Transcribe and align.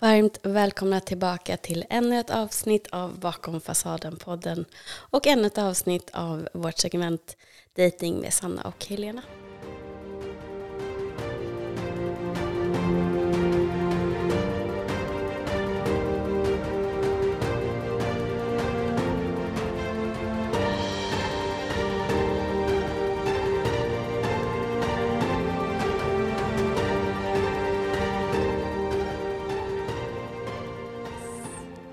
Varmt 0.00 0.38
välkomna 0.42 1.00
tillbaka 1.00 1.56
till 1.56 1.84
ännu 1.90 2.18
ett 2.18 2.30
avsnitt 2.30 2.86
av 2.92 3.18
Bakom 3.18 3.60
fasaden-podden 3.60 4.64
och 5.10 5.26
ännu 5.26 5.46
ett 5.46 5.58
avsnitt 5.58 6.10
av 6.12 6.48
vårt 6.54 6.78
segment 6.78 7.36
Dating 7.76 8.20
med 8.20 8.32
Sanna 8.32 8.62
och 8.62 8.86
Helena. 8.86 9.22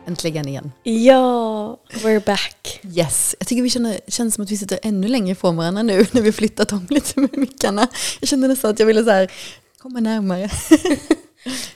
Äntligen 0.09 0.47
igen. 0.47 0.71
Ja, 0.83 1.79
we're 1.93 2.25
back. 2.25 2.79
Yes. 2.83 3.35
Jag 3.39 3.47
tycker 3.47 3.63
vi 3.63 3.69
känner, 3.69 3.99
känns 4.07 4.35
som 4.35 4.43
att 4.43 4.51
vi 4.51 4.57
sitter 4.57 4.79
ännu 4.83 5.07
längre 5.07 5.31
ifrån 5.31 5.57
varandra 5.57 5.83
nu 5.83 6.05
när 6.11 6.21
vi 6.21 6.31
flyttat 6.31 6.71
om 6.71 6.87
lite 6.89 7.19
med 7.19 7.37
mickarna. 7.37 7.87
Jag 8.19 8.29
kände 8.29 8.47
nästan 8.47 8.71
att 8.71 8.79
jag 8.79 8.85
ville 8.85 9.03
så 9.03 9.09
här, 9.09 9.31
komma 9.77 9.99
närmare. 9.99 10.41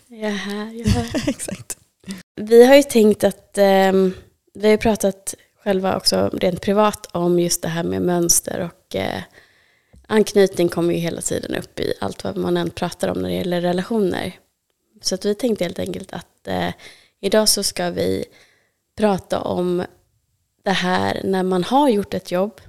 Jaha, 0.07 0.71
jaha. 0.73 1.05
Exakt. 1.27 1.77
Vi 2.35 2.65
har 2.65 2.75
ju 2.75 2.83
tänkt 2.83 3.23
att 3.23 3.57
ehm, 3.57 4.13
vi 4.53 4.69
har 4.69 4.77
pratat 4.77 5.35
själva 5.63 5.97
också 5.97 6.29
rent 6.33 6.61
privat 6.61 7.07
om 7.11 7.39
just 7.39 7.61
det 7.61 7.69
här 7.69 7.83
med 7.83 8.01
mönster 8.01 8.71
och 8.71 8.95
eh, 8.95 9.21
anknytning 10.07 10.69
kommer 10.69 10.93
ju 10.93 10.99
hela 10.99 11.21
tiden 11.21 11.55
upp 11.55 11.79
i 11.79 11.93
allt 12.01 12.23
vad 12.23 12.37
man 12.37 12.57
än 12.57 12.69
pratar 12.69 13.07
om 13.07 13.21
när 13.21 13.29
det 13.29 13.35
gäller 13.35 13.61
relationer. 13.61 14.31
Så 15.01 15.15
att 15.15 15.25
vi 15.25 15.35
tänkte 15.35 15.63
helt 15.63 15.79
enkelt 15.79 16.13
att 16.13 16.47
eh, 16.47 16.69
idag 17.23 17.49
så 17.49 17.63
ska 17.63 17.89
vi 17.89 18.25
prata 18.97 19.41
om 19.41 19.85
det 20.63 20.71
här 20.71 21.21
när 21.23 21.43
man 21.43 21.63
har 21.63 21.89
gjort 21.89 22.13
ett 22.13 22.31
jobb 22.31 22.61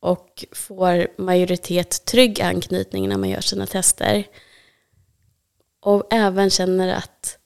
och 0.00 0.44
får 0.52 1.08
majoritet 1.18 2.04
trygg 2.04 2.40
anknytning 2.40 3.08
när 3.08 3.16
man 3.16 3.28
gör 3.28 3.40
sina 3.40 3.66
tester. 3.66 4.24
Och 5.80 6.06
även 6.10 6.50
känner 6.50 6.94
att 6.94 7.38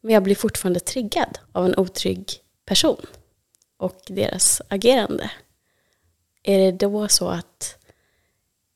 men 0.00 0.14
jag 0.14 0.22
blir 0.22 0.34
fortfarande 0.34 0.80
triggad 0.80 1.38
av 1.52 1.66
en 1.66 1.76
otrygg 1.76 2.32
person 2.64 3.06
och 3.76 4.00
deras 4.06 4.62
agerande. 4.68 5.30
Är 6.42 6.58
det 6.58 6.72
då 6.72 7.08
så 7.08 7.28
att 7.28 7.78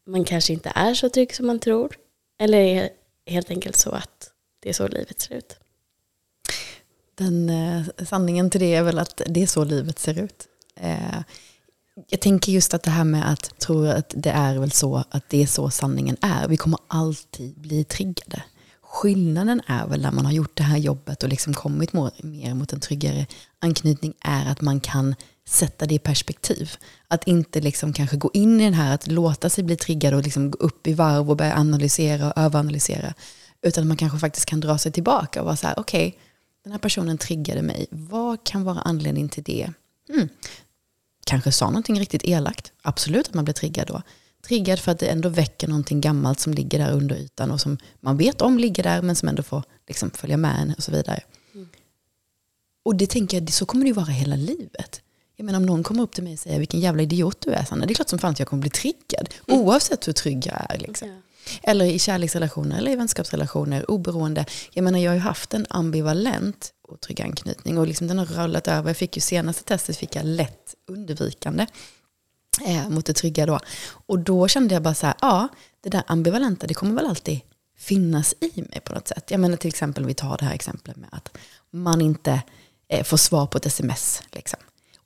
man 0.07 0.25
kanske 0.25 0.53
inte 0.53 0.73
är 0.75 0.95
så 0.95 1.09
trygg 1.09 1.35
som 1.35 1.47
man 1.47 1.59
tror? 1.59 1.97
Eller 2.39 2.59
är 2.59 2.83
det 2.83 2.91
helt 3.33 3.51
enkelt 3.51 3.77
så 3.77 3.91
att 3.91 4.31
det 4.61 4.69
är 4.69 4.73
så 4.73 4.89
livet 4.89 5.21
ser 5.21 5.35
ut? 5.35 5.59
Den 7.15 7.51
eh, 7.51 7.83
sanningen 8.07 8.51
till 8.51 8.61
det 8.61 8.75
är 8.75 8.83
väl 8.83 8.99
att 8.99 9.23
det 9.27 9.43
är 9.43 9.47
så 9.47 9.65
livet 9.65 9.99
ser 9.99 10.19
ut. 10.19 10.49
Eh, 10.77 11.23
jag 12.09 12.21
tänker 12.21 12.53
just 12.53 12.75
att 12.75 12.83
det 12.83 12.91
här 12.91 13.05
med 13.05 13.33
att 13.33 13.59
tro 13.59 13.87
att 13.87 14.15
det 14.17 14.31
är 14.31 14.59
väl 14.59 14.73
så 14.73 15.05
att 15.11 15.29
det 15.29 15.43
är 15.43 15.47
så 15.47 15.71
sanningen 15.71 16.17
är. 16.21 16.49
Vi 16.49 16.57
kommer 16.57 16.79
alltid 16.89 17.61
bli 17.61 17.85
triggade. 17.85 18.43
Skillnaden 18.83 19.61
är 19.67 19.87
väl 19.87 20.03
när 20.03 20.13
man 20.13 20.25
har 20.25 20.33
gjort 20.33 20.57
det 20.57 20.63
här 20.63 20.79
jobbet 20.79 21.23
och 21.23 21.29
liksom 21.29 21.55
kommit 21.55 21.93
mer 21.93 22.55
mot 22.55 22.73
en 22.73 22.81
tryggare 22.81 23.27
anknytning 23.59 24.15
är 24.21 24.47
att 24.47 24.61
man 24.61 24.81
kan 24.81 25.15
sätta 25.49 25.87
det 25.87 25.95
i 25.95 25.99
perspektiv. 25.99 26.71
Att 27.09 27.27
inte 27.29 27.61
liksom 27.61 27.93
kanske 27.93 28.17
gå 28.17 28.31
in 28.33 28.61
i 28.61 28.65
den 28.65 28.75
här 28.75 28.95
att 28.95 29.07
låta 29.07 29.51
sig 29.51 29.65
bli 29.65 29.77
triggad 29.77 30.15
och 30.15 30.23
liksom 30.23 30.51
gå 30.51 30.59
upp 30.59 30.87
i 30.87 30.93
varv 30.93 31.31
och 31.31 31.37
börja 31.37 31.57
analysera 31.57 32.27
och 32.27 32.39
överanalysera. 32.39 33.15
Utan 33.63 33.85
att 33.85 33.89
man 33.89 33.97
kanske 33.97 34.19
faktiskt 34.19 34.47
kan 34.47 34.61
dra 34.61 34.79
sig 34.79 34.93
tillbaka 34.93 35.41
och 35.41 35.47
vara 35.47 35.57
så 35.57 35.67
här, 35.67 35.79
okej, 35.79 36.09
okay, 36.09 36.21
den 36.65 36.73
här 36.73 36.79
personen 36.79 37.19
triggade 37.19 37.63
mig. 37.63 37.87
Vad 37.91 38.45
kan 38.45 38.65
vara 38.65 38.81
anledningen 38.81 39.29
till 39.29 39.43
det? 39.43 39.73
Mm. 40.09 40.29
Kanske 41.27 41.53
sa 41.53 41.67
någonting 41.67 42.01
riktigt 42.01 42.25
elakt. 42.25 42.73
Absolut 42.83 43.29
att 43.29 43.35
man 43.35 43.45
blir 43.45 43.55
triggad 43.55 43.87
då. 43.87 44.03
Triggad 44.47 44.81
för 44.81 44.93
att 44.93 44.99
det 44.99 45.07
ändå 45.07 45.29
väcker 45.29 45.69
någonting 45.69 46.01
gammalt 46.01 46.41
som 46.41 46.55
ligger 46.55 46.79
där 46.79 46.93
under 46.93 47.17
ytan 47.17 47.51
och 47.51 47.61
som 47.61 47.79
man 48.01 48.17
vet 48.17 48.43
om 48.43 48.59
ligger 48.59 48.83
där 48.83 49.03
men 49.03 49.17
som 49.17 49.29
ändå 49.29 49.43
får 49.43 49.63
liksom 49.89 50.11
följa 50.11 50.37
med 50.37 50.63
en 50.63 50.75
och 50.77 50.83
så 50.83 50.93
vidare. 50.93 51.21
Mm. 51.55 51.69
Och 52.85 52.97
det 52.97 53.07
tänker 53.07 53.41
jag, 53.41 53.53
så 53.53 53.67
kommer 53.67 53.85
det 53.85 53.89
ju 53.89 53.95
vara 53.95 54.07
hela 54.07 54.37
livet. 54.37 55.01
Jag 55.37 55.45
menar 55.45 55.59
om 55.59 55.67
någon 55.67 55.83
kommer 55.83 56.03
upp 56.03 56.13
till 56.13 56.25
mig 56.25 56.33
och 56.33 56.39
säger 56.39 56.59
vilken 56.59 56.81
jävla 56.81 57.03
idiot 57.03 57.41
du 57.41 57.53
är 57.53 57.65
Sanna, 57.65 57.87
det 57.87 57.93
är 57.93 57.95
klart 57.95 58.09
som 58.09 58.19
fan 58.19 58.31
att 58.31 58.39
jag 58.39 58.49
kommer 58.49 58.61
bli 58.61 58.71
triggad. 58.71 59.29
Mm. 59.49 59.61
Oavsett 59.61 60.09
hur 60.09 60.13
trygg 60.13 60.47
jag 60.47 60.67
är. 60.71 60.79
Liksom. 60.79 61.09
Okay. 61.09 61.21
Eller 61.63 61.85
i 61.85 61.99
kärleksrelationer 61.99 62.79
eller 62.79 62.91
i 62.91 62.97
vänskapsrelationer, 62.97 63.91
oberoende. 63.91 64.47
Jag 64.73 64.85
menar 64.85 64.99
jag 64.99 65.11
har 65.11 65.15
ju 65.17 65.21
haft 65.21 65.55
en 65.55 65.67
ambivalent 65.71 66.73
otrygg 66.89 67.21
anknytning 67.21 67.79
och 67.79 67.87
liksom 67.87 68.07
den 68.07 68.19
har 68.19 68.27
rullat 68.27 68.69
över. 68.69 68.91
Jag 68.91 68.97
fick 68.97 69.17
ju 69.17 69.21
senaste 69.21 69.65
testet 69.65 69.97
fick 69.97 70.17
jag 70.17 70.25
lätt 70.25 70.75
undvikande 70.89 71.67
eh, 72.67 72.89
mot 72.89 73.07
det 73.07 73.13
trygga 73.13 73.47
då. 73.47 73.61
Och 74.07 74.19
då 74.19 74.49
kände 74.49 74.75
jag 74.75 74.83
bara 74.83 74.95
så 74.95 75.07
här, 75.07 75.15
ja, 75.21 75.49
det 75.81 75.91
där 75.91 76.03
ambivalenta 76.07 76.67
det 76.67 76.75
kommer 76.75 76.95
väl 76.95 77.07
alltid 77.07 77.41
finnas 77.79 78.35
i 78.41 78.63
mig 78.63 78.81
på 78.85 78.95
något 78.95 79.09
sätt. 79.09 79.31
Jag 79.31 79.41
menar 79.41 79.57
till 79.57 79.69
exempel, 79.69 80.05
vi 80.05 80.15
tar 80.15 80.39
det 80.39 80.45
här 80.45 80.55
exemplet 80.55 80.97
med 80.97 81.09
att 81.13 81.37
man 81.71 82.01
inte 82.01 82.43
eh, 82.89 83.05
får 83.05 83.17
svar 83.17 83.47
på 83.47 83.59
ett 83.59 83.67
sms. 83.67 84.23
Liksom. 84.33 84.61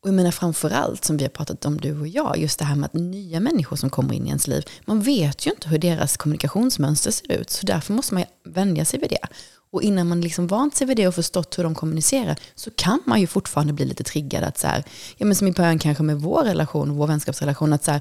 Och 0.08 0.12
jag 0.12 0.16
menar 0.16 0.30
framförallt 0.30 1.04
som 1.04 1.16
vi 1.16 1.24
har 1.24 1.28
pratat 1.28 1.64
om 1.64 1.76
du 1.76 2.00
och 2.00 2.08
jag, 2.08 2.38
just 2.38 2.58
det 2.58 2.64
här 2.64 2.76
med 2.76 2.86
att 2.86 2.94
nya 2.94 3.40
människor 3.40 3.76
som 3.76 3.90
kommer 3.90 4.14
in 4.14 4.24
i 4.26 4.28
ens 4.28 4.46
liv, 4.46 4.64
man 4.84 5.00
vet 5.00 5.46
ju 5.46 5.50
inte 5.50 5.68
hur 5.68 5.78
deras 5.78 6.16
kommunikationsmönster 6.16 7.10
ser 7.10 7.32
ut, 7.32 7.50
så 7.50 7.66
därför 7.66 7.92
måste 7.92 8.14
man 8.14 8.24
vänja 8.44 8.84
sig 8.84 9.00
vid 9.00 9.10
det. 9.10 9.26
Och 9.70 9.82
innan 9.82 10.08
man 10.08 10.20
liksom 10.20 10.46
vant 10.46 10.74
sig 10.74 10.86
vid 10.86 10.96
det 10.96 11.08
och 11.08 11.14
förstått 11.14 11.58
hur 11.58 11.64
de 11.64 11.74
kommunicerar 11.74 12.38
så 12.54 12.70
kan 12.70 13.02
man 13.06 13.20
ju 13.20 13.26
fortfarande 13.26 13.72
bli 13.72 13.84
lite 13.84 14.04
triggad 14.04 14.44
att 14.44 14.58
så 14.58 14.66
här, 14.66 14.84
ja 15.16 15.26
men 15.26 15.36
som 15.36 15.46
i 15.46 15.52
början 15.52 15.78
kanske 15.78 16.02
med 16.02 16.20
vår 16.20 16.44
relation, 16.44 16.96
vår 16.96 17.06
vänskapsrelation, 17.06 17.72
att 17.72 17.84
så 17.84 17.90
här, 17.90 18.00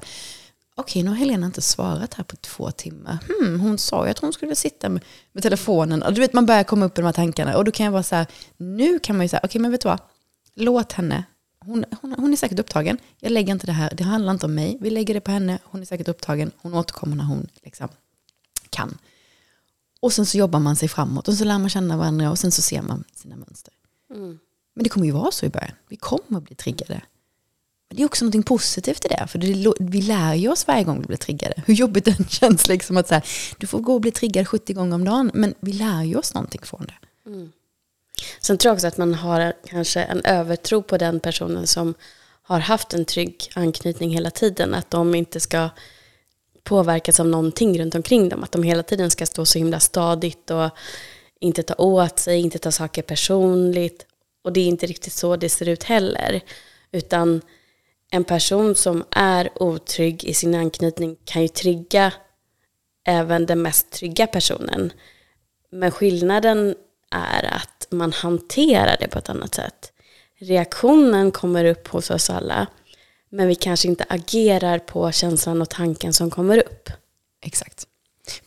okej 0.76 1.02
nu 1.02 1.08
har 1.08 1.16
Helena 1.16 1.46
inte 1.46 1.62
svarat 1.62 2.14
här 2.14 2.24
på 2.24 2.36
två 2.36 2.70
timmar. 2.70 3.18
Hmm, 3.28 3.60
hon 3.60 3.78
sa 3.78 4.04
ju 4.04 4.10
att 4.10 4.18
hon 4.18 4.32
skulle 4.32 4.56
sitta 4.56 4.88
med, 4.88 5.04
med 5.32 5.42
telefonen. 5.42 6.02
Och 6.02 6.12
du 6.12 6.20
vet 6.20 6.32
man 6.32 6.46
börjar 6.46 6.64
komma 6.64 6.86
upp 6.86 6.98
i 6.98 7.00
de 7.00 7.06
här 7.06 7.12
tankarna 7.12 7.56
och 7.56 7.64
då 7.64 7.70
kan 7.70 7.84
jag 7.84 7.92
vara 7.92 8.02
så 8.02 8.16
här, 8.16 8.26
nu 8.56 8.98
kan 8.98 9.16
man 9.16 9.24
ju 9.24 9.28
säga, 9.28 9.40
okej 9.44 9.60
men 9.60 9.70
vet 9.70 9.80
du 9.80 9.88
vad, 9.88 10.00
låt 10.54 10.92
henne 10.92 11.24
hon, 11.68 11.84
hon, 12.00 12.14
hon, 12.18 12.32
är 12.32 12.36
säkert 12.36 12.58
upptagen. 12.58 12.98
Jag 13.20 13.32
lägger 13.32 13.52
inte 13.52 13.66
det 13.66 13.72
här, 13.72 13.94
det 13.94 14.04
handlar 14.04 14.32
inte 14.32 14.46
om 14.46 14.54
mig. 14.54 14.78
Vi 14.80 14.90
lägger 14.90 15.14
det 15.14 15.20
på 15.20 15.30
henne, 15.30 15.58
hon 15.64 15.80
är 15.80 15.84
säkert 15.84 16.08
upptagen. 16.08 16.50
Hon 16.56 16.74
återkommer 16.74 17.16
när 17.16 17.24
hon 17.24 17.48
liksom 17.62 17.88
kan. 18.70 18.98
Och 20.00 20.12
sen 20.12 20.26
så 20.26 20.38
jobbar 20.38 20.60
man 20.60 20.76
sig 20.76 20.88
framåt 20.88 21.28
och 21.28 21.34
så 21.34 21.44
lär 21.44 21.58
man 21.58 21.70
känna 21.70 21.96
varandra 21.96 22.30
och 22.30 22.38
sen 22.38 22.50
så 22.50 22.62
ser 22.62 22.82
man 22.82 23.04
sina 23.14 23.36
mönster. 23.36 23.74
Mm. 24.14 24.38
Men 24.74 24.82
det 24.84 24.88
kommer 24.88 25.06
ju 25.06 25.12
vara 25.12 25.30
så 25.30 25.46
i 25.46 25.48
början. 25.48 25.72
Vi 25.88 25.96
kommer 25.96 26.38
att 26.38 26.44
bli 26.44 26.54
triggade. 26.54 27.02
Men 27.88 27.96
det 27.96 28.02
är 28.02 28.06
också 28.06 28.24
något 28.24 28.46
positivt 28.46 29.04
i 29.04 29.08
det, 29.08 29.26
för 29.26 29.38
det, 29.38 29.74
vi 29.80 30.02
lär 30.02 30.34
ju 30.34 30.48
oss 30.48 30.66
varje 30.66 30.84
gång 30.84 31.00
vi 31.00 31.06
blir 31.06 31.16
triggade. 31.16 31.62
Hur 31.66 31.74
jobbigt 31.74 32.04
den 32.04 32.28
känns, 32.28 32.68
liksom 32.68 32.96
att 32.96 33.08
så 33.08 33.14
här, 33.14 33.24
du 33.58 33.66
får 33.66 33.80
gå 33.80 33.94
och 33.94 34.00
bli 34.00 34.10
triggad 34.10 34.48
70 34.48 34.72
gånger 34.72 34.94
om 34.94 35.04
dagen, 35.04 35.30
men 35.34 35.54
vi 35.60 35.72
lär 35.72 36.02
ju 36.02 36.16
oss 36.16 36.34
någonting 36.34 36.60
från 36.64 36.86
det. 36.86 37.30
Mm. 37.30 37.52
Sen 38.40 38.58
tror 38.58 38.70
jag 38.70 38.74
också 38.74 38.86
att 38.86 38.96
man 38.96 39.14
har 39.14 39.52
kanske 39.66 40.02
en 40.02 40.24
övertro 40.24 40.82
på 40.82 40.98
den 40.98 41.20
personen 41.20 41.66
som 41.66 41.94
har 42.42 42.58
haft 42.58 42.94
en 42.94 43.04
trygg 43.04 43.50
anknytning 43.54 44.10
hela 44.10 44.30
tiden. 44.30 44.74
Att 44.74 44.90
de 44.90 45.14
inte 45.14 45.40
ska 45.40 45.68
påverkas 46.64 47.20
av 47.20 47.26
någonting 47.26 47.80
runt 47.80 47.94
omkring 47.94 48.28
dem. 48.28 48.44
Att 48.44 48.52
de 48.52 48.62
hela 48.62 48.82
tiden 48.82 49.10
ska 49.10 49.26
stå 49.26 49.44
så 49.44 49.58
himla 49.58 49.80
stadigt 49.80 50.50
och 50.50 50.70
inte 51.40 51.62
ta 51.62 51.74
åt 51.74 52.18
sig, 52.18 52.40
inte 52.40 52.58
ta 52.58 52.72
saker 52.72 53.02
personligt. 53.02 54.06
Och 54.44 54.52
det 54.52 54.60
är 54.60 54.66
inte 54.66 54.86
riktigt 54.86 55.12
så 55.12 55.36
det 55.36 55.48
ser 55.48 55.68
ut 55.68 55.84
heller. 55.84 56.40
Utan 56.92 57.40
en 58.10 58.24
person 58.24 58.74
som 58.74 59.04
är 59.10 59.62
otrygg 59.62 60.24
i 60.24 60.34
sin 60.34 60.54
anknytning 60.54 61.16
kan 61.24 61.42
ju 61.42 61.48
trigga 61.48 62.12
även 63.06 63.46
den 63.46 63.62
mest 63.62 63.90
trygga 63.90 64.26
personen. 64.26 64.92
Men 65.70 65.90
skillnaden 65.90 66.74
är 67.10 67.54
att 67.54 67.77
man 67.90 68.12
hanterar 68.12 68.96
det 69.00 69.08
på 69.08 69.18
ett 69.18 69.28
annat 69.28 69.54
sätt. 69.54 69.92
Reaktionen 70.38 71.30
kommer 71.30 71.64
upp 71.64 71.88
hos 71.88 72.10
oss 72.10 72.30
alla, 72.30 72.66
men 73.28 73.48
vi 73.48 73.54
kanske 73.54 73.88
inte 73.88 74.04
agerar 74.08 74.78
på 74.78 75.12
känslan 75.12 75.62
och 75.62 75.70
tanken 75.70 76.12
som 76.12 76.30
kommer 76.30 76.58
upp. 76.58 76.90
Exakt. 77.42 77.86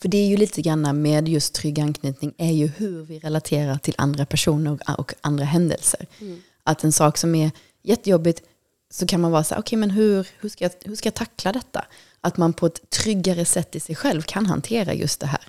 För 0.01 0.09
det 0.09 0.17
är 0.17 0.27
ju 0.27 0.37
lite 0.37 0.61
grann 0.61 1.01
med 1.01 1.29
just 1.29 1.53
trygg 1.53 1.79
anknytning 1.79 2.33
är 2.37 2.51
ju 2.51 2.67
hur 2.67 3.03
vi 3.03 3.19
relaterar 3.19 3.77
till 3.77 3.95
andra 3.97 4.25
personer 4.25 4.79
och 4.97 5.13
andra 5.21 5.45
händelser. 5.45 6.05
Mm. 6.19 6.41
Att 6.63 6.83
en 6.83 6.91
sak 6.91 7.17
som 7.17 7.35
är 7.35 7.51
jättejobbigt 7.83 8.43
så 8.89 9.07
kan 9.07 9.21
man 9.21 9.31
vara 9.31 9.43
så 9.43 9.53
här, 9.53 9.61
okej 9.61 9.67
okay, 9.67 9.79
men 9.79 9.91
hur, 9.91 10.27
hur, 10.39 10.49
ska 10.49 10.65
jag, 10.65 10.71
hur 10.85 10.95
ska 10.95 11.07
jag 11.07 11.13
tackla 11.13 11.51
detta? 11.51 11.85
Att 12.21 12.37
man 12.37 12.53
på 12.53 12.65
ett 12.65 12.89
tryggare 12.89 13.45
sätt 13.45 13.75
i 13.75 13.79
sig 13.79 13.95
själv 13.95 14.21
kan 14.21 14.45
hantera 14.45 14.93
just 14.93 15.19
det 15.19 15.27
här. 15.27 15.41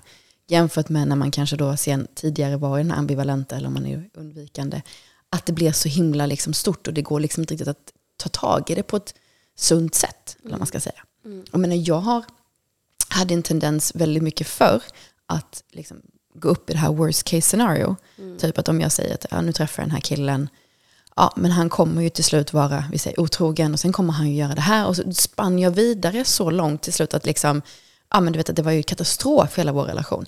Jämfört 0.47 0.89
med 0.89 1.07
när 1.07 1.15
man 1.15 1.31
kanske 1.31 1.55
då 1.55 1.77
sen 1.77 2.07
tidigare 2.15 2.57
var 2.57 2.79
i 2.79 2.83
den 2.83 2.91
ambivalenta 2.91 3.55
eller 3.55 3.67
om 3.67 3.73
man 3.73 3.85
är 3.85 4.09
undvikande. 4.13 4.81
Att 5.29 5.45
det 5.45 5.53
blir 5.53 5.71
så 5.71 5.89
himla 5.89 6.25
liksom 6.25 6.53
stort 6.53 6.87
och 6.87 6.93
det 6.93 7.01
går 7.01 7.19
liksom 7.19 7.43
inte 7.43 7.53
riktigt 7.53 7.67
att 7.67 7.93
ta 8.17 8.29
tag 8.29 8.69
i 8.69 8.75
det 8.75 8.83
på 8.83 8.97
ett 8.97 9.13
sunt 9.55 9.95
sätt. 9.95 10.37
Eller 10.45 10.57
man 10.57 10.67
ska 10.67 10.79
säga. 10.79 11.03
Mm. 11.25 11.45
Och 11.51 11.59
menar, 11.59 11.75
jag 11.75 11.99
har, 11.99 12.23
hade 13.09 13.33
en 13.33 13.43
tendens 13.43 13.95
väldigt 13.95 14.23
mycket 14.23 14.47
förr 14.47 14.83
att 15.25 15.63
liksom 15.71 16.01
gå 16.35 16.49
upp 16.49 16.69
i 16.69 16.73
det 16.73 16.79
här 16.79 16.93
worst 16.93 17.23
case 17.23 17.41
scenario. 17.41 17.95
Typ 18.39 18.57
att 18.57 18.67
om 18.67 18.81
jag 18.81 18.91
säger 18.91 19.13
att 19.13 19.25
ja, 19.31 19.41
nu 19.41 19.51
träffar 19.51 19.83
jag 19.83 19.87
den 19.87 19.95
här 19.95 20.01
killen, 20.01 20.49
ja 21.15 21.33
men 21.35 21.51
han 21.51 21.69
kommer 21.69 22.01
ju 22.01 22.09
till 22.09 22.23
slut 22.23 22.53
vara, 22.53 22.85
vi 22.91 22.97
säger 22.97 23.19
otrogen 23.19 23.73
och 23.73 23.79
sen 23.79 23.93
kommer 23.93 24.13
han 24.13 24.29
ju 24.29 24.35
göra 24.35 24.55
det 24.55 24.61
här 24.61 24.87
och 24.87 24.95
så 24.95 25.13
spann 25.13 25.59
jag 25.59 25.71
vidare 25.71 26.25
så 26.25 26.49
långt 26.49 26.81
till 26.81 26.93
slut 26.93 27.13
att 27.13 27.25
liksom, 27.25 27.61
ja 28.13 28.19
men 28.19 28.33
du 28.33 28.37
vet 28.37 28.49
att 28.49 28.55
det 28.55 28.61
var 28.61 28.71
ju 28.71 28.83
katastrof 28.83 29.57
hela 29.57 29.71
vår 29.71 29.83
relation. 29.83 30.25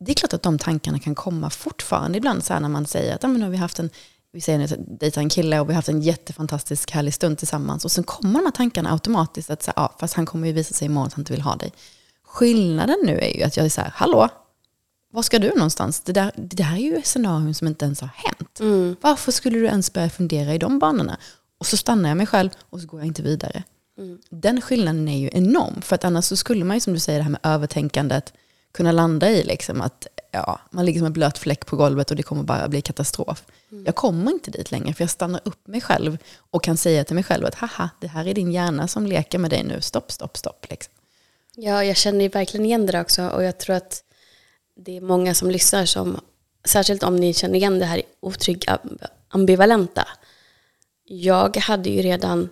Det 0.00 0.12
är 0.12 0.14
klart 0.14 0.32
att 0.32 0.42
de 0.42 0.58
tankarna 0.58 0.98
kan 0.98 1.14
komma 1.14 1.50
fortfarande 1.50 2.18
ibland 2.18 2.44
så 2.44 2.52
här 2.52 2.60
när 2.60 2.68
man 2.68 2.86
säger 2.86 3.14
att 3.14 3.22
ja, 3.22 3.28
men 3.28 3.38
nu 3.40 3.46
har 3.46 3.50
vi 3.50 3.56
haft 3.56 3.78
en, 3.78 3.90
vi 4.32 4.40
säger 4.40 4.64
att 4.64 5.00
dejtar 5.00 5.20
en 5.20 5.28
kille 5.28 5.60
och 5.60 5.68
vi 5.68 5.72
har 5.72 5.76
haft 5.76 5.88
en 5.88 6.02
jättefantastisk 6.02 6.90
härlig 6.90 7.14
stund 7.14 7.38
tillsammans 7.38 7.84
och 7.84 7.92
sen 7.92 8.04
kommer 8.04 8.38
de 8.38 8.44
här 8.44 8.52
tankarna 8.52 8.92
automatiskt 8.92 9.50
att 9.50 9.62
säga, 9.62 9.74
ja 9.76 9.96
fast 9.98 10.14
han 10.14 10.26
kommer 10.26 10.46
ju 10.46 10.52
visa 10.52 10.74
sig 10.74 10.86
imorgon 10.86 11.06
att 11.06 11.12
han 11.12 11.20
inte 11.20 11.32
vill 11.32 11.42
ha 11.42 11.56
dig. 11.56 11.72
Skillnaden 12.24 12.96
nu 13.04 13.18
är 13.18 13.36
ju 13.36 13.42
att 13.42 13.56
jag 13.56 13.66
är 13.66 13.70
så 13.70 13.80
här, 13.80 13.92
hallå, 13.94 14.28
var 15.12 15.22
ska 15.22 15.38
du 15.38 15.48
någonstans? 15.48 16.00
Det 16.00 16.12
där, 16.12 16.32
det 16.36 16.56
där 16.56 16.72
är 16.72 16.76
ju 16.76 17.02
scenarion 17.02 17.54
som 17.54 17.66
inte 17.66 17.84
ens 17.84 18.00
har 18.00 18.10
hänt. 18.14 18.60
Mm. 18.60 18.96
Varför 19.00 19.32
skulle 19.32 19.58
du 19.58 19.66
ens 19.66 19.92
börja 19.92 20.10
fundera 20.10 20.54
i 20.54 20.58
de 20.58 20.78
banorna? 20.78 21.18
Och 21.58 21.66
så 21.66 21.76
stannar 21.76 22.08
jag 22.08 22.16
mig 22.16 22.26
själv 22.26 22.50
och 22.70 22.80
så 22.80 22.86
går 22.86 23.00
jag 23.00 23.06
inte 23.06 23.22
vidare. 23.22 23.62
Mm. 24.00 24.18
Den 24.30 24.60
skillnaden 24.60 25.08
är 25.08 25.18
ju 25.18 25.30
enorm. 25.32 25.82
För 25.82 25.94
att 25.94 26.04
annars 26.04 26.24
så 26.24 26.36
skulle 26.36 26.64
man 26.64 26.76
ju 26.76 26.80
som 26.80 26.92
du 26.92 27.00
säger 27.00 27.18
det 27.18 27.22
här 27.22 27.30
med 27.30 27.40
övertänkandet 27.42 28.32
kunna 28.72 28.92
landa 28.92 29.30
i 29.30 29.42
liksom 29.42 29.80
att 29.80 30.06
ja, 30.30 30.60
man 30.70 30.84
ligger 30.84 31.00
som 31.00 31.06
en 31.06 31.12
blöt 31.12 31.38
fläck 31.38 31.66
på 31.66 31.76
golvet 31.76 32.10
och 32.10 32.16
det 32.16 32.22
kommer 32.22 32.42
bara 32.42 32.68
bli 32.68 32.82
katastrof. 32.82 33.44
Jag 33.84 33.94
kommer 33.94 34.32
inte 34.32 34.50
dit 34.50 34.70
längre 34.70 34.94
för 34.94 35.02
jag 35.02 35.10
stannar 35.10 35.40
upp 35.44 35.66
mig 35.66 35.80
själv 35.80 36.18
och 36.50 36.62
kan 36.62 36.76
säga 36.76 37.04
till 37.04 37.14
mig 37.14 37.24
själv 37.24 37.46
att 37.46 37.54
haha, 37.54 37.90
det 38.00 38.06
här 38.06 38.26
är 38.26 38.34
din 38.34 38.52
hjärna 38.52 38.88
som 38.88 39.06
leker 39.06 39.38
med 39.38 39.50
dig 39.50 39.64
nu. 39.64 39.80
Stopp, 39.80 40.12
stopp, 40.12 40.36
stopp. 40.36 40.66
Liksom. 40.70 40.92
Ja, 41.56 41.84
jag 41.84 41.96
känner 41.96 42.20
ju 42.20 42.28
verkligen 42.28 42.66
igen 42.66 42.86
det 42.86 43.00
också 43.00 43.28
och 43.28 43.44
jag 43.44 43.58
tror 43.58 43.76
att 43.76 44.04
det 44.76 44.96
är 44.96 45.00
många 45.00 45.34
som 45.34 45.50
lyssnar 45.50 45.84
som, 45.84 46.20
särskilt 46.64 47.02
om 47.02 47.16
ni 47.16 47.34
känner 47.34 47.54
igen 47.54 47.78
det 47.78 47.84
här 47.84 48.02
otrygg 48.20 48.66
ambivalenta. 49.28 50.08
Jag 51.04 51.56
hade 51.56 51.90
ju 51.90 52.02
redan 52.02 52.48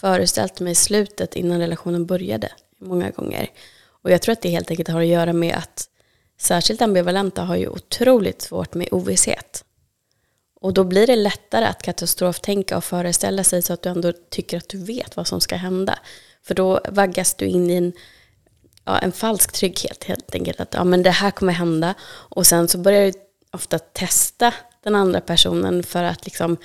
föreställt 0.00 0.60
mig 0.60 0.74
slutet 0.74 1.36
innan 1.36 1.58
relationen 1.58 2.06
började 2.06 2.52
många 2.80 3.10
gånger. 3.10 3.50
Och 4.02 4.10
jag 4.10 4.22
tror 4.22 4.32
att 4.32 4.42
det 4.42 4.48
helt 4.48 4.70
enkelt 4.70 4.88
har 4.88 5.00
att 5.00 5.06
göra 5.06 5.32
med 5.32 5.54
att 5.56 5.88
särskilt 6.40 6.82
ambivalenta 6.82 7.42
har 7.42 7.56
ju 7.56 7.68
otroligt 7.68 8.42
svårt 8.42 8.74
med 8.74 8.88
ovisshet. 8.92 9.64
Och 10.60 10.74
då 10.74 10.84
blir 10.84 11.06
det 11.06 11.16
lättare 11.16 11.64
att 11.64 11.82
katastroftänka 11.82 12.76
och 12.76 12.84
föreställa 12.84 13.44
sig 13.44 13.62
så 13.62 13.72
att 13.72 13.82
du 13.82 13.88
ändå 13.88 14.12
tycker 14.30 14.56
att 14.56 14.68
du 14.68 14.84
vet 14.84 15.16
vad 15.16 15.26
som 15.26 15.40
ska 15.40 15.56
hända. 15.56 15.98
För 16.42 16.54
då 16.54 16.80
vaggas 16.88 17.34
du 17.34 17.46
in 17.46 17.70
i 17.70 17.74
en, 17.74 17.92
ja, 18.84 18.98
en 18.98 19.12
falsk 19.12 19.52
trygghet 19.52 20.04
helt 20.04 20.34
enkelt. 20.34 20.60
Att 20.60 20.74
ja, 20.74 20.84
men 20.84 21.02
det 21.02 21.10
här 21.10 21.30
kommer 21.30 21.52
hända. 21.52 21.94
Och 22.10 22.46
sen 22.46 22.68
så 22.68 22.78
börjar 22.78 23.06
du 23.06 23.12
ofta 23.52 23.78
testa 23.78 24.54
den 24.82 24.94
andra 24.94 25.20
personen 25.20 25.82
för 25.82 26.02
att 26.02 26.24
liksom 26.24 26.56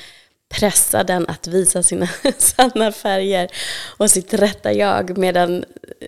pressa 0.50 1.03
den 1.03 1.25
att 1.27 1.47
visa 1.47 1.83
sina 1.83 2.07
sanna 2.38 2.92
färger 2.92 3.51
och 3.97 4.12
sitt 4.12 4.33
rätta 4.33 4.74
jag. 4.74 5.18
Medan 5.18 5.65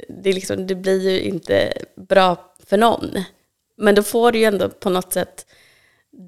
det, 0.10 0.34
liksom, 0.34 0.68
det 0.68 0.76
blir 0.76 1.10
ju 1.10 1.22
inte 1.22 1.74
bra 1.96 2.54
för 2.66 2.78
någon. 2.78 3.24
Men 3.78 3.96
då 3.96 4.04
får 4.04 4.32
du 4.32 4.40
ju 4.40 4.46
ändå 4.46 4.70
på 4.70 4.90
något 4.90 5.14
sätt 5.14 5.46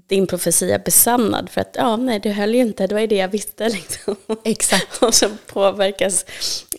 din 0.07 0.27
profetia 0.27 0.79
besannad. 0.79 1.49
För 1.49 1.61
att 1.61 1.75
ja, 1.77 1.95
nej, 1.95 2.19
det 2.19 2.31
höll 2.31 2.55
ju 2.55 2.61
inte, 2.61 2.87
det 2.87 2.95
var 2.95 3.01
ju 3.01 3.07
det 3.07 3.15
jag 3.15 3.27
visste. 3.27 3.69
Liksom. 3.69 4.15
Exakt. 4.43 5.03
Och 5.03 5.13
så 5.13 5.29
påverkas 5.45 6.25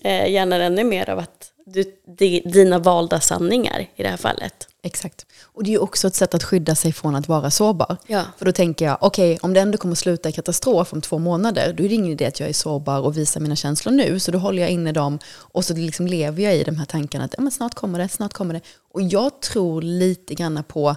eh, 0.02 0.30
hjärnan 0.30 0.60
ännu 0.60 0.84
mer 0.84 1.10
av 1.10 1.18
att 1.18 1.52
du, 1.66 1.84
di, 2.18 2.40
dina 2.44 2.78
valda 2.78 3.20
sanningar 3.20 3.86
i 3.96 4.02
det 4.02 4.08
här 4.08 4.16
fallet. 4.16 4.69
Exakt. 4.82 5.26
Och 5.42 5.64
det 5.64 5.70
är 5.70 5.72
ju 5.72 5.78
också 5.78 6.06
ett 6.06 6.14
sätt 6.14 6.34
att 6.34 6.44
skydda 6.44 6.74
sig 6.74 6.92
från 6.92 7.14
att 7.16 7.28
vara 7.28 7.50
sårbar. 7.50 7.96
Ja. 8.06 8.24
För 8.38 8.44
då 8.44 8.52
tänker 8.52 8.84
jag, 8.84 8.98
okej, 9.00 9.38
om 9.42 9.54
det 9.54 9.60
ändå 9.60 9.78
kommer 9.78 9.94
sluta 9.94 10.28
i 10.28 10.32
katastrof 10.32 10.92
om 10.92 11.00
två 11.00 11.18
månader, 11.18 11.72
då 11.72 11.84
är 11.84 11.88
det 11.88 11.94
ingen 11.94 12.12
idé 12.12 12.26
att 12.26 12.40
jag 12.40 12.48
är 12.48 12.52
sårbar 12.52 13.00
och 13.00 13.16
visar 13.16 13.40
mina 13.40 13.56
känslor 13.56 13.92
nu. 13.92 14.20
Så 14.20 14.30
då 14.30 14.38
håller 14.38 14.62
jag 14.62 14.70
inne 14.70 14.92
dem 14.92 15.18
och 15.34 15.64
så 15.64 15.74
liksom 15.74 16.06
lever 16.06 16.42
jag 16.42 16.56
i 16.56 16.64
de 16.64 16.76
här 16.76 16.84
tankarna 16.84 17.24
att 17.24 17.34
ja, 17.36 17.42
men 17.42 17.52
snart 17.52 17.74
kommer 17.74 17.98
det, 17.98 18.08
snart 18.08 18.32
kommer 18.32 18.54
det. 18.54 18.60
Och 18.92 19.02
jag 19.02 19.40
tror 19.40 19.82
lite 19.82 20.34
grann 20.34 20.64
på, 20.68 20.96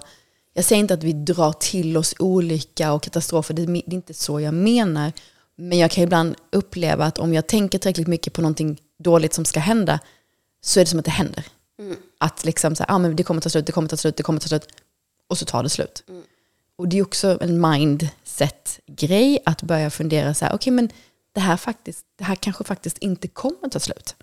jag 0.54 0.64
säger 0.64 0.80
inte 0.80 0.94
att 0.94 1.02
vi 1.02 1.12
drar 1.12 1.52
till 1.52 1.96
oss 1.96 2.14
olycka 2.18 2.92
och 2.92 3.02
katastrofer, 3.02 3.54
det 3.54 3.62
är 3.62 3.94
inte 3.94 4.14
så 4.14 4.40
jag 4.40 4.54
menar. 4.54 5.12
Men 5.56 5.78
jag 5.78 5.90
kan 5.90 6.04
ibland 6.04 6.34
uppleva 6.52 7.04
att 7.04 7.18
om 7.18 7.34
jag 7.34 7.46
tänker 7.46 7.78
tillräckligt 7.78 8.06
mycket 8.06 8.32
på 8.32 8.40
någonting 8.40 8.78
dåligt 8.98 9.34
som 9.34 9.44
ska 9.44 9.60
hända, 9.60 10.00
så 10.64 10.80
är 10.80 10.84
det 10.84 10.90
som 10.90 10.98
att 10.98 11.04
det 11.04 11.10
händer. 11.10 11.44
Att 12.18 12.44
liksom 12.44 12.76
så 12.76 12.82
här, 12.82 12.94
ah, 12.94 12.98
men 12.98 13.16
det 13.16 13.22
kommer 13.22 13.40
ta 13.40 13.48
slut, 13.48 13.66
det 13.66 13.72
kommer 13.72 13.88
ta 13.88 13.96
slut, 13.96 14.16
det 14.16 14.22
kommer 14.22 14.40
ta 14.40 14.48
slut. 14.48 14.66
Och 15.28 15.38
så 15.38 15.44
tar 15.44 15.62
det 15.62 15.68
slut. 15.68 16.04
Och 16.76 16.88
det 16.88 16.98
är 16.98 17.02
också 17.02 17.38
en 17.40 17.70
mindset-grej 17.70 19.38
att 19.44 19.62
börja 19.62 19.90
fundera 19.90 20.34
så 20.34 20.44
här, 20.44 20.54
okej 20.54 20.72
men 20.72 20.90
det 21.34 21.40
här, 21.40 21.56
faktiskt, 21.56 22.06
det 22.18 22.24
här 22.24 22.34
kanske 22.34 22.64
faktiskt 22.64 22.98
inte 22.98 23.28
kommer 23.28 23.68
ta 23.68 23.80
slut. 23.80 24.16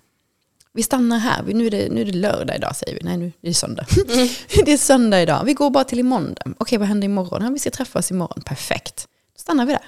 Vi 0.72 0.82
stannar 0.82 1.18
här, 1.18 1.42
nu 1.42 1.66
är, 1.66 1.70
det, 1.70 1.88
nu 1.90 2.00
är 2.00 2.04
det 2.04 2.12
lördag 2.12 2.56
idag 2.56 2.76
säger 2.76 2.94
vi, 2.94 3.00
nej 3.04 3.16
nu 3.16 3.26
är 3.26 3.32
det 3.40 3.54
söndag. 3.54 3.86
det 4.64 4.72
är 4.72 4.76
söndag 4.76 5.22
idag, 5.22 5.44
vi 5.44 5.54
går 5.54 5.70
bara 5.70 5.84
till 5.84 5.98
imorgon. 5.98 6.34
Okej 6.58 6.78
vad 6.78 6.88
händer 6.88 7.04
imorgon? 7.04 7.42
Ja, 7.42 7.50
vi 7.50 7.58
ska 7.58 7.70
träffas 7.70 8.10
imorgon, 8.10 8.42
perfekt. 8.42 9.08
Då 9.36 9.40
stannar 9.40 9.66
vi 9.66 9.72
där, 9.72 9.84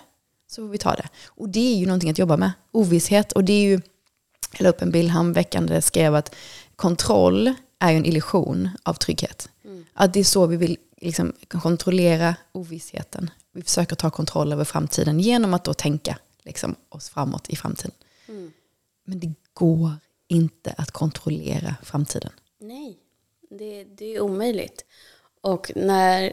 så 0.51 0.63
får 0.63 0.69
vi 0.69 0.79
ta 0.79 0.95
det. 0.95 1.09
Och 1.27 1.49
det 1.49 1.75
är 1.75 1.77
ju 1.77 1.87
någonting 1.87 2.11
att 2.11 2.19
jobba 2.19 2.37
med, 2.37 2.53
ovisshet. 2.73 3.33
Och 3.33 3.45
det 3.45 3.53
är 3.53 3.63
ju, 3.63 3.81
jag 4.53 4.65
la 4.65 4.69
upp 4.69 4.83
en 4.83 4.91
bild 4.91 5.11
häromveckan 5.11 5.67
där 5.67 5.75
jag 5.75 5.85
skrev 5.85 6.15
att 6.15 6.35
kontroll 6.85 7.55
är 7.79 7.91
ju 7.91 7.97
en 7.97 8.05
illusion 8.05 8.71
av 8.83 8.95
trygghet. 8.95 9.49
Att 9.93 10.13
det 10.13 10.21
är 10.21 10.25
så 10.25 10.47
vi 10.47 10.57
vill 10.57 10.77
liksom 11.01 11.33
kontrollera 11.49 12.37
ovissheten. 12.53 13.31
Vi 13.53 13.63
försöker 13.63 13.97
ta 13.97 14.11
kontroll 14.11 14.53
över 14.53 14.65
framtiden 14.65 15.21
genom 15.21 15.55
att 15.55 15.65
då 15.65 15.75
tänka 15.75 16.19
liksom, 16.43 16.75
oss 16.89 17.09
framåt 17.09 17.49
i 17.49 17.57
framtiden. 17.57 17.91
Men 19.05 19.21
det 19.21 19.35
går 19.55 19.93
inte 20.29 20.75
att 20.79 20.91
kontrollera 20.91 21.77
framtiden. 21.83 22.33
Nej, 22.61 22.99
det, 23.51 23.85
det 23.85 24.15
är 24.15 24.21
omöjligt. 24.21 24.85
Och 25.41 25.73
när 25.77 26.33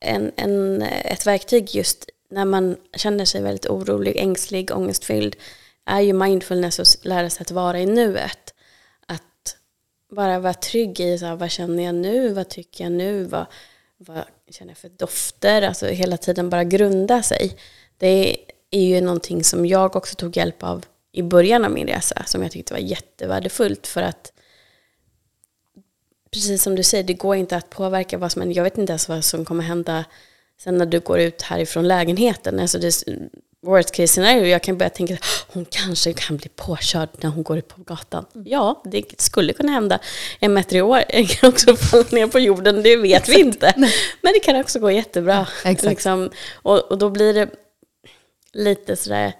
en, 0.00 0.32
en, 0.36 0.82
ett 0.82 1.26
verktyg 1.26 1.74
just 1.74 2.10
när 2.30 2.44
man 2.44 2.76
känner 2.96 3.24
sig 3.24 3.42
väldigt 3.42 3.66
orolig, 3.66 4.16
ängslig, 4.16 4.70
ångestfylld 4.70 5.36
är 5.84 6.00
ju 6.00 6.12
mindfulness 6.12 6.78
och 6.78 7.06
lära 7.06 7.30
sig 7.30 7.42
att 7.42 7.50
vara 7.50 7.80
i 7.80 7.86
nuet. 7.86 8.53
Bara 10.14 10.38
vara 10.38 10.54
trygg 10.54 11.00
i 11.00 11.18
så 11.18 11.26
här, 11.26 11.36
vad 11.36 11.50
känner 11.50 11.82
jag 11.84 11.94
nu, 11.94 12.32
vad 12.32 12.48
tycker 12.48 12.84
jag 12.84 12.92
nu, 12.92 13.24
vad, 13.24 13.46
vad 13.96 14.24
känner 14.50 14.70
jag 14.70 14.78
för 14.78 14.88
dofter, 14.88 15.62
alltså 15.62 15.86
hela 15.86 16.16
tiden 16.16 16.50
bara 16.50 16.64
grunda 16.64 17.22
sig. 17.22 17.56
Det 17.98 18.36
är 18.70 18.84
ju 18.84 19.00
någonting 19.00 19.44
som 19.44 19.66
jag 19.66 19.96
också 19.96 20.14
tog 20.14 20.36
hjälp 20.36 20.62
av 20.62 20.84
i 21.12 21.22
början 21.22 21.64
av 21.64 21.70
min 21.70 21.86
resa, 21.86 22.22
som 22.26 22.42
jag 22.42 22.52
tyckte 22.52 22.74
var 22.74 22.80
jättevärdefullt 22.80 23.86
för 23.86 24.02
att 24.02 24.32
precis 26.30 26.62
som 26.62 26.76
du 26.76 26.82
säger, 26.82 27.04
det 27.04 27.14
går 27.14 27.36
inte 27.36 27.56
att 27.56 27.70
påverka 27.70 28.18
vad 28.18 28.32
som 28.32 28.42
händer. 28.42 28.56
Jag 28.56 28.64
vet 28.64 28.78
inte 28.78 28.92
ens 28.92 29.08
vad 29.08 29.24
som 29.24 29.44
kommer 29.44 29.62
hända 29.62 30.04
sen 30.58 30.78
när 30.78 30.86
du 30.86 31.00
går 31.00 31.20
ut 31.20 31.42
härifrån 31.42 31.88
lägenheten. 31.88 32.60
Alltså 32.60 32.78
det 32.78 33.04
worst 33.64 33.90
case 33.90 34.06
scenario. 34.06 34.46
Jag 34.46 34.62
kan 34.62 34.78
börja 34.78 34.90
tänka, 34.90 35.18
hon 35.48 35.64
kanske 35.64 36.12
kan 36.12 36.36
bli 36.36 36.48
påkörd 36.48 37.08
när 37.20 37.30
hon 37.30 37.42
går 37.42 37.58
ut 37.58 37.68
på 37.68 37.82
gatan. 37.82 38.26
Ja, 38.44 38.82
det 38.84 39.20
skulle 39.20 39.52
kunna 39.52 39.72
hända. 39.72 39.98
En 40.40 40.54
meter 40.54 40.76
i 40.76 40.82
år 40.82 41.26
kan 41.26 41.50
också 41.50 41.76
falla 41.90 42.04
ner 42.10 42.26
på 42.26 42.38
jorden, 42.38 42.82
det 42.82 42.96
vet 42.96 43.28
vi 43.28 43.40
inte. 43.40 43.72
Men 44.20 44.32
det 44.32 44.40
kan 44.40 44.56
också 44.56 44.78
gå 44.78 44.90
jättebra. 44.90 45.46
Exakt. 45.64 45.82
Liksom. 45.82 46.30
Och, 46.54 46.78
och 46.78 46.98
då 46.98 47.10
blir 47.10 47.34
det 47.34 47.50
lite 48.52 48.96
sådär, 48.96 49.32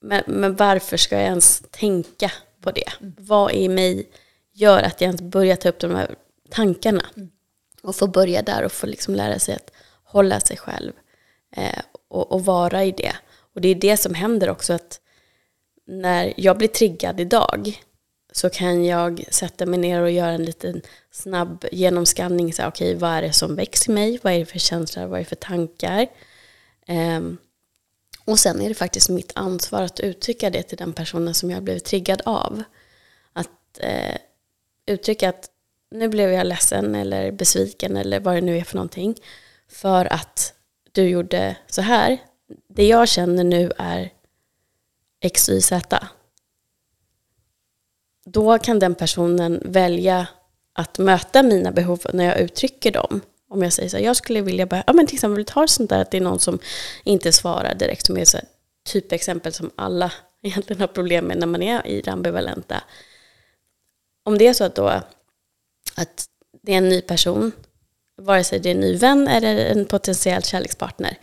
men, 0.00 0.22
men 0.26 0.56
varför 0.56 0.96
ska 0.96 1.14
jag 1.16 1.24
ens 1.24 1.62
tänka 1.70 2.32
på 2.62 2.70
det? 2.70 2.92
Vad 3.00 3.52
i 3.52 3.68
mig 3.68 4.08
gör 4.52 4.82
att 4.82 5.00
jag 5.00 5.08
ens 5.08 5.22
börjar 5.22 5.56
ta 5.56 5.68
upp 5.68 5.78
de 5.78 5.94
här 5.94 6.14
tankarna? 6.50 7.04
Och 7.82 7.96
få 7.96 8.06
börja 8.06 8.42
där 8.42 8.64
och 8.64 8.72
få 8.72 8.86
liksom 8.86 9.14
lära 9.14 9.38
sig 9.38 9.54
att 9.54 9.70
hålla 10.04 10.40
sig 10.40 10.56
själv 10.56 10.92
eh, 11.56 11.80
och, 12.08 12.32
och 12.32 12.44
vara 12.44 12.84
i 12.84 12.92
det. 12.92 13.12
Och 13.58 13.62
det 13.62 13.68
är 13.68 13.74
det 13.74 13.96
som 13.96 14.14
händer 14.14 14.50
också 14.50 14.72
att 14.72 15.00
när 15.86 16.34
jag 16.36 16.58
blir 16.58 16.68
triggad 16.68 17.20
idag 17.20 17.82
så 18.32 18.50
kan 18.50 18.84
jag 18.84 19.24
sätta 19.30 19.66
mig 19.66 19.78
ner 19.78 20.02
och 20.02 20.10
göra 20.10 20.30
en 20.30 20.44
liten 20.44 20.82
snabb 21.10 21.64
genomskanning. 21.72 22.46
Okej, 22.46 22.66
okay, 22.66 22.68
Okej, 22.68 22.94
vad 22.94 23.10
är 23.10 23.22
det 23.22 23.32
som 23.32 23.56
väcks 23.56 23.88
i 23.88 23.90
mig? 23.90 24.18
Vad 24.22 24.32
är 24.32 24.38
det 24.38 24.46
för 24.46 24.58
känslor? 24.58 25.06
Vad 25.06 25.20
är 25.20 25.24
det 25.24 25.28
för 25.28 25.36
tankar? 25.36 26.06
Um, 26.88 27.38
och 28.24 28.38
sen 28.38 28.60
är 28.60 28.68
det 28.68 28.74
faktiskt 28.74 29.08
mitt 29.08 29.32
ansvar 29.34 29.82
att 29.82 30.00
uttrycka 30.00 30.50
det 30.50 30.62
till 30.62 30.78
den 30.78 30.92
personen 30.92 31.34
som 31.34 31.50
jag 31.50 31.62
blivit 31.62 31.84
triggad 31.84 32.22
av. 32.24 32.62
Att 33.32 33.78
eh, 33.80 34.16
uttrycka 34.86 35.28
att 35.28 35.50
nu 35.90 36.08
blev 36.08 36.30
jag 36.30 36.46
ledsen 36.46 36.94
eller 36.94 37.32
besviken 37.32 37.96
eller 37.96 38.20
vad 38.20 38.34
det 38.34 38.40
nu 38.40 38.58
är 38.58 38.64
för 38.64 38.76
någonting. 38.76 39.14
För 39.68 40.12
att 40.12 40.54
du 40.92 41.08
gjorde 41.08 41.56
så 41.66 41.82
här. 41.82 42.18
Det 42.68 42.86
jag 42.86 43.08
känner 43.08 43.44
nu 43.44 43.72
är 43.78 44.12
X, 45.20 45.48
Y, 45.48 45.60
Z. 45.60 46.08
Då 48.24 48.58
kan 48.58 48.78
den 48.78 48.94
personen 48.94 49.62
välja 49.64 50.26
att 50.72 50.98
möta 50.98 51.42
mina 51.42 51.72
behov 51.72 52.00
när 52.12 52.24
jag 52.24 52.40
uttrycker 52.40 52.92
dem. 52.92 53.20
Om 53.50 53.62
jag 53.62 53.72
säger 53.72 53.88
så 53.88 53.96
här, 53.96 54.04
jag 54.04 54.16
skulle 54.16 54.40
vilja, 54.40 54.66
bara, 54.66 54.84
ja 54.86 54.92
men 54.92 55.06
till 55.06 55.16
exempel 55.16 55.44
ta 55.44 55.66
sånt 55.66 55.90
där 55.90 56.00
att 56.00 56.10
det 56.10 56.16
är 56.16 56.20
någon 56.20 56.38
som 56.38 56.58
inte 57.04 57.32
svarar 57.32 57.74
direkt, 57.74 58.06
som 58.06 58.16
är 58.16 58.24
så 58.24 58.36
här, 58.36 58.46
typexempel 58.92 59.52
som 59.52 59.70
alla 59.76 60.12
egentligen 60.42 60.80
har 60.80 60.88
problem 60.88 61.24
med 61.24 61.38
när 61.38 61.46
man 61.46 61.62
är 61.62 61.86
i 61.86 62.00
det 62.00 62.10
ambivalenta. 62.10 62.82
Om 64.24 64.38
det 64.38 64.46
är 64.46 64.52
så 64.52 64.64
att 64.64 64.74
då 64.74 64.88
att 65.96 66.26
det 66.62 66.72
är 66.72 66.78
en 66.78 66.88
ny 66.88 67.00
person, 67.00 67.52
vare 68.16 68.44
sig 68.44 68.58
det 68.58 68.68
är 68.68 68.74
en 68.74 68.80
ny 68.80 68.96
vän 68.96 69.28
eller 69.28 69.56
en 69.56 69.84
potentiell 69.84 70.42
kärlekspartner, 70.42 71.18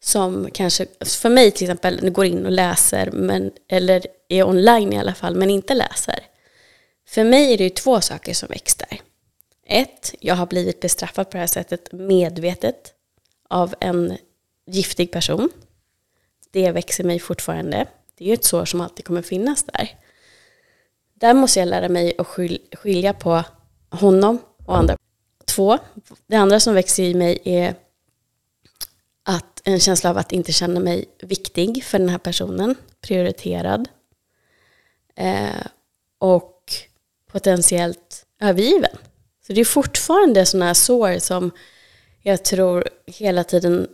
som 0.00 0.50
kanske, 0.52 0.86
för 1.04 1.30
mig 1.30 1.50
till 1.50 1.64
exempel, 1.64 2.10
går 2.10 2.24
in 2.24 2.46
och 2.46 2.52
läser, 2.52 3.10
men, 3.10 3.52
eller 3.68 4.06
är 4.28 4.44
online 4.44 4.92
i 4.92 4.98
alla 4.98 5.14
fall, 5.14 5.36
men 5.36 5.50
inte 5.50 5.74
läser. 5.74 6.18
För 7.08 7.24
mig 7.24 7.52
är 7.52 7.58
det 7.58 7.64
ju 7.64 7.70
två 7.70 8.00
saker 8.00 8.34
som 8.34 8.48
växer. 8.48 9.00
Ett, 9.66 10.14
jag 10.20 10.34
har 10.34 10.46
blivit 10.46 10.80
bestraffad 10.80 11.30
på 11.30 11.32
det 11.32 11.38
här 11.38 11.46
sättet 11.46 11.92
medvetet 11.92 12.94
av 13.48 13.74
en 13.80 14.16
giftig 14.66 15.12
person. 15.12 15.48
Det 16.50 16.70
växer 16.70 17.04
mig 17.04 17.18
fortfarande. 17.18 17.86
Det 18.18 18.24
är 18.24 18.28
ju 18.28 18.34
ett 18.34 18.44
sår 18.44 18.64
som 18.64 18.80
alltid 18.80 19.04
kommer 19.04 19.22
finnas 19.22 19.62
där. 19.62 19.98
Där 21.14 21.34
måste 21.34 21.58
jag 21.58 21.68
lära 21.68 21.88
mig 21.88 22.14
att 22.18 22.26
skilja 22.78 23.12
på 23.12 23.42
honom 23.90 24.38
och 24.66 24.76
andra. 24.76 24.96
Två, 25.44 25.78
det 26.26 26.36
andra 26.36 26.60
som 26.60 26.74
växer 26.74 27.02
i 27.02 27.14
mig 27.14 27.38
är 27.44 27.74
en 29.72 29.80
känsla 29.80 30.10
av 30.10 30.18
att 30.18 30.32
inte 30.32 30.52
känna 30.52 30.80
mig 30.80 31.04
viktig 31.22 31.84
för 31.84 31.98
den 31.98 32.08
här 32.08 32.18
personen, 32.18 32.74
prioriterad. 33.00 33.88
Eh, 35.16 35.66
och 36.18 36.72
potentiellt 37.32 38.26
övergiven. 38.40 38.96
Så 39.46 39.52
det 39.52 39.60
är 39.60 39.64
fortfarande 39.64 40.46
sådana 40.46 40.66
här 40.66 40.74
sår 40.74 41.18
som 41.18 41.50
jag 42.22 42.44
tror 42.44 42.88
hela 43.06 43.44
tiden 43.44 43.88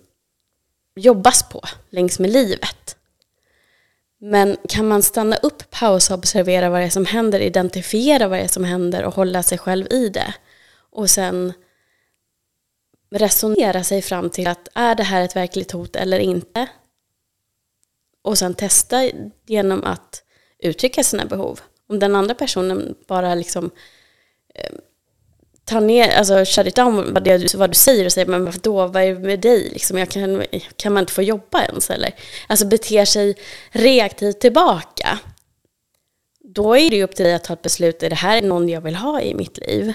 jobbas 0.96 1.48
på 1.48 1.60
längs 1.90 2.18
med 2.18 2.30
livet. 2.30 2.96
Men 4.18 4.56
kan 4.68 4.88
man 4.88 5.02
stanna 5.02 5.36
upp, 5.36 5.70
pausa, 5.70 6.14
observera 6.14 6.70
vad 6.70 6.80
det 6.80 6.84
är 6.84 6.90
som 6.90 7.06
händer, 7.06 7.40
identifiera 7.40 8.28
vad 8.28 8.38
det 8.38 8.42
är 8.42 8.48
som 8.48 8.64
händer 8.64 9.04
och 9.04 9.14
hålla 9.14 9.42
sig 9.42 9.58
själv 9.58 9.92
i 9.92 10.08
det. 10.08 10.34
Och 10.90 11.10
sen 11.10 11.52
resonera 13.14 13.84
sig 13.84 14.02
fram 14.02 14.30
till 14.30 14.46
att 14.46 14.68
är 14.74 14.94
det 14.94 15.02
här 15.02 15.22
ett 15.22 15.36
verkligt 15.36 15.72
hot 15.72 15.96
eller 15.96 16.18
inte? 16.18 16.68
Och 18.22 18.38
sen 18.38 18.54
testa 18.54 19.10
genom 19.46 19.84
att 19.84 20.22
uttrycka 20.58 21.04
sina 21.04 21.24
behov. 21.24 21.60
Om 21.88 21.98
den 21.98 22.16
andra 22.16 22.34
personen 22.34 22.94
bara 23.06 23.34
liksom 23.34 23.70
eh, 24.54 24.72
tar 25.64 25.80
ner, 25.80 26.08
alltså 26.08 26.44
shut 26.44 26.66
it 26.66 26.74
down 26.74 27.14
vad, 27.14 27.24
det, 27.24 27.54
vad 27.54 27.70
du 27.70 27.74
säger 27.74 28.04
och 28.04 28.12
säger 28.12 28.26
men 28.26 28.44
varför 28.44 28.60
då, 28.60 28.86
vad 28.86 29.02
är 29.02 29.14
det 29.14 29.20
med 29.20 29.40
dig? 29.40 29.68
Liksom, 29.72 29.98
jag 29.98 30.08
kan, 30.08 30.44
kan 30.76 30.92
man 30.92 31.02
inte 31.02 31.12
få 31.12 31.22
jobba 31.22 31.64
ens 31.64 31.90
eller? 31.90 32.14
Alltså 32.46 32.66
beter 32.66 33.04
sig 33.04 33.36
reaktivt 33.70 34.40
tillbaka. 34.40 35.18
Då 36.40 36.76
är 36.76 36.90
det 36.90 36.96
ju 36.96 37.02
upp 37.02 37.14
till 37.14 37.24
dig 37.24 37.34
att 37.34 37.44
ta 37.44 37.52
ett 37.52 37.62
beslut, 37.62 38.02
är 38.02 38.10
det 38.10 38.16
här 38.16 38.42
någon 38.42 38.68
jag 38.68 38.80
vill 38.80 38.96
ha 38.96 39.20
i 39.20 39.34
mitt 39.34 39.58
liv? 39.58 39.92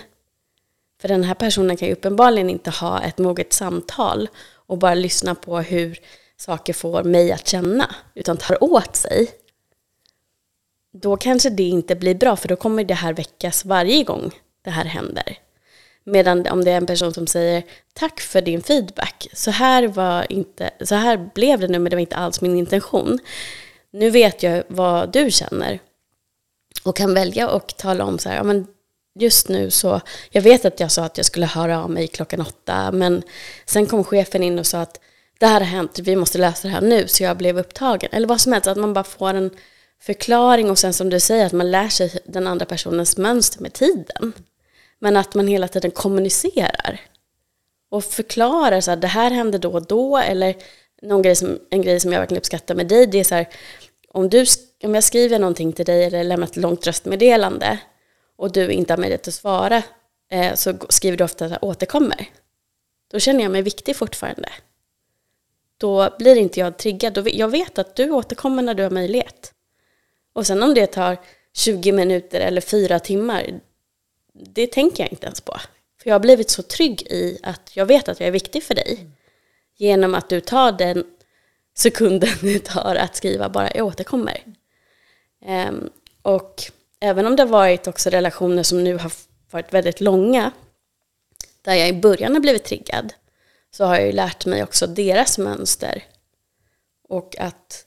För 1.02 1.08
den 1.08 1.24
här 1.24 1.34
personen 1.34 1.78
kan 1.78 1.88
ju 1.88 1.94
uppenbarligen 1.94 2.50
inte 2.50 2.70
ha 2.70 3.02
ett 3.02 3.18
moget 3.18 3.54
samtal 3.54 4.30
och 4.54 4.78
bara 4.78 4.94
lyssna 4.94 5.36
på 5.36 5.60
hur 5.60 6.00
saker 6.38 6.74
får 6.74 7.04
mig 7.04 7.32
att 7.32 7.48
känna, 7.48 7.96
utan 8.14 8.38
tar 8.38 8.64
åt 8.64 8.96
sig. 8.96 9.32
Då 10.94 11.18
kanske 11.18 11.50
det 11.50 11.64
inte 11.64 11.96
blir 11.96 12.16
bra, 12.16 12.36
för 12.36 12.48
då 12.48 12.56
kommer 12.56 12.84
det 12.84 12.94
här 12.94 13.14
väckas 13.14 13.66
varje 13.66 14.04
gång 14.04 14.32
det 14.62 14.70
här 14.70 14.86
händer. 14.86 15.38
Medan 16.04 16.48
om 16.48 16.64
det 16.64 16.72
är 16.72 16.78
en 16.78 16.86
person 16.86 17.14
som 17.14 17.28
säger 17.28 17.64
tack 17.94 18.20
för 18.20 18.42
din 18.42 18.64
feedback, 18.64 19.28
så 19.34 19.52
här, 19.52 19.88
var 19.88 20.32
inte, 20.32 20.70
så 20.82 20.96
här 20.96 21.30
blev 21.36 21.60
det 21.60 21.68
nu 21.68 21.80
men 21.80 21.90
det 21.90 21.96
var 21.96 22.02
inte 22.02 22.16
alls 22.16 22.42
min 22.42 22.58
intention. 22.58 23.20
Nu 23.92 24.10
vet 24.10 24.44
jag 24.44 24.64
vad 24.68 25.12
du 25.12 25.32
känner 25.32 25.80
och 26.84 26.96
kan 26.96 27.14
välja 27.14 27.50
och 27.50 27.78
tala 27.78 28.04
om 28.04 28.20
så 28.20 28.30
här, 28.30 28.36
ja, 28.36 28.44
men 28.44 28.68
just 29.22 29.50
nu 29.50 29.70
så, 29.72 30.02
jag 30.30 30.42
vet 30.42 30.66
att 30.66 30.80
jag 30.80 30.92
sa 30.92 31.04
att 31.04 31.18
jag 31.18 31.26
skulle 31.26 31.46
höra 31.46 31.84
av 31.84 31.90
mig 31.90 32.08
klockan 32.08 32.42
åtta, 32.42 32.92
men 32.92 33.24
sen 33.66 33.86
kom 33.86 34.04
chefen 34.04 34.44
in 34.44 34.60
och 34.60 34.66
sa 34.66 34.82
att 34.82 35.00
det 35.40 35.48
här 35.48 35.60
har 35.60 35.68
hänt, 35.68 36.00
vi 36.00 36.16
måste 36.16 36.38
lösa 36.38 36.68
det 36.68 36.74
här 36.74 36.82
nu, 36.82 37.08
så 37.08 37.24
jag 37.24 37.38
blev 37.38 37.60
upptagen. 37.60 38.10
Eller 38.12 38.28
vad 38.28 38.42
som 38.42 38.54
helst, 38.54 38.68
att 38.68 38.78
man 38.78 38.94
bara 38.94 39.04
får 39.04 39.34
en 39.34 39.52
förklaring 40.02 40.70
och 40.70 40.78
sen 40.78 40.94
som 40.94 41.10
du 41.10 41.20
säger, 41.20 41.46
att 41.46 41.52
man 41.52 41.72
lär 41.72 41.90
sig 41.90 42.12
den 42.26 42.48
andra 42.48 42.66
personens 42.66 43.18
mönster 43.18 43.62
med 43.62 43.74
tiden. 43.74 44.34
Men 45.00 45.18
att 45.18 45.36
man 45.36 45.48
hela 45.48 45.68
tiden 45.68 45.92
kommunicerar 45.92 47.02
och 47.92 48.04
förklarar 48.04 48.82
så 48.82 48.92
här, 48.92 48.98
det 48.98 49.08
här 49.08 49.32
hände 49.32 49.58
då 49.58 49.72
och 49.72 49.88
då, 49.88 50.18
eller 50.18 50.56
någon 51.02 51.22
grej 51.22 51.36
som, 51.36 51.60
en 51.70 51.82
grej 51.82 52.00
som 52.00 52.12
jag 52.12 52.20
verkligen 52.20 52.40
uppskattar 52.40 52.76
med 52.76 52.88
dig, 52.88 53.08
det 53.08 53.20
är 53.20 53.24
så 53.24 53.36
här, 53.36 53.48
om, 54.10 54.30
du, 54.30 54.46
om 54.84 54.96
jag 54.96 55.04
skriver 55.04 55.40
någonting 55.40 55.74
till 55.74 55.86
dig 55.86 56.04
eller 56.04 56.24
lämnar 56.24 56.48
ett 56.48 56.56
långt 56.56 56.88
röstmeddelande 56.88 57.80
och 58.40 58.52
du 58.52 58.72
inte 58.72 58.94
har 58.94 58.98
möjlighet 58.98 59.28
att 59.28 59.34
svara 59.34 59.84
eh, 60.32 60.56
så 60.56 60.74
skriver 60.90 61.18
du 61.18 61.24
ofta 61.24 61.46
att 61.46 61.64
återkommer. 61.64 62.30
Då 63.12 63.20
känner 63.20 63.42
jag 63.44 63.52
mig 63.52 63.62
viktig 63.62 63.96
fortfarande. 63.96 64.50
Då 65.78 66.16
blir 66.20 66.36
inte 66.36 66.60
jag 66.60 66.78
triggad. 66.78 67.28
Jag 67.34 67.48
vet 67.48 67.80
att 67.80 67.96
du 67.96 68.12
återkommer 68.12 68.64
när 68.64 68.74
du 68.74 68.84
har 68.84 68.90
möjlighet. 68.90 69.54
Och 70.34 70.48
sen 70.48 70.64
om 70.64 70.74
det 70.74 70.88
tar 70.88 71.18
20 71.54 71.92
minuter 71.92 72.40
eller 72.40 72.62
fyra 72.62 73.00
timmar, 73.00 73.60
det 74.34 74.68
tänker 74.68 75.04
jag 75.04 75.12
inte 75.12 75.26
ens 75.26 75.42
på. 75.42 75.60
För 76.02 76.10
jag 76.10 76.16
har 76.16 76.20
blivit 76.20 76.50
så 76.50 76.64
trygg 76.64 77.02
i 77.02 77.40
att 77.44 77.76
jag 77.76 77.86
vet 77.86 78.10
att 78.10 78.20
jag 78.20 78.28
är 78.28 78.32
viktig 78.32 78.64
för 78.64 78.76
dig. 78.76 79.08
Genom 79.76 80.16
att 80.16 80.30
du 80.30 80.42
tar 80.42 80.72
den 80.72 81.04
sekunden 81.78 82.30
det 82.42 82.60
tar 82.60 82.96
att 82.96 83.16
skriva 83.16 83.50
bara 83.50 83.72
jag 83.76 83.86
återkommer. 83.86 84.44
Um, 85.46 85.90
och 86.22 86.72
även 87.00 87.26
om 87.26 87.36
det 87.36 87.44
har 87.44 87.50
varit 87.50 87.88
också 87.88 88.10
relationer 88.10 88.64
som 88.64 88.84
nu 88.84 88.98
har 88.98 89.12
varit 89.52 89.74
väldigt 89.74 90.02
långa, 90.02 90.52
där 91.62 91.74
jag 91.74 91.90
i 91.90 91.94
början 91.94 92.34
har 92.34 92.40
blivit 92.40 92.64
triggad, 92.64 93.14
så 93.72 93.86
har 93.86 93.96
jag 93.96 94.06
ju 94.06 94.12
lärt 94.12 94.46
mig 94.46 94.64
också 94.64 94.88
deras 94.88 95.38
mönster. 95.38 96.04
Och 97.10 97.36
att 97.40 97.86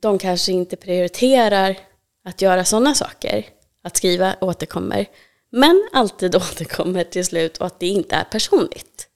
de 0.00 0.18
kanske 0.18 0.52
inte 0.52 0.76
prioriterar 0.76 1.78
att 2.24 2.42
göra 2.42 2.64
sådana 2.64 2.94
saker, 2.94 3.46
att 3.82 3.96
skriva 3.96 4.36
återkommer, 4.40 5.06
men 5.50 5.88
alltid 5.92 6.36
återkommer 6.36 7.04
till 7.04 7.24
slut 7.24 7.56
och 7.56 7.66
att 7.66 7.80
det 7.80 7.86
inte 7.86 8.14
är 8.14 8.24
personligt. 8.24 9.08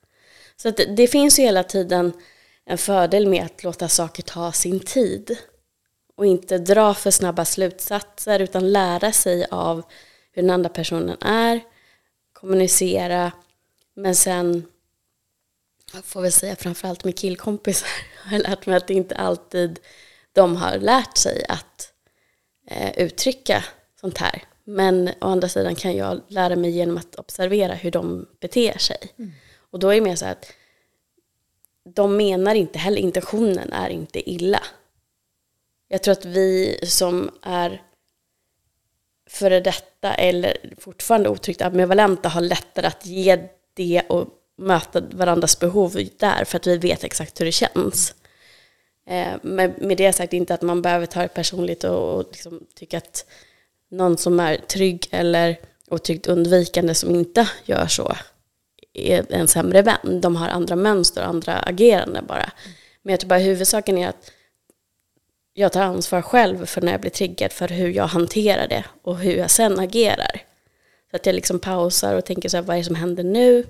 Så 0.57 0.69
att 0.69 0.81
det 0.97 1.07
finns 1.07 1.39
ju 1.39 1.43
hela 1.43 1.63
tiden 1.63 2.13
en 2.65 2.79
fördel 2.79 3.27
med 3.27 3.45
att 3.45 3.65
låta 3.65 3.89
saker 3.89 4.23
ta 4.23 4.53
sin 4.53 4.81
tid 4.81 5.39
och 6.21 6.27
inte 6.27 6.59
dra 6.59 6.95
för 6.95 7.11
snabba 7.11 7.45
slutsatser 7.45 8.41
utan 8.41 8.73
lära 8.73 9.13
sig 9.13 9.47
av 9.51 9.83
hur 10.33 10.43
den 10.43 10.51
andra 10.51 10.69
personen 10.69 11.17
är, 11.21 11.61
kommunicera, 12.33 13.33
men 13.95 14.15
sen 14.15 14.67
jag 15.93 16.05
får 16.05 16.23
väl 16.23 16.33
säga 16.33 16.57
framförallt 16.57 17.05
med 17.05 17.19
killkompisar 17.19 17.89
har 18.25 18.33
jag 18.33 18.43
lärt 18.43 18.67
mig 18.67 18.77
att 18.77 18.87
det 18.87 18.95
inte 18.95 19.17
alltid 19.17 19.81
de 20.33 20.57
har 20.57 20.79
lärt 20.79 21.17
sig 21.17 21.45
att 21.49 21.93
eh, 22.67 22.99
uttrycka 22.99 23.65
sånt 24.01 24.19
här. 24.19 24.43
Men 24.65 25.09
å 25.09 25.27
andra 25.29 25.49
sidan 25.49 25.75
kan 25.75 25.97
jag 25.97 26.21
lära 26.29 26.57
mig 26.57 26.71
genom 26.71 26.97
att 26.97 27.15
observera 27.15 27.75
hur 27.75 27.91
de 27.91 28.27
beter 28.41 28.79
sig. 28.79 29.13
Mm. 29.19 29.33
Och 29.71 29.79
då 29.79 29.89
är 29.89 29.95
det 29.95 30.01
mer 30.01 30.17
så 30.17 30.27
att 30.27 30.53
de 31.95 32.17
menar 32.17 32.55
inte 32.55 32.79
heller, 32.79 32.99
intentionen 32.99 33.73
är 33.73 33.89
inte 33.89 34.31
illa. 34.31 34.63
Jag 35.93 36.03
tror 36.03 36.13
att 36.13 36.25
vi 36.25 36.79
som 36.83 37.31
är 37.43 37.83
före 39.31 39.61
detta 39.61 40.15
eller 40.15 40.57
fortfarande 40.79 41.29
otryggt 41.29 41.63
ambivalenta 41.63 42.29
har 42.29 42.41
lättare 42.41 42.87
att 42.87 43.07
ge 43.07 43.49
det 43.75 44.03
och 44.09 44.29
möta 44.59 45.01
varandras 45.01 45.59
behov 45.59 46.09
där 46.19 46.45
för 46.45 46.57
att 46.57 46.67
vi 46.67 46.79
vet 46.79 47.05
exakt 47.05 47.41
hur 47.41 47.45
det 47.45 47.53
känns. 47.53 48.15
Eh, 49.07 49.33
men 49.43 49.57
med, 49.57 49.83
med 49.83 49.97
det 49.97 50.13
sagt 50.13 50.33
inte 50.33 50.55
att 50.55 50.63
man 50.63 50.83
behöver 50.83 51.07
ta 51.07 51.21
det 51.21 51.29
personligt 51.29 51.85
och, 51.85 52.15
och 52.15 52.27
liksom 52.31 52.67
tycka 52.75 52.99
att 52.99 53.27
någon 53.91 54.19
som 54.19 54.41
är 54.41 54.57
trygg 54.57 55.09
eller 55.11 55.59
otryggt 55.89 56.27
undvikande 56.27 56.95
som 56.95 57.15
inte 57.15 57.49
gör 57.65 57.87
så 57.87 58.17
är 58.93 59.33
en 59.33 59.49
sämre 59.49 59.83
vän. 59.83 60.21
De 60.21 60.37
har 60.37 60.49
andra 60.49 60.77
mönster 60.77 61.23
och 61.23 61.29
andra 61.29 61.59
agerande 61.59 62.23
bara. 62.23 62.53
Men 63.03 63.11
jag 63.11 63.21
tror 63.21 63.29
bara 63.29 63.39
huvudsaken 63.39 63.99
är 63.99 64.09
att 64.09 64.31
jag 65.53 65.73
tar 65.73 65.83
ansvar 65.83 66.23
själv 66.23 66.67
för 66.67 66.81
när 66.81 66.93
jag 66.93 67.01
blir 67.01 67.11
triggad 67.11 67.53
för 67.53 67.69
hur 67.69 67.89
jag 67.89 68.07
hanterar 68.07 68.69
det 68.69 68.85
och 69.03 69.19
hur 69.19 69.37
jag 69.37 69.51
sen 69.51 69.81
agerar. 69.81 70.43
Så 71.11 71.17
att 71.17 71.27
jag 71.27 71.35
liksom 71.35 71.59
pausar 71.59 72.15
och 72.15 72.25
tänker 72.25 72.49
så 72.49 72.57
här, 72.57 72.65
vad 72.65 72.77
är 72.77 72.81
det 72.81 72.85
som 72.85 72.95
händer 72.95 73.25
nu? 73.25 73.67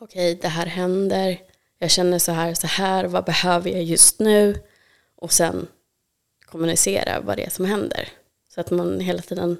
Okej, 0.00 0.38
det 0.42 0.48
här 0.48 0.66
händer. 0.66 1.40
Jag 1.78 1.90
känner 1.90 2.18
så 2.18 2.32
här, 2.32 2.54
så 2.54 2.66
här, 2.66 3.04
vad 3.04 3.24
behöver 3.24 3.70
jag 3.70 3.82
just 3.82 4.20
nu? 4.20 4.62
Och 5.16 5.32
sen 5.32 5.66
kommunicera 6.40 7.20
vad 7.20 7.36
det 7.36 7.44
är 7.44 7.50
som 7.50 7.64
händer. 7.64 8.08
Så 8.54 8.60
att 8.60 8.70
man 8.70 9.00
hela 9.00 9.22
tiden 9.22 9.56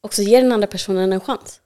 också 0.00 0.22
ger 0.22 0.42
den 0.42 0.52
andra 0.52 0.66
personen 0.66 1.12
en 1.12 1.20
chans. 1.20 1.60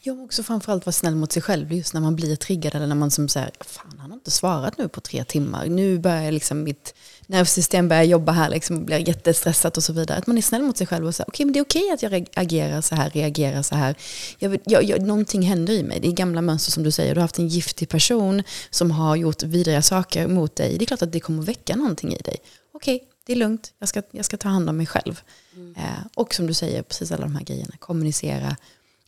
Jag 0.00 0.20
också 0.20 0.42
framförallt 0.42 0.86
vara 0.86 0.92
snäll 0.92 1.14
mot 1.14 1.32
sig 1.32 1.42
själv 1.42 1.72
just 1.72 1.94
när 1.94 2.00
man 2.00 2.16
blir 2.16 2.36
triggad 2.36 2.74
eller 2.74 2.86
när 2.86 2.94
man 2.94 3.10
som 3.10 3.28
säger, 3.28 3.50
fan 3.60 3.98
han 3.98 4.10
har 4.10 4.16
inte 4.16 4.30
svarat 4.30 4.78
nu 4.78 4.88
på 4.88 5.00
tre 5.00 5.24
timmar, 5.24 5.66
nu 5.66 5.98
börjar 5.98 6.32
liksom 6.32 6.62
mitt 6.62 6.94
nervsystem 7.26 7.88
börja 7.88 8.04
jobba 8.04 8.32
här 8.32 8.50
liksom 8.50 8.76
och 8.76 8.82
blir 8.82 9.08
jättestressat 9.08 9.76
och 9.76 9.84
så 9.84 9.92
vidare. 9.92 10.18
Att 10.18 10.26
man 10.26 10.38
är 10.38 10.42
snäll 10.42 10.62
mot 10.62 10.76
sig 10.76 10.86
själv 10.86 11.06
och 11.06 11.14
säger, 11.14 11.28
okej 11.28 11.34
okay, 11.34 11.46
men 11.46 11.52
det 11.52 11.58
är 11.58 11.64
okej 11.64 11.82
okay 11.82 11.94
att 11.94 12.12
jag 12.12 12.28
agerar 12.34 12.80
så 12.80 12.94
här, 12.94 13.10
reagerar 13.10 13.62
så 13.62 13.74
här. 13.74 13.94
Jag, 14.38 14.58
jag, 14.64 14.84
jag, 14.84 15.02
någonting 15.02 15.42
händer 15.42 15.72
i 15.72 15.82
mig, 15.82 16.00
det 16.00 16.08
är 16.08 16.12
gamla 16.12 16.42
mönster 16.42 16.72
som 16.72 16.82
du 16.82 16.90
säger, 16.90 17.14
du 17.14 17.20
har 17.20 17.24
haft 17.24 17.38
en 17.38 17.48
giftig 17.48 17.88
person 17.88 18.42
som 18.70 18.90
har 18.90 19.16
gjort 19.16 19.42
vidriga 19.42 19.82
saker 19.82 20.26
mot 20.26 20.56
dig, 20.56 20.78
det 20.78 20.84
är 20.84 20.86
klart 20.86 21.02
att 21.02 21.12
det 21.12 21.20
kommer 21.20 21.42
att 21.42 21.48
väcka 21.48 21.76
någonting 21.76 22.14
i 22.14 22.18
dig. 22.18 22.36
Okej, 22.72 22.96
okay, 22.96 23.08
det 23.26 23.32
är 23.32 23.36
lugnt, 23.36 23.72
jag 23.78 23.88
ska, 23.88 24.02
jag 24.10 24.24
ska 24.24 24.36
ta 24.36 24.48
hand 24.48 24.68
om 24.68 24.76
mig 24.76 24.86
själv. 24.86 25.20
Mm. 25.56 25.74
Eh, 25.76 26.06
och 26.14 26.34
som 26.34 26.46
du 26.46 26.54
säger, 26.54 26.82
precis 26.82 27.12
alla 27.12 27.22
de 27.22 27.36
här 27.36 27.44
grejerna, 27.44 27.74
kommunicera 27.78 28.56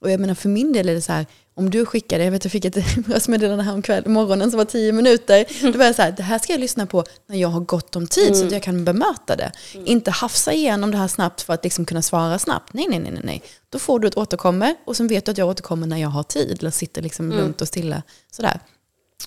och 0.00 0.10
jag 0.10 0.20
menar 0.20 0.34
för 0.34 0.48
min 0.48 0.72
del 0.72 0.88
är 0.88 0.94
det 0.94 1.02
så 1.02 1.12
här, 1.12 1.26
om 1.54 1.70
du 1.70 1.86
skickade, 1.86 2.24
jag 2.24 2.30
vet 2.30 2.44
jag 2.44 2.52
fick 2.52 2.64
ett 2.64 2.76
röstmeddelande 3.08 3.64
här 3.64 3.74
om 3.74 3.82
kväll, 3.82 4.08
morgonen 4.08 4.50
som 4.50 4.58
var 4.58 4.64
tio 4.64 4.92
minuter. 4.92 5.72
Då 5.72 5.78
var 5.78 5.84
jag 5.84 5.94
så 5.94 6.02
här, 6.02 6.12
det 6.12 6.22
här 6.22 6.38
ska 6.38 6.52
jag 6.52 6.60
lyssna 6.60 6.86
på 6.86 7.04
när 7.26 7.36
jag 7.36 7.48
har 7.48 7.60
gott 7.60 7.96
om 7.96 8.06
tid 8.06 8.26
mm. 8.26 8.38
så 8.38 8.46
att 8.46 8.52
jag 8.52 8.62
kan 8.62 8.84
bemöta 8.84 9.36
det. 9.36 9.52
Mm. 9.74 9.86
Inte 9.86 10.10
hafsa 10.10 10.52
igenom 10.52 10.90
det 10.90 10.96
här 10.96 11.08
snabbt 11.08 11.42
för 11.42 11.54
att 11.54 11.64
liksom 11.64 11.84
kunna 11.84 12.02
svara 12.02 12.38
snabbt. 12.38 12.72
Nej, 12.72 12.86
nej, 12.88 13.00
nej, 13.00 13.20
nej. 13.24 13.42
Då 13.68 13.78
får 13.78 13.98
du 14.00 14.08
ett 14.08 14.16
återkommer 14.16 14.74
och 14.84 14.96
sen 14.96 15.08
vet 15.08 15.24
du 15.24 15.30
att 15.30 15.38
jag 15.38 15.48
återkommer 15.48 15.86
när 15.86 15.96
jag 15.98 16.08
har 16.08 16.22
tid. 16.22 16.56
Eller 16.60 16.70
sitter 16.70 17.02
liksom 17.02 17.26
mm. 17.26 17.38
lugnt 17.38 17.60
och 17.60 17.68
stilla. 17.68 18.02
Sådär. 18.30 18.60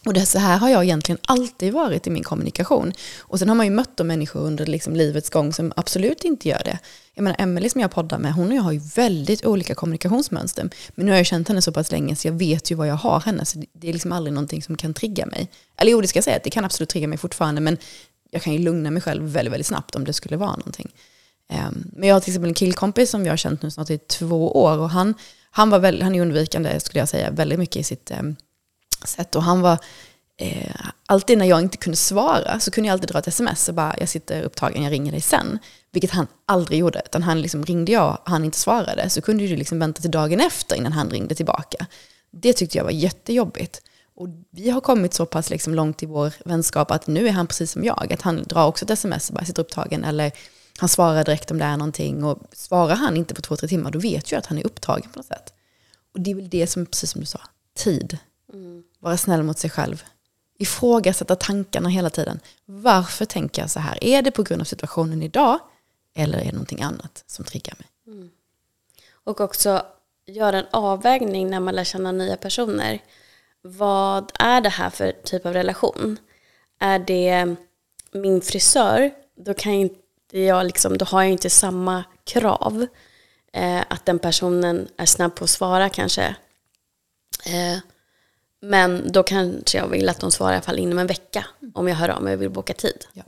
Och 0.05 0.13
det, 0.13 0.25
så 0.25 0.39
här 0.39 0.57
har 0.57 0.69
jag 0.69 0.83
egentligen 0.83 1.19
alltid 1.25 1.73
varit 1.73 2.07
i 2.07 2.09
min 2.09 2.23
kommunikation. 2.23 2.93
Och 3.19 3.39
sen 3.39 3.49
har 3.49 3.55
man 3.55 3.65
ju 3.65 3.71
mött 3.71 3.97
de 3.97 4.07
människor 4.07 4.39
under 4.39 4.65
liksom 4.65 4.95
livets 4.95 5.29
gång 5.29 5.53
som 5.53 5.73
absolut 5.75 6.23
inte 6.23 6.49
gör 6.49 6.61
det. 6.65 6.79
Jag 7.13 7.23
menar 7.23 7.37
Emelie 7.39 7.69
som 7.69 7.81
jag 7.81 7.91
poddar 7.91 8.17
med, 8.17 8.33
hon 8.33 8.47
och 8.47 8.55
jag 8.55 8.61
har 8.61 8.71
ju 8.71 8.81
väldigt 8.95 9.45
olika 9.45 9.75
kommunikationsmönster. 9.75 10.69
Men 10.95 11.05
nu 11.05 11.11
har 11.11 11.17
jag 11.17 11.25
känt 11.25 11.47
henne 11.47 11.61
så 11.61 11.71
pass 11.71 11.91
länge 11.91 12.15
så 12.15 12.27
jag 12.27 12.33
vet 12.33 12.71
ju 12.71 12.75
vad 12.75 12.87
jag 12.87 12.95
har 12.95 13.19
henne. 13.19 13.45
Så 13.45 13.63
det 13.73 13.89
är 13.89 13.93
liksom 13.93 14.11
aldrig 14.11 14.33
någonting 14.33 14.63
som 14.63 14.77
kan 14.77 14.93
trigga 14.93 15.25
mig. 15.25 15.49
Eller 15.77 15.91
jo, 15.91 16.01
det 16.01 16.07
ska 16.07 16.17
jag 16.17 16.23
säga 16.23 16.39
det 16.43 16.49
kan 16.49 16.65
absolut 16.65 16.89
trigga 16.89 17.07
mig 17.07 17.17
fortfarande. 17.17 17.61
Men 17.61 17.77
jag 18.31 18.41
kan 18.41 18.53
ju 18.53 18.59
lugna 18.59 18.91
mig 18.91 19.01
själv 19.01 19.23
väldigt, 19.23 19.53
väldigt 19.53 19.67
snabbt 19.67 19.95
om 19.95 20.05
det 20.05 20.13
skulle 20.13 20.37
vara 20.37 20.55
någonting. 20.55 20.91
Um, 21.49 21.91
men 21.95 22.09
jag 22.09 22.15
har 22.15 22.19
till 22.19 22.31
exempel 22.31 22.49
en 22.49 22.53
killkompis 22.53 23.09
som 23.09 23.25
jag 23.25 23.31
har 23.31 23.37
känt 23.37 23.61
nu 23.61 23.71
snart 23.71 23.89
i 23.89 23.97
två 23.97 24.63
år. 24.63 24.77
Och 24.77 24.89
han, 24.89 25.13
han, 25.51 25.69
var 25.69 25.79
väl, 25.79 26.01
han 26.01 26.15
är 26.15 26.21
undvikande, 26.21 26.79
skulle 26.79 26.99
jag 26.99 27.09
säga, 27.09 27.31
väldigt 27.31 27.59
mycket 27.59 27.77
i 27.77 27.83
sitt 27.83 28.11
um, 28.19 28.35
sätt. 29.07 29.35
Och 29.35 29.43
han 29.43 29.61
var, 29.61 29.77
eh, 30.37 30.75
alltid 31.05 31.37
när 31.37 31.45
jag 31.45 31.59
inte 31.59 31.77
kunde 31.77 31.97
svara 31.97 32.59
så 32.59 32.71
kunde 32.71 32.87
jag 32.87 32.93
alltid 32.93 33.09
dra 33.09 33.19
ett 33.19 33.27
sms 33.27 33.69
och 33.69 33.75
bara, 33.75 33.95
jag 33.99 34.09
sitter 34.09 34.43
upptagen, 34.43 34.83
jag 34.83 34.91
ringer 34.91 35.11
dig 35.11 35.21
sen. 35.21 35.59
Vilket 35.91 36.11
han 36.11 36.27
aldrig 36.45 36.79
gjorde. 36.79 37.01
Utan 37.05 37.23
han 37.23 37.41
liksom 37.41 37.65
ringde 37.65 37.91
jag, 37.91 38.17
och 38.23 38.29
han 38.29 38.45
inte 38.45 38.59
svarade, 38.59 39.09
så 39.09 39.21
kunde 39.21 39.47
du 39.47 39.55
liksom 39.55 39.79
vänta 39.79 40.01
till 40.01 40.11
dagen 40.11 40.39
efter 40.39 40.75
innan 40.75 40.91
han 40.91 41.09
ringde 41.09 41.35
tillbaka. 41.35 41.85
Det 42.31 42.53
tyckte 42.53 42.77
jag 42.77 42.85
var 42.85 42.91
jättejobbigt. 42.91 43.81
Och 44.15 44.27
vi 44.51 44.69
har 44.69 44.81
kommit 44.81 45.13
så 45.13 45.25
pass 45.25 45.49
liksom 45.49 45.75
långt 45.75 46.03
i 46.03 46.05
vår 46.05 46.33
vänskap 46.45 46.91
att 46.91 47.07
nu 47.07 47.27
är 47.27 47.31
han 47.31 47.47
precis 47.47 47.71
som 47.71 47.83
jag. 47.83 48.13
Att 48.13 48.21
han 48.21 48.43
drar 48.43 48.67
också 48.67 48.85
ett 48.85 48.91
sms 48.91 49.29
och 49.29 49.35
bara 49.35 49.45
sitter 49.45 49.61
upptagen. 49.61 50.03
Eller 50.03 50.31
han 50.79 50.89
svarar 50.89 51.23
direkt 51.23 51.51
om 51.51 51.57
det 51.57 51.65
är 51.65 51.77
någonting. 51.77 52.23
Och 52.23 52.39
svarar 52.53 52.95
han 52.95 53.17
inte 53.17 53.33
på 53.33 53.41
två, 53.41 53.55
tre 53.55 53.67
timmar, 53.67 53.91
då 53.91 53.99
vet 53.99 54.31
jag 54.31 54.39
att 54.39 54.45
han 54.45 54.57
är 54.57 54.65
upptagen 54.65 55.09
på 55.13 55.19
något 55.19 55.25
sätt. 55.25 55.53
Och 56.13 56.21
det 56.21 56.31
är 56.31 56.35
väl 56.35 56.49
det 56.49 56.67
som, 56.67 56.85
precis 56.85 57.11
som 57.11 57.21
du 57.21 57.27
sa, 57.27 57.39
tid. 57.77 58.17
Mm. 58.53 58.83
Vara 59.03 59.17
snäll 59.17 59.43
mot 59.43 59.57
sig 59.57 59.69
själv. 59.69 60.03
Ifrågasätta 60.59 61.35
tankarna 61.35 61.89
hela 61.89 62.09
tiden. 62.09 62.39
Varför 62.65 63.25
tänker 63.25 63.61
jag 63.61 63.71
så 63.71 63.79
här? 63.79 64.03
Är 64.03 64.21
det 64.21 64.31
på 64.31 64.43
grund 64.43 64.61
av 64.61 64.65
situationen 64.65 65.21
idag? 65.21 65.59
Eller 66.15 66.37
är 66.37 66.45
det 66.45 66.51
någonting 66.51 66.81
annat 66.81 67.23
som 67.27 67.45
triggar 67.45 67.75
mig? 67.77 68.15
Mm. 68.15 68.29
Och 69.23 69.41
också 69.41 69.85
göra 70.25 70.59
en 70.59 70.65
avvägning 70.71 71.49
när 71.49 71.59
man 71.59 71.75
lär 71.75 71.83
känna 71.83 72.11
nya 72.11 72.37
personer. 72.37 72.99
Vad 73.61 74.31
är 74.39 74.61
det 74.61 74.69
här 74.69 74.89
för 74.89 75.11
typ 75.23 75.45
av 75.45 75.53
relation? 75.53 76.17
Är 76.79 76.99
det 76.99 77.55
min 78.11 78.41
frisör, 78.41 79.11
då, 79.35 79.53
kan 79.53 79.71
inte 79.71 80.39
jag 80.39 80.65
liksom, 80.65 80.97
då 80.97 81.05
har 81.05 81.23
jag 81.23 81.31
inte 81.31 81.49
samma 81.49 82.03
krav. 82.23 82.87
Eh, 83.53 83.81
att 83.87 84.05
den 84.05 84.19
personen 84.19 84.87
är 84.97 85.05
snabb 85.05 85.35
på 85.35 85.43
att 85.43 85.49
svara 85.49 85.89
kanske. 85.89 86.35
Eh, 87.45 87.77
men 88.65 89.11
då 89.11 89.23
kanske 89.23 89.77
jag 89.77 89.87
vill 89.87 90.09
att 90.09 90.19
de 90.19 90.31
svarar 90.31 90.51
i 90.51 90.55
alla 90.55 90.61
fall 90.61 90.79
inom 90.79 90.99
en 90.99 91.07
vecka 91.07 91.45
om 91.73 91.87
jag 91.87 91.95
hör 91.95 92.09
av 92.09 92.23
mig 92.23 92.33
och 92.33 92.41
vill 92.41 92.49
boka 92.49 92.73
tid. 92.73 93.05
Ja. 93.13 93.23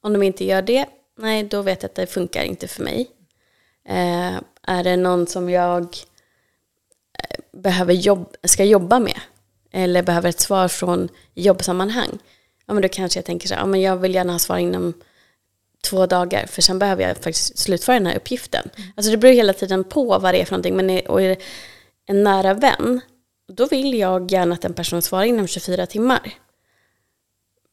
Om 0.00 0.12
de 0.12 0.22
inte 0.22 0.44
gör 0.44 0.62
det, 0.62 0.86
nej 1.18 1.42
då 1.42 1.62
vet 1.62 1.82
jag 1.82 1.88
att 1.88 1.94
det 1.94 2.06
funkar 2.06 2.42
inte 2.42 2.68
för 2.68 2.82
mig. 2.82 3.10
Eh, 3.88 4.34
är 4.62 4.84
det 4.84 4.96
någon 4.96 5.26
som 5.26 5.50
jag 5.50 5.82
eh, 7.18 7.60
behöver 7.60 7.94
jobb, 7.94 8.36
ska 8.44 8.64
jobba 8.64 8.98
med 8.98 9.20
eller 9.72 10.02
behöver 10.02 10.28
ett 10.28 10.40
svar 10.40 10.68
från 10.68 11.08
jobbsammanhang, 11.34 12.18
ja 12.66 12.74
men 12.74 12.82
då 12.82 12.88
kanske 12.88 13.18
jag 13.18 13.24
tänker 13.24 13.48
så 13.48 13.54
här, 13.54 13.60
ja 13.60 13.66
men 13.66 13.80
jag 13.80 13.96
vill 13.96 14.14
gärna 14.14 14.32
ha 14.32 14.38
svar 14.38 14.58
inom 14.58 14.94
två 15.82 16.06
dagar 16.06 16.46
för 16.46 16.62
sen 16.62 16.78
behöver 16.78 17.02
jag 17.02 17.16
faktiskt 17.16 17.58
slutföra 17.58 17.96
den 17.96 18.06
här 18.06 18.16
uppgiften. 18.16 18.70
Mm. 18.76 18.88
Alltså 18.96 19.10
det 19.10 19.16
beror 19.16 19.34
hela 19.34 19.52
tiden 19.52 19.84
på 19.84 20.18
vad 20.18 20.34
det 20.34 20.40
är 20.40 20.44
för 20.44 20.52
någonting, 20.52 20.76
men 20.76 20.90
är, 20.90 21.10
och 21.10 21.22
är 21.22 21.28
det 21.28 21.42
en 22.06 22.22
nära 22.22 22.54
vän, 22.54 23.00
då 23.56 23.66
vill 23.66 23.98
jag 23.98 24.32
gärna 24.32 24.54
att 24.54 24.64
en 24.64 24.74
person 24.74 25.02
svarar 25.02 25.24
inom 25.24 25.46
24 25.46 25.86
timmar. 25.86 26.34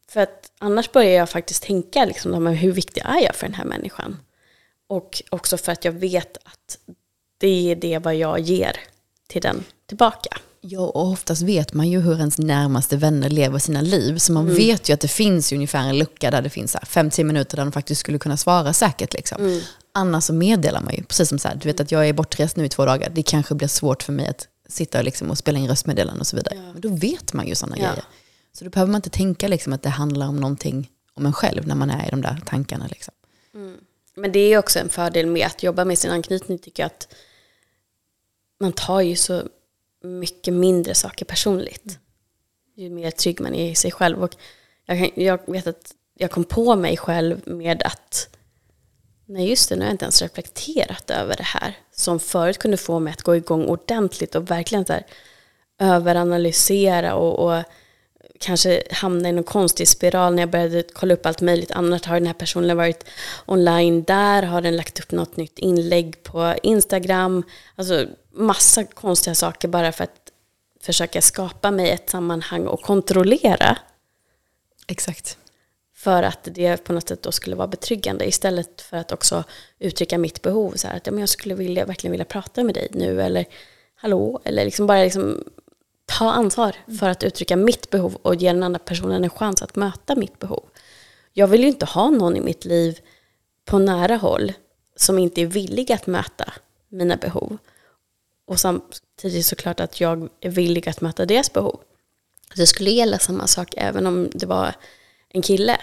För 0.10 0.20
att 0.20 0.52
annars 0.60 0.92
börjar 0.92 1.12
jag 1.12 1.30
faktiskt 1.30 1.63
tänka 1.63 2.06
liksom, 2.06 2.48
hur 2.48 2.72
viktig 2.72 3.02
är 3.06 3.20
jag 3.24 3.36
för 3.36 3.48
den 3.48 3.54
här 3.54 3.65
människan? 3.65 4.18
Och 4.88 5.22
också 5.30 5.58
för 5.58 5.72
att 5.72 5.86
jag 5.86 5.92
vet 5.92 6.38
att 6.38 6.78
det 7.38 7.72
är 7.72 7.76
det 7.76 8.00
vad 8.00 8.15
jag 8.15 8.39
ger 8.39 8.78
till 9.28 9.42
den 9.42 9.63
tillbaka. 9.88 10.38
Ja, 10.62 10.80
och 10.80 11.10
oftast 11.10 11.42
vet 11.42 11.74
man 11.74 11.89
ju 11.89 12.00
hur 12.00 12.18
ens 12.18 12.38
närmaste 12.38 12.98
vänner 12.98 13.30
lever 13.30 13.60
sina 13.60 13.82
liv. 13.82 14.18
Så 14.18 14.32
man 14.32 14.44
mm. 14.44 14.56
vet 14.56 14.89
ju 14.89 14.94
att 14.94 15.00
det 15.00 15.08
finns 15.08 15.52
ungefär 15.52 15.80
en 15.80 15.98
lucka 15.98 16.32
där 16.32 16.42
det 16.42 16.50
finns 16.50 16.76
5-10 16.76 17.24
minuter 17.24 17.58
där 17.58 17.65
de 17.65 17.72
faktiskt 17.72 18.02
skulle 18.02 18.20
kunna 18.20 18.38
svara 18.38 18.74
säkert. 18.74 19.13
Liksom. 19.13 19.42
Mm. 19.42 19.62
Annars 19.94 20.24
så 20.24 20.34
meddelar 20.34 20.82
man 20.82 20.96
ju, 20.96 21.04
precis 21.04 21.30
som 21.30 21.39
så 21.39 21.48
här, 21.48 21.56
du 21.56 21.70
vet 21.70 21.80
att 21.80 21.92
jag 21.92 22.10
är 22.10 22.13
bortrest 22.13 22.56
nu 22.56 22.65
i 22.65 22.70
två 22.70 22.86
dagar, 22.86 23.10
det 23.10 23.24
kanske 23.24 23.56
blir 23.56 23.68
svårt 23.68 24.04
för 24.04 24.13
mig 24.13 24.28
att 24.28 24.48
sitta 24.70 25.02
liksom 25.02 25.30
och 25.30 25.38
spela 25.38 25.60
in 25.60 25.68
röstmeddelanden 25.68 26.20
och 26.20 26.28
så 26.28 26.36
vidare. 26.36 26.56
Ja. 26.56 26.74
Men 26.74 26.82
då 26.82 26.90
vet 26.90 27.34
man 27.34 27.48
ju 27.48 27.56
sådana 27.56 27.78
ja. 27.78 27.88
grejer. 27.88 28.04
Så 28.54 28.64
då 28.64 28.70
behöver 28.70 28.92
man 28.92 29.00
inte 29.00 29.10
tänka 29.10 29.48
liksom 29.48 29.74
att 29.74 29.84
det 29.84 29.90
handlar 29.90 30.28
om 30.28 30.36
någonting 30.36 30.92
om 31.14 31.26
en 31.26 31.34
själv 31.34 31.68
när 31.68 31.76
man 31.76 31.90
är 31.90 32.08
i 32.08 32.10
de 32.10 32.22
där 32.22 32.42
tankarna. 32.46 32.88
Liksom. 32.88 33.14
Mm. 33.54 33.78
Men 34.16 34.32
det 34.32 34.40
är 34.40 34.58
också 34.58 34.80
en 34.80 34.90
fördel 34.90 35.28
med 35.28 35.46
att 35.46 35.64
jobba 35.64 35.86
med 35.86 35.98
sin 35.98 36.12
anknytning 36.12 36.60
tycker 36.60 36.84
jag 36.84 36.88
att 36.88 37.16
man 38.60 38.72
tar 38.72 39.02
ju 39.02 39.16
så 39.16 39.44
mycket 40.04 40.54
mindre 40.54 40.96
saker 40.96 41.26
personligt. 41.26 41.86
Mm. 41.86 42.00
Ju 42.76 42.90
mer 42.90 43.12
trygg 43.12 43.42
man 43.42 43.56
är 43.56 43.72
i 43.72 43.76
sig 43.76 43.92
själv. 43.92 44.24
Och 44.24 44.36
jag, 44.86 45.12
jag 45.16 45.40
vet 45.48 45.68
att 45.68 45.96
jag 46.14 46.32
kom 46.32 46.44
på 46.44 46.76
mig 46.76 46.98
själv 46.98 47.42
med 47.46 47.84
att 47.84 48.30
nej 49.30 49.50
just 49.50 49.70
det, 49.70 49.76
nu 49.76 49.82
har 49.82 49.88
jag 49.88 49.94
inte 49.94 50.06
ens 50.06 50.22
reflekterat 50.22 51.10
över 51.10 51.36
det 51.36 51.44
här. 51.44 51.78
Som 51.96 52.20
förut 52.20 52.58
kunde 52.58 52.78
få 52.78 53.00
mig 53.00 53.13
att 53.13 53.22
gå 53.22 53.36
igång 53.36 53.65
ordentligt 53.65 54.36
och 54.36 54.52
verkligen 54.52 54.86
så 54.86 54.94
här, 54.94 55.06
överanalysera 55.80 57.15
och, 57.15 57.39
och 57.39 57.63
kanske 58.39 58.84
hamna 58.92 59.30
i 59.30 59.32
någon 59.32 59.44
konstig 59.44 59.88
spiral 59.88 60.36
när 60.36 60.42
jag 60.42 60.50
började 60.50 60.84
kolla 60.94 61.13
upp 61.13 61.26
allt 61.26 61.42
möjligt 61.42 61.72
annat. 61.72 62.06
Har 62.06 62.15
den 62.15 62.28
här 62.28 62.34
personen 62.34 62.78
varit 62.78 63.06
online 63.46 64.04
där? 64.04 64.44
Har 64.44 64.62
den 64.62 64.76
lagt 64.78 65.00
upp 65.00 65.12
något 65.12 65.38
nytt 65.38 65.60
inlägg 65.60 66.24
på 66.24 66.56
Instagram? 66.63 67.44
Alltså 67.76 68.06
massa 68.32 68.84
konstiga 68.84 69.36
saker 69.36 69.68
bara 69.68 69.92
för 69.92 70.04
att 70.04 70.32
försöka 70.82 71.22
skapa 71.22 71.72
mig 71.72 71.89
ett 71.89 72.10
sammanhang 72.10 72.68
och 72.68 72.82
kontrollera. 72.82 73.78
Exakt. 74.88 75.38
För 76.00 76.24
att 76.24 76.48
det 76.52 76.84
på 76.84 76.94
något 76.94 77.08
sätt 77.08 77.24
då 77.24 77.32
skulle 77.32 77.56
vara 77.56 77.68
betryggande 77.68 78.28
istället 78.28 78.82
för 78.82 78.98
att 78.98 79.12
också 79.12 79.44
uttrycka 79.80 80.18
mitt 80.18 80.42
behov. 80.42 80.72
Så 80.76 80.88
här, 80.88 80.98
att 80.98 81.06
ja, 81.06 81.12
men 81.12 81.20
jag 81.20 81.30
skulle 81.30 81.56
vilja, 81.56 81.86
verkligen 81.86 82.12
vilja 82.12 82.26
prata 82.26 82.64
med 82.64 82.76
dig 82.76 82.88
nu 82.92 83.22
eller 83.22 83.46
hallå. 83.96 84.42
Eller 84.44 84.66
liksom 84.66 84.88
bara 84.88 85.04
liksom 85.04 85.44
ta 86.06 86.32
ansvar 86.32 86.76
för 87.00 87.10
att 87.10 87.24
uttrycka 87.24 87.56
mitt 87.56 87.90
behov 87.90 88.18
och 88.22 88.36
ge 88.36 88.54
den 88.54 88.64
andra 88.64 88.80
personen 88.80 89.24
en 89.24 89.30
chans 89.30 89.62
att 89.62 89.76
möta 89.76 90.16
mitt 90.16 90.40
behov. 90.40 90.64
Jag 91.34 91.48
vill 91.48 91.62
ju 91.62 91.68
inte 91.68 91.86
ha 91.86 92.10
någon 92.10 92.38
i 92.38 92.42
mitt 92.42 92.66
liv 92.66 93.00
på 93.66 93.80
nära 93.80 94.16
håll 94.16 94.54
som 94.96 95.20
inte 95.20 95.42
är 95.42 95.46
villig 95.46 95.92
att 95.92 96.08
möta 96.08 96.54
mina 96.90 97.16
behov. 97.16 97.58
Och 98.46 98.60
samtidigt 98.60 99.46
såklart 99.46 99.80
att 99.80 100.02
jag 100.02 100.30
är 100.42 100.50
villig 100.50 100.90
att 100.90 101.02
möta 101.02 101.26
deras 101.26 101.54
behov. 101.54 101.80
Det 102.56 102.68
skulle 102.68 102.90
gälla 102.90 103.20
samma 103.20 103.48
sak 103.48 103.74
även 103.78 104.08
om 104.08 104.30
det 104.34 104.46
var 104.46 104.74
en 105.30 105.42
kille. 105.42 105.78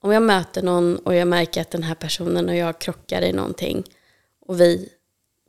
Om 0.00 0.12
jag 0.12 0.22
möter 0.22 0.62
någon 0.62 0.96
och 0.98 1.14
jag 1.14 1.28
märker 1.28 1.60
att 1.60 1.70
den 1.70 1.82
här 1.82 1.94
personen 1.94 2.48
och 2.48 2.56
jag 2.56 2.78
krockar 2.78 3.22
i 3.22 3.32
någonting 3.32 3.84
och 4.46 4.60
vi 4.60 4.88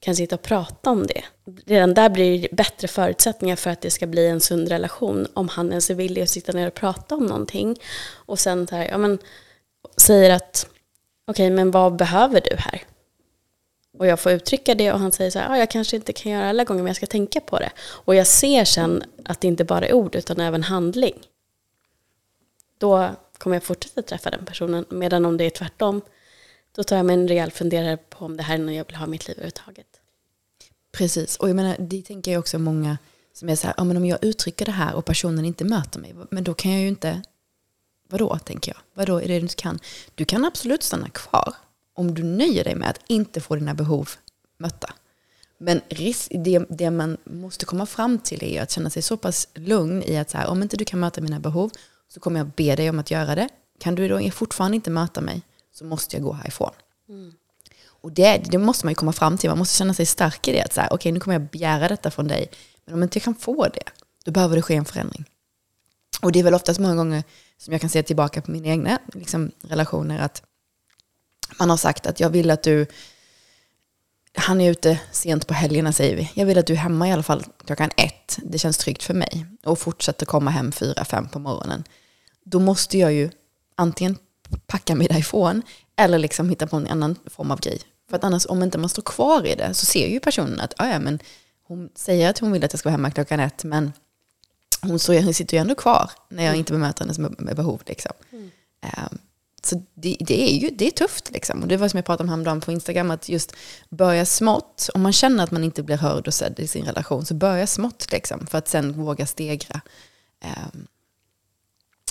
kan 0.02 0.16
sitta 0.16 0.36
och 0.36 0.42
prata 0.42 0.90
om 0.90 1.08
det. 1.08 1.24
Redan 1.66 1.94
där 1.94 2.10
blir 2.10 2.42
det 2.42 2.56
bättre 2.56 2.88
förutsättningar 2.88 3.56
för 3.56 3.70
att 3.70 3.82
det 3.82 3.92
ska 3.92 4.08
bli 4.08 4.28
en 4.28 4.42
sund 4.42 4.68
relation 4.68 5.28
om 5.34 5.48
han 5.48 5.70
ens 5.70 5.90
är 5.90 5.96
villig 5.96 6.22
att 6.22 6.30
sitta 6.30 6.52
ner 6.52 6.68
och 6.68 6.74
prata 6.74 7.16
om 7.16 7.26
någonting. 7.26 7.76
Och 8.14 8.40
sen 8.40 8.68
så 8.68 8.76
här, 8.76 8.86
ja, 8.86 8.98
men, 8.98 9.20
säger 9.98 10.30
att 10.30 10.68
okej, 11.28 11.46
okay, 11.46 11.56
men 11.56 11.72
vad 11.72 11.96
behöver 11.96 12.42
du 12.42 12.56
här? 12.58 12.84
Och 13.98 14.08
jag 14.08 14.20
får 14.20 14.32
uttrycka 14.32 14.76
det 14.76 14.92
och 14.94 15.00
han 15.00 15.12
säger 15.12 15.32
så 15.32 15.40
här, 15.40 15.50
ah, 15.50 15.58
jag 15.58 15.72
kanske 15.72 15.96
inte 15.96 16.14
kan 16.14 16.32
göra 16.32 16.50
alla 16.50 16.64
gånger 16.64 16.84
men 16.84 16.90
jag 16.90 16.96
ska 16.96 17.06
tänka 17.06 17.42
på 17.42 17.60
det. 17.60 17.72
Och 17.80 18.16
jag 18.16 18.28
ser 18.28 18.66
sen 18.66 19.04
att 19.26 19.42
det 19.42 19.48
inte 19.48 19.64
bara 19.64 19.86
är 19.86 19.94
ord 19.94 20.16
utan 20.16 20.40
även 20.40 20.64
handling. 20.64 21.16
Då 22.78 23.16
kommer 23.38 23.56
jag 23.56 23.64
fortsätta 23.64 24.02
träffa 24.02 24.30
den 24.30 24.46
personen. 24.46 24.86
Medan 24.90 25.26
om 25.26 25.38
det 25.38 25.44
är 25.44 25.50
tvärtom, 25.50 26.02
då 26.76 26.84
tar 26.84 26.98
jag 26.98 27.06
mig 27.06 27.14
en 27.14 27.28
rejäl 27.28 27.52
funderare 27.52 27.98
på 27.98 28.26
om 28.26 28.38
det 28.38 28.44
här 28.44 28.56
är 28.56 28.60
något 28.60 28.76
jag 28.76 28.86
vill 28.86 28.96
ha 28.96 29.06
i 29.06 29.10
mitt 29.10 29.28
liv 29.28 29.38
överhuvudtaget. 29.38 29.88
Precis, 30.92 31.38
och 31.38 31.50
jag 31.50 31.56
menar, 31.56 31.76
det 31.80 32.02
tänker 32.02 32.32
jag 32.32 32.40
också 32.40 32.60
många 32.60 32.98
som 33.34 33.50
är 33.50 33.56
så 33.56 33.68
här, 33.68 33.74
ja, 33.78 33.84
men 33.84 33.98
om 33.98 34.06
jag 34.06 34.24
uttrycker 34.24 34.66
det 34.66 34.72
här 34.72 34.96
och 34.96 35.06
personen 35.06 35.46
inte 35.46 35.66
möter 35.66 36.00
mig, 36.00 36.16
men 36.32 36.44
då 36.44 36.54
kan 36.54 36.72
jag 36.72 36.82
ju 36.82 36.88
inte, 36.88 37.22
vadå 38.10 38.38
tänker 38.38 38.72
jag, 38.72 38.82
vadå 38.94 39.18
är 39.18 39.28
det 39.28 39.34
du 39.34 39.40
inte 39.40 39.56
kan? 39.56 39.80
Du 40.16 40.26
kan 40.26 40.46
absolut 40.46 40.84
stanna 40.84 41.10
kvar 41.10 41.54
om 41.94 42.14
du 42.14 42.24
nöjer 42.24 42.64
dig 42.64 42.76
med 42.76 42.90
att 42.90 43.00
inte 43.08 43.42
få 43.42 43.56
dina 43.56 43.74
behov 43.74 44.10
mötta. 44.58 44.94
Men 45.58 45.82
risk, 45.90 46.32
det, 46.36 46.66
det 46.70 46.92
man 46.92 47.18
måste 47.24 47.66
komma 47.66 47.86
fram 47.86 48.20
till 48.20 48.44
är 48.44 48.62
att 48.62 48.72
känna 48.72 48.90
sig 48.90 49.02
så 49.02 49.18
pass 49.18 49.48
lugn 49.54 50.04
i 50.04 50.18
att 50.18 50.30
så 50.30 50.38
här, 50.38 50.48
om 50.48 50.62
inte 50.64 50.78
du 50.78 50.86
kan 50.86 51.00
möta 51.00 51.22
mina 51.22 51.40
behov 51.40 51.72
så 52.08 52.20
kommer 52.20 52.40
jag 52.40 52.48
be 52.48 52.76
dig 52.76 52.90
om 52.90 53.00
att 53.00 53.12
göra 53.12 53.36
det. 53.36 53.50
Kan 53.80 53.96
du 53.96 54.08
då 54.08 54.32
fortfarande 54.32 54.76
inte 54.76 54.90
möta 54.90 55.22
mig 55.22 55.42
så 55.74 55.86
måste 55.86 56.16
jag 56.16 56.24
gå 56.24 56.34
härifrån. 56.34 56.72
Mm. 57.10 57.34
Och 57.86 58.12
det, 58.12 58.38
det, 58.38 58.58
måste 58.58 58.86
man 58.86 58.92
ju 58.92 58.96
komma 58.96 59.14
fram 59.14 59.38
till. 59.38 59.50
Man 59.50 59.58
måste 59.58 59.78
känna 59.78 59.94
sig 59.94 60.06
stark 60.06 60.48
i 60.48 60.52
det. 60.52 60.66
Okej, 60.76 60.88
okay, 60.92 61.12
nu 61.12 61.20
kommer 61.20 61.36
jag 61.36 61.50
begära 61.50 61.88
detta 61.88 62.12
från 62.12 62.28
dig. 62.28 62.50
Men 62.86 62.94
om 62.94 63.04
inte 63.04 63.18
jag 63.18 63.24
kan 63.24 63.36
få 63.36 63.68
det, 63.68 63.84
då 64.26 64.32
behöver 64.32 64.56
det 64.56 64.62
ske 64.62 64.76
en 64.76 64.86
förändring. 64.86 65.26
Och 66.22 66.32
det 66.32 66.40
är 66.40 66.44
väl 66.44 66.54
oftast 66.54 66.80
många 66.80 66.96
gånger 66.96 67.24
som 67.58 67.72
jag 67.72 67.82
kan 67.82 67.90
se 67.90 68.04
tillbaka 68.04 68.42
på 68.42 68.52
mina 68.52 68.68
egna 68.68 69.00
liksom, 69.14 69.52
relationer. 69.62 70.20
Att 70.20 70.44
man 71.60 71.70
har 71.70 71.78
sagt 71.78 72.08
att 72.08 72.20
jag 72.20 72.30
vill 72.30 72.52
att 72.52 72.64
du, 72.64 72.86
han 74.40 74.62
är 74.62 74.72
ute 74.72 75.00
sent 75.12 75.48
på 75.48 75.54
helgerna 75.54 75.94
säger 75.94 76.16
vi. 76.16 76.32
Jag 76.34 76.46
vill 76.46 76.58
att 76.58 76.68
du 76.68 76.74
är 76.74 76.78
hemma 76.78 77.08
i 77.08 77.12
alla 77.12 77.24
fall 77.24 77.44
klockan 77.66 77.90
ett. 77.98 78.40
Det 78.44 78.58
känns 78.58 78.78
tryggt 78.78 79.04
för 79.04 79.14
mig. 79.14 79.46
Och 79.64 79.80
fortsätter 79.80 80.26
komma 80.26 80.52
hem 80.52 80.72
fyra, 80.72 81.06
fem 81.06 81.28
på 81.28 81.40
morgonen. 81.40 81.84
Då 82.44 82.60
måste 82.60 82.98
jag 82.98 83.14
ju 83.14 83.30
antingen 83.76 84.18
packa 84.68 84.96
mig 84.96 85.08
därifrån 85.08 85.62
eller 85.96 86.18
liksom 86.18 86.50
hitta 86.50 86.68
på 86.68 86.76
en 86.76 86.88
annan 86.88 87.16
form 87.26 87.52
av 87.52 87.60
grej. 87.60 87.82
För 88.10 88.16
att 88.16 88.24
annars, 88.24 88.46
om 88.46 88.64
inte 88.64 88.78
man 88.78 88.90
står 88.90 89.02
kvar 89.02 89.46
i 89.46 89.56
det, 89.56 89.74
så 89.74 89.86
ser 89.86 90.08
ju 90.08 90.20
personen 90.20 90.60
att 90.60 90.74
ah, 90.78 90.88
ja, 90.88 91.00
men 91.00 91.20
hon 91.64 91.90
säger 91.96 92.30
att 92.30 92.40
hon 92.40 92.52
vill 92.52 92.64
att 92.64 92.74
jag 92.74 92.80
ska 92.80 92.90
vara 92.90 92.98
hemma 92.98 93.12
klockan 93.12 93.40
ett, 93.40 93.64
men 93.64 93.94
hon, 94.82 95.00
sitter 95.00 95.58
ju 95.58 95.62
ändå 95.62 95.76
kvar 95.76 96.12
när 96.30 96.44
jag 96.44 96.50
mm. 96.50 96.60
inte 96.60 96.74
bemöter 96.74 97.06
hennes 97.06 97.20
med 97.20 97.56
behov. 97.56 97.82
Liksom. 97.86 98.12
Mm. 98.32 98.52
Um, 98.82 99.18
så 99.64 99.84
det, 99.94 100.18
det, 100.20 100.50
är 100.50 100.58
ju 100.58 100.70
det 100.70 100.88
är 100.88 100.92
tufft. 100.92 101.32
Liksom. 101.32 101.62
Och 101.62 101.68
det 101.68 101.78
var 101.78 101.88
som 101.88 101.98
jag 101.98 102.06
pratade 102.06 102.24
om 102.24 102.30
häromdagen 102.30 102.62
på 102.62 102.72
Instagram, 102.72 103.12
att 103.12 103.30
just 103.30 103.56
börja 103.90 104.26
smått. 104.26 104.90
Om 104.94 105.02
man 105.02 105.14
känner 105.14 105.44
att 105.44 105.52
man 105.52 105.64
inte 105.64 105.84
blir 105.84 105.98
hörd 105.98 106.28
och 106.28 106.34
sedd 106.34 106.60
i 106.60 106.68
sin 106.68 106.86
relation, 106.86 107.26
så 107.26 107.34
börja 107.34 107.68
smått 107.68 108.12
liksom, 108.12 108.48
för 108.48 108.58
att 108.58 108.68
sen 108.68 108.94
våga 108.94 109.26
stegra. 109.26 109.82
Um, 110.44 110.88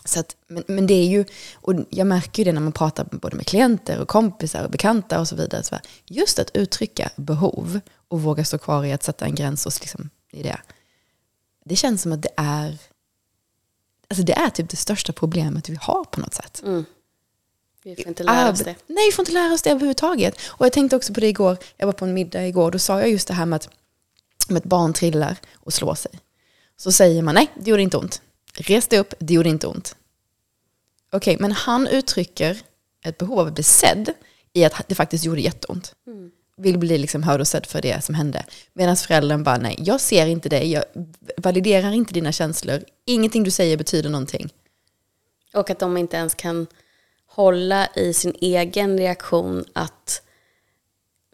så 0.04 0.20
att, 0.20 0.36
men, 0.46 0.64
men 0.66 0.86
det 0.86 0.94
är 0.94 1.06
ju, 1.06 1.24
och 1.54 1.74
jag 1.90 2.06
märker 2.06 2.40
ju 2.40 2.44
det 2.44 2.52
när 2.52 2.60
man 2.60 2.72
pratar 2.72 3.04
både 3.04 3.36
med 3.36 3.46
klienter 3.46 4.00
och 4.00 4.08
kompisar 4.08 4.64
och 4.64 4.70
bekanta 4.70 5.20
och 5.20 5.28
så 5.28 5.36
vidare. 5.36 5.62
Så 5.62 5.78
just 6.04 6.38
att 6.38 6.56
uttrycka 6.56 7.10
behov 7.16 7.80
och 8.08 8.22
våga 8.22 8.44
stå 8.44 8.58
kvar 8.58 8.84
i 8.84 8.92
att 8.92 9.02
sätta 9.02 9.24
en 9.24 9.34
gräns 9.34 9.66
och 9.66 9.72
liksom, 9.80 10.10
i 10.32 10.42
det. 10.42 10.60
Det 11.64 11.76
känns 11.76 12.02
som 12.02 12.12
att 12.12 12.22
det 12.22 12.34
är, 12.36 12.78
alltså 14.08 14.24
det 14.24 14.32
är 14.32 14.50
typ 14.50 14.70
det 14.70 14.76
största 14.76 15.12
problemet 15.12 15.68
vi 15.68 15.78
har 15.80 16.04
på 16.04 16.20
något 16.20 16.34
sätt. 16.34 16.62
Mm. 16.64 16.84
Vi 17.86 17.96
får 17.96 18.08
inte 18.08 18.22
lära 18.22 18.50
oss 18.50 18.58
det. 18.58 18.74
Nej, 18.86 19.08
vi 19.08 19.12
får 19.12 19.22
inte 19.22 19.32
lära 19.32 19.52
oss 19.54 19.62
det 19.62 19.70
överhuvudtaget. 19.70 20.40
Och 20.46 20.66
jag 20.66 20.72
tänkte 20.72 20.96
också 20.96 21.14
på 21.14 21.20
det 21.20 21.26
igår, 21.26 21.56
jag 21.76 21.86
var 21.86 21.92
på 21.92 22.04
en 22.04 22.14
middag 22.14 22.46
igår, 22.46 22.70
då 22.70 22.78
sa 22.78 23.00
jag 23.00 23.10
just 23.10 23.28
det 23.28 23.34
här 23.34 23.46
med 23.46 23.56
att 23.56 23.68
om 24.48 24.56
ett 24.56 24.64
barn 24.64 24.92
trillar 24.92 25.36
och 25.54 25.72
slår 25.72 25.94
sig. 25.94 26.10
Så 26.76 26.92
säger 26.92 27.22
man 27.22 27.34
nej, 27.34 27.50
det 27.54 27.70
gjorde 27.70 27.82
inte 27.82 27.96
ont. 27.96 28.22
Reste 28.54 28.98
upp, 28.98 29.14
det 29.18 29.34
gjorde 29.34 29.48
inte 29.48 29.66
ont. 29.66 29.96
Okej, 31.12 31.34
okay, 31.34 31.42
men 31.42 31.52
han 31.52 31.86
uttrycker 31.86 32.58
ett 33.04 33.18
behov 33.18 33.38
av 33.38 33.46
att 33.46 33.54
bli 33.54 33.64
sedd 33.64 34.12
i 34.52 34.64
att 34.64 34.88
det 34.88 34.94
faktiskt 34.94 35.24
gjorde 35.24 35.40
jätteont. 35.40 35.94
Mm. 36.06 36.30
Vill 36.56 36.78
bli 36.78 36.98
liksom 36.98 37.22
hörd 37.22 37.40
och 37.40 37.48
sedd 37.48 37.66
för 37.66 37.82
det 37.82 38.04
som 38.04 38.14
hände. 38.14 38.44
Medan 38.72 38.96
föräldern 38.96 39.42
bara, 39.42 39.58
nej, 39.58 39.76
jag 39.78 40.00
ser 40.00 40.26
inte 40.26 40.48
dig, 40.48 40.72
jag 40.72 40.84
validerar 41.36 41.92
inte 41.92 42.14
dina 42.14 42.32
känslor, 42.32 42.84
ingenting 43.04 43.42
du 43.44 43.50
säger 43.50 43.76
betyder 43.76 44.10
någonting. 44.10 44.52
Och 45.54 45.70
att 45.70 45.78
de 45.78 45.96
inte 45.96 46.16
ens 46.16 46.34
kan 46.34 46.66
hålla 47.36 47.88
i 47.94 48.12
sin 48.12 48.34
egen 48.40 48.98
reaktion 48.98 49.64
att 49.72 50.22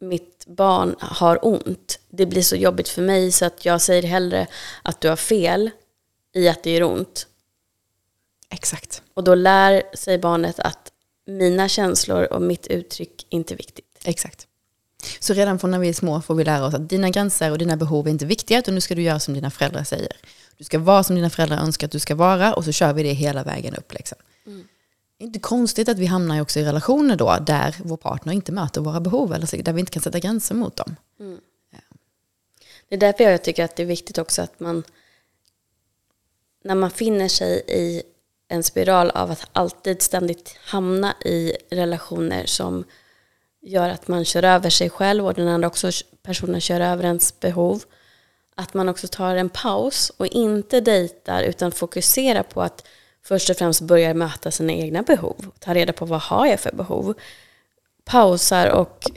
mitt 0.00 0.46
barn 0.46 0.96
har 0.98 1.46
ont. 1.46 1.98
Det 2.08 2.26
blir 2.26 2.42
så 2.42 2.56
jobbigt 2.56 2.88
för 2.88 3.02
mig 3.02 3.32
så 3.32 3.44
att 3.44 3.64
jag 3.64 3.80
säger 3.80 4.02
hellre 4.02 4.46
att 4.82 5.00
du 5.00 5.08
har 5.08 5.16
fel 5.16 5.70
i 6.34 6.48
att 6.48 6.62
det 6.62 6.70
gör 6.70 6.82
ont. 6.82 7.26
Exakt. 8.50 9.02
Och 9.14 9.24
då 9.24 9.34
lär 9.34 9.82
sig 9.96 10.18
barnet 10.18 10.60
att 10.60 10.92
mina 11.26 11.68
känslor 11.68 12.32
och 12.32 12.42
mitt 12.42 12.66
uttryck 12.66 13.26
inte 13.28 13.54
är 13.54 13.56
viktigt. 13.56 13.98
Exakt. 14.04 14.46
Så 15.20 15.34
redan 15.34 15.58
från 15.58 15.70
när 15.70 15.78
vi 15.78 15.88
är 15.88 15.92
små 15.92 16.22
får 16.22 16.34
vi 16.34 16.44
lära 16.44 16.66
oss 16.66 16.74
att 16.74 16.88
dina 16.88 17.10
gränser 17.10 17.50
och 17.50 17.58
dina 17.58 17.76
behov 17.76 18.06
är 18.06 18.10
inte 18.10 18.26
viktiga, 18.26 18.58
utan 18.58 18.74
nu 18.74 18.80
ska 18.80 18.94
du 18.94 19.02
göra 19.02 19.20
som 19.20 19.34
dina 19.34 19.50
föräldrar 19.50 19.84
säger. 19.84 20.12
Du 20.56 20.64
ska 20.64 20.78
vara 20.78 21.04
som 21.04 21.16
dina 21.16 21.30
föräldrar 21.30 21.58
önskar 21.58 21.86
att 21.86 21.92
du 21.92 21.98
ska 21.98 22.14
vara 22.14 22.54
och 22.54 22.64
så 22.64 22.72
kör 22.72 22.92
vi 22.92 23.02
det 23.02 23.12
hela 23.12 23.42
vägen 23.42 23.74
upp. 23.74 23.94
Liksom. 23.94 24.18
Mm. 24.46 24.68
Inte 25.22 25.38
konstigt 25.38 25.88
att 25.88 25.98
vi 25.98 26.06
hamnar 26.06 26.40
också 26.40 26.60
i 26.60 26.64
relationer 26.64 27.16
då 27.16 27.38
där 27.40 27.76
vår 27.84 27.96
partner 27.96 28.32
inte 28.32 28.52
möter 28.52 28.80
våra 28.80 29.00
behov 29.00 29.32
eller 29.32 29.62
där 29.62 29.72
vi 29.72 29.80
inte 29.80 29.92
kan 29.92 30.02
sätta 30.02 30.18
gränser 30.18 30.54
mot 30.54 30.76
dem. 30.76 30.96
Mm. 31.20 31.40
Ja. 31.70 31.78
Det 32.88 32.94
är 32.94 32.98
därför 32.98 33.24
jag 33.24 33.44
tycker 33.44 33.64
att 33.64 33.76
det 33.76 33.82
är 33.82 33.86
viktigt 33.86 34.18
också 34.18 34.42
att 34.42 34.60
man 34.60 34.82
när 36.64 36.74
man 36.74 36.90
finner 36.90 37.28
sig 37.28 37.62
i 37.68 38.02
en 38.48 38.62
spiral 38.62 39.10
av 39.10 39.30
att 39.30 39.48
alltid 39.52 40.02
ständigt 40.02 40.56
hamna 40.64 41.14
i 41.24 41.56
relationer 41.70 42.46
som 42.46 42.84
gör 43.60 43.88
att 43.88 44.08
man 44.08 44.24
kör 44.24 44.42
över 44.42 44.70
sig 44.70 44.90
själv 44.90 45.26
och 45.26 45.34
den 45.34 45.48
andra 45.48 45.68
också 45.68 45.90
personen 46.22 46.60
kör 46.60 46.80
över 46.80 47.04
ens 47.04 47.40
behov. 47.40 47.84
Att 48.54 48.74
man 48.74 48.88
också 48.88 49.08
tar 49.08 49.36
en 49.36 49.48
paus 49.48 50.10
och 50.16 50.26
inte 50.26 50.80
dejtar 50.80 51.42
utan 51.42 51.72
fokuserar 51.72 52.42
på 52.42 52.62
att 52.62 52.86
först 53.24 53.50
och 53.50 53.56
främst 53.56 53.80
börjar 53.80 54.14
möta 54.14 54.50
sina 54.50 54.72
egna 54.72 55.02
behov. 55.02 55.46
Ta 55.58 55.74
reda 55.74 55.92
på 55.92 56.04
vad 56.04 56.20
har 56.20 56.46
jag 56.46 56.60
för 56.60 56.72
behov. 56.72 57.14
Pausar 58.04 58.66
och 58.68 59.10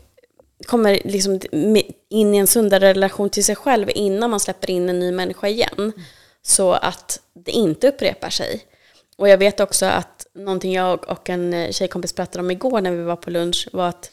kommer 0.67 1.01
liksom 1.03 1.39
in 2.09 2.35
i 2.35 2.37
en 2.37 2.47
sundare 2.47 2.89
relation 2.89 3.29
till 3.29 3.45
sig 3.45 3.55
själv 3.55 3.89
innan 3.95 4.29
man 4.29 4.39
släpper 4.39 4.69
in 4.69 4.89
en 4.89 4.99
ny 4.99 5.11
människa 5.11 5.47
igen. 5.47 5.91
Så 6.41 6.73
att 6.73 7.19
det 7.33 7.51
inte 7.51 7.87
upprepar 7.87 8.29
sig. 8.29 8.65
Och 9.17 9.29
jag 9.29 9.37
vet 9.37 9.59
också 9.59 9.85
att 9.85 10.27
någonting 10.33 10.73
jag 10.73 11.09
och 11.09 11.29
en 11.29 11.53
eh, 11.53 11.71
tjejkompis 11.71 12.13
pratade 12.13 12.39
om 12.39 12.51
igår 12.51 12.81
när 12.81 12.91
vi 12.91 13.03
var 13.03 13.15
på 13.15 13.29
lunch 13.29 13.67
var 13.73 13.87
att, 13.87 14.11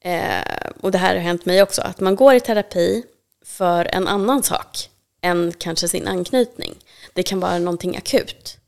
eh, 0.00 0.70
och 0.80 0.90
det 0.90 0.98
här 0.98 1.14
har 1.14 1.22
hänt 1.22 1.46
mig 1.46 1.62
också, 1.62 1.82
att 1.82 2.00
man 2.00 2.16
går 2.16 2.34
i 2.34 2.40
terapi 2.40 3.04
för 3.44 3.88
en 3.92 4.08
annan 4.08 4.42
sak 4.42 4.90
än 5.22 5.52
kanske 5.58 5.88
sin 5.88 6.08
anknytning. 6.08 6.74
Det 7.16 7.22
kan 7.22 7.40
vara 7.40 7.58
någonting 7.58 7.96
akut. 7.96 8.58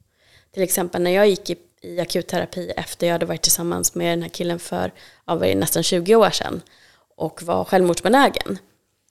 Till 0.54 0.62
exempel 0.62 1.02
när 1.02 1.10
jag 1.10 1.28
gick 1.28 1.50
i, 1.50 1.56
i 1.82 2.00
akutterapi 2.00 2.72
efter 2.76 3.06
jag 3.06 3.14
hade 3.14 3.26
varit 3.26 3.42
tillsammans 3.42 3.94
med 3.94 4.12
den 4.12 4.22
här 4.22 4.28
killen 4.28 4.58
för 4.58 4.92
ja, 5.26 5.34
nästan 5.34 5.82
20 5.82 6.14
år 6.14 6.30
sedan 6.30 6.62
och 7.16 7.42
var 7.42 7.64
självmordsbenägen 7.64 8.58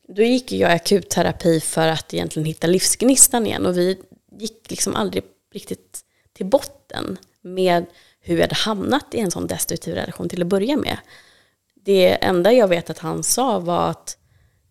då 0.08 0.22
gick 0.22 0.52
jag 0.52 0.72
i 0.72 0.74
akutterapi 0.74 1.60
för 1.60 1.88
att 1.88 2.14
egentligen 2.14 2.46
hitta 2.46 2.68
livsgnistan 2.68 3.46
igen 3.48 3.66
och 3.66 3.78
vi 3.78 4.00
gick 4.38 4.70
liksom 4.70 4.96
aldrig 4.96 5.24
riktigt 5.54 6.02
till 6.34 6.46
botten 6.46 7.18
med 7.42 7.86
hur 8.22 8.36
vi 8.36 8.42
hade 8.42 8.56
hamnat 8.56 9.14
i 9.14 9.20
en 9.20 9.32
sån 9.32 9.48
destruktiv 9.48 9.96
relation 9.96 10.30
till 10.30 10.42
att 10.42 10.48
börja 10.48 10.78
med. 10.78 10.98
Det 11.76 12.24
enda 12.24 12.52
jag 12.52 12.68
vet 12.68 12.90
att 12.90 13.00
han 13.00 13.24
sa 13.24 13.60
var 13.60 13.90
att 13.90 14.18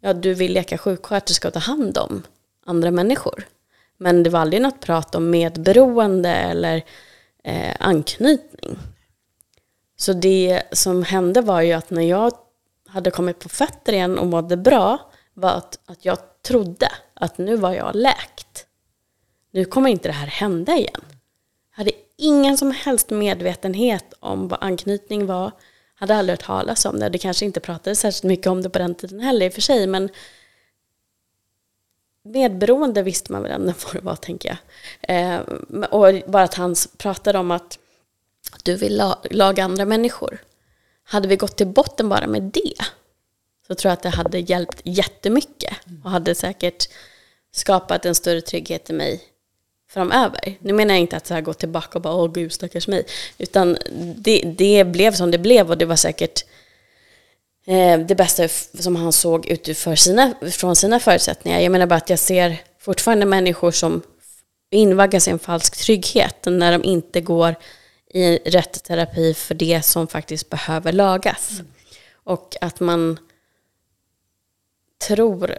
ja, 0.00 0.12
du 0.12 0.34
vill 0.34 0.52
leka 0.52 0.78
sjuksköterska 0.78 1.48
och 1.48 1.54
ta 1.54 1.60
hand 1.60 1.98
om 1.98 2.22
andra 2.66 2.90
människor. 2.90 3.46
Men 3.96 4.22
det 4.22 4.30
var 4.30 4.40
aldrig 4.40 4.62
något 4.62 4.80
prat 4.80 5.14
om 5.14 5.30
medberoende 5.30 6.30
eller 6.30 6.84
eh, 7.44 7.74
anknytning. 7.80 8.78
Så 9.96 10.12
det 10.12 10.62
som 10.72 11.02
hände 11.02 11.40
var 11.40 11.60
ju 11.60 11.72
att 11.72 11.90
när 11.90 12.02
jag 12.02 12.32
hade 12.88 13.10
kommit 13.10 13.38
på 13.38 13.48
fötter 13.48 13.92
igen 13.92 14.18
och 14.18 14.26
mådde 14.26 14.56
bra 14.56 15.10
var 15.34 15.50
att, 15.50 15.78
att 15.86 16.04
jag 16.04 16.18
trodde 16.42 16.88
att 17.14 17.38
nu 17.38 17.56
var 17.56 17.72
jag 17.72 17.94
läkt. 17.94 18.66
Nu 19.50 19.64
kommer 19.64 19.90
inte 19.90 20.08
det 20.08 20.12
här 20.12 20.26
hända 20.26 20.76
igen. 20.76 21.04
Jag 21.70 21.78
hade 21.78 21.90
ingen 22.16 22.58
som 22.58 22.70
helst 22.70 23.10
medvetenhet 23.10 24.14
om 24.20 24.48
vad 24.48 24.62
anknytning 24.62 25.26
var. 25.26 25.50
Hade 25.94 26.16
aldrig 26.16 26.38
hört 26.38 26.46
talas 26.46 26.84
om 26.84 27.00
det. 27.00 27.08
Det 27.08 27.18
kanske 27.18 27.44
inte 27.44 27.60
pratades 27.60 28.00
särskilt 28.00 28.24
mycket 28.24 28.46
om 28.46 28.62
det 28.62 28.70
på 28.70 28.78
den 28.78 28.94
tiden 28.94 29.20
heller 29.20 29.46
i 29.46 29.48
och 29.48 29.52
för 29.52 29.60
sig. 29.60 29.86
Men 29.86 30.08
medberoende 32.26 33.02
visste 33.02 33.32
man 33.32 33.42
väl 33.42 33.52
ändå 33.52 33.72
vad 33.84 33.94
det 33.94 34.04
var, 34.04 34.16
tänker 34.16 34.48
jag. 34.48 34.58
Eh, 35.16 35.40
och 35.90 36.30
bara 36.30 36.42
att 36.42 36.54
han 36.54 36.74
pratade 36.96 37.38
om 37.38 37.50
att 37.50 37.78
du 38.62 38.76
vill 38.76 39.02
laga 39.30 39.64
andra 39.64 39.84
människor. 39.84 40.38
hade 41.04 41.28
vi 41.28 41.36
gått 41.36 41.56
till 41.56 41.66
botten 41.66 42.08
bara 42.08 42.26
med 42.26 42.42
det 42.42 42.84
så 43.66 43.74
tror 43.74 43.90
jag 43.90 43.92
att 43.92 44.02
det 44.02 44.08
hade 44.08 44.38
hjälpt 44.38 44.80
jättemycket 44.84 45.74
och 46.04 46.10
hade 46.10 46.34
säkert 46.34 46.88
skapat 47.52 48.06
en 48.06 48.14
större 48.14 48.40
trygghet 48.40 48.90
i 48.90 48.92
mig 48.92 49.20
framöver. 49.88 50.58
Nu 50.60 50.72
menar 50.72 50.94
jag 50.94 51.00
inte 51.00 51.16
att 51.16 51.26
så 51.26 51.34
här 51.34 51.40
gå 51.40 51.54
tillbaka 51.54 51.98
och 51.98 52.02
bara 52.02 52.14
åh 52.14 52.32
gud 52.32 52.52
stackars 52.52 52.88
mig. 52.88 53.06
Utan 53.38 53.76
det, 54.16 54.54
det 54.58 54.84
blev 54.84 55.12
som 55.12 55.30
det 55.30 55.38
blev 55.38 55.70
och 55.70 55.78
det 55.78 55.84
var 55.84 55.96
säkert 55.96 56.44
det 58.06 58.16
bästa 58.16 58.48
som 58.82 58.96
han 58.96 59.12
såg 59.12 59.46
utifrån 59.46 59.96
sina, 59.96 60.34
från 60.52 60.76
sina 60.76 61.00
förutsättningar. 61.00 61.60
Jag 61.60 61.72
menar 61.72 61.86
bara 61.86 61.96
att 61.96 62.10
jag 62.10 62.18
ser 62.18 62.60
fortfarande 62.78 63.26
människor 63.26 63.70
som 63.70 64.02
invaggas 64.70 65.28
i 65.28 65.30
en 65.30 65.38
falsk 65.38 65.76
trygghet 65.76 66.36
när 66.46 66.72
de 66.72 66.84
inte 66.84 67.20
går 67.20 67.54
i 68.10 68.36
rätt 68.36 68.84
terapi 68.84 69.34
för 69.34 69.54
det 69.54 69.82
som 69.82 70.06
faktiskt 70.06 70.50
behöver 70.50 70.92
lagas. 70.92 71.50
Mm. 71.52 71.66
Och 72.14 72.56
att 72.60 72.80
man 72.80 73.18
tror, 75.06 75.58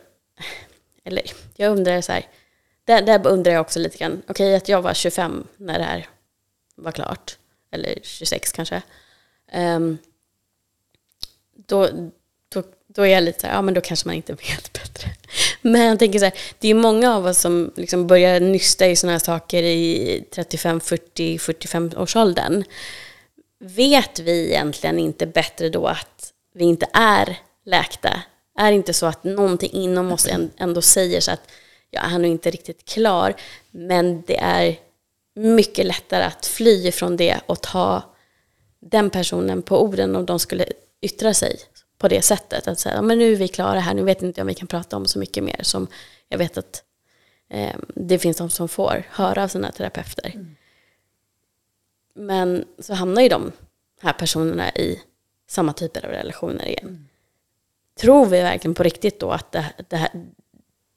eller 1.03 1.23
jag 1.55 1.71
undrar 1.71 2.01
så 2.01 2.11
här, 2.11 2.25
där, 2.85 3.01
där 3.01 3.27
undrar 3.27 3.51
jag 3.51 3.61
också 3.61 3.79
lite 3.79 3.97
grann, 3.97 4.21
okej 4.27 4.47
okay, 4.47 4.55
att 4.55 4.69
jag 4.69 4.81
var 4.81 4.93
25 4.93 5.47
när 5.57 5.79
det 5.79 5.85
här 5.85 6.07
var 6.75 6.91
klart, 6.91 7.37
eller 7.71 7.99
26 8.03 8.51
kanske. 8.51 8.81
Um, 9.53 9.97
då, 11.67 11.89
då, 12.53 12.63
då 12.87 13.01
är 13.01 13.07
jag 13.07 13.23
lite 13.23 13.39
så 13.39 13.47
här, 13.47 13.53
ja 13.53 13.61
men 13.61 13.73
då 13.73 13.81
kanske 13.81 14.07
man 14.07 14.15
inte 14.15 14.33
vet 14.33 14.73
bättre. 14.73 15.09
Men 15.61 15.81
jag 15.81 15.99
tänker 15.99 16.19
så 16.19 16.25
här, 16.25 16.33
det 16.59 16.67
är 16.67 16.73
många 16.73 17.15
av 17.15 17.25
oss 17.25 17.39
som 17.39 17.71
liksom 17.75 18.07
börjar 18.07 18.39
nysta 18.39 18.87
i 18.87 18.95
sådana 18.95 19.11
här 19.11 19.19
saker 19.19 19.63
i 19.63 20.23
35, 20.31 20.79
40, 20.79 21.37
45 21.39 21.91
årsåldern. 21.97 22.63
Vet 23.59 24.19
vi 24.19 24.47
egentligen 24.47 24.99
inte 24.99 25.27
bättre 25.27 25.69
då 25.69 25.87
att 25.87 26.33
vi 26.53 26.65
inte 26.65 26.87
är 26.93 27.39
läkta? 27.65 28.21
Är 28.59 28.71
det 28.71 28.75
inte 28.75 28.93
så 28.93 29.05
att 29.05 29.23
någonting 29.23 29.71
inom 29.71 30.11
oss 30.11 30.27
ändå 30.57 30.81
säger 30.81 31.21
så 31.21 31.31
att 31.31 31.51
jag 31.91 32.05
är 32.05 32.19
nog 32.19 32.31
inte 32.31 32.51
riktigt 32.51 32.85
klar, 32.85 33.33
men 33.71 34.23
det 34.27 34.37
är 34.37 34.75
mycket 35.35 35.85
lättare 35.85 36.23
att 36.23 36.45
fly 36.45 36.91
från 36.91 37.17
det 37.17 37.39
och 37.45 37.61
ta 37.61 38.01
den 38.79 39.09
personen 39.09 39.61
på 39.61 39.81
orden 39.81 40.15
om 40.15 40.25
de 40.25 40.39
skulle 40.39 40.65
yttra 41.01 41.33
sig 41.33 41.59
på 41.97 42.07
det 42.07 42.21
sättet. 42.21 42.67
Att 42.67 42.79
säga, 42.79 43.01
men 43.01 43.19
nu 43.19 43.33
är 43.33 43.35
vi 43.35 43.47
klara 43.47 43.79
här, 43.79 43.93
nu 43.93 44.03
vet 44.03 44.21
inte 44.21 44.41
om 44.41 44.47
vi 44.47 44.53
kan 44.53 44.67
prata 44.67 44.97
om 44.97 45.05
så 45.05 45.19
mycket 45.19 45.43
mer 45.43 45.59
som 45.63 45.87
jag 46.29 46.37
vet 46.37 46.57
att 46.57 46.83
eh, 47.49 47.75
det 47.95 48.19
finns 48.19 48.37
de 48.37 48.49
som 48.49 48.69
får 48.69 49.03
höra 49.09 49.43
av 49.43 49.47
sina 49.47 49.71
terapeuter. 49.71 50.31
Mm. 50.35 50.55
Men 52.15 52.65
så 52.79 52.93
hamnar 52.93 53.21
ju 53.21 53.29
de 53.29 53.51
här 54.01 54.13
personerna 54.13 54.71
i 54.71 55.01
samma 55.47 55.73
typer 55.73 56.05
av 56.05 56.11
relationer 56.11 56.65
igen. 56.65 56.87
Mm. 56.87 57.07
Tror 57.99 58.25
vi 58.25 58.41
verkligen 58.41 58.75
på 58.75 58.83
riktigt 58.83 59.19
då 59.19 59.31
att 59.31 59.51
det, 59.51 59.65
det, 59.89 59.97
här, 59.97 60.09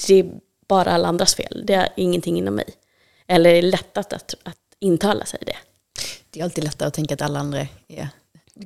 det 0.07 0.15
är 0.15 0.33
bara 0.69 0.91
alla 0.91 1.09
andras 1.09 1.35
fel? 1.35 1.63
Det 1.67 1.75
är 1.75 1.89
ingenting 1.97 2.39
inom 2.39 2.55
mig. 2.55 2.75
Eller 3.27 3.51
är 3.51 3.63
det 3.63 3.69
lättast 3.69 4.13
att, 4.13 4.35
att 4.43 4.59
intala 4.79 5.25
sig 5.25 5.41
det? 5.47 5.57
Det 6.31 6.41
är 6.41 6.45
alltid 6.45 6.65
lättare 6.65 6.89
att 6.89 6.95
tänka 6.95 7.15
att 7.15 7.23
alla 7.23 7.39
andra 7.39 7.67
är 7.89 8.09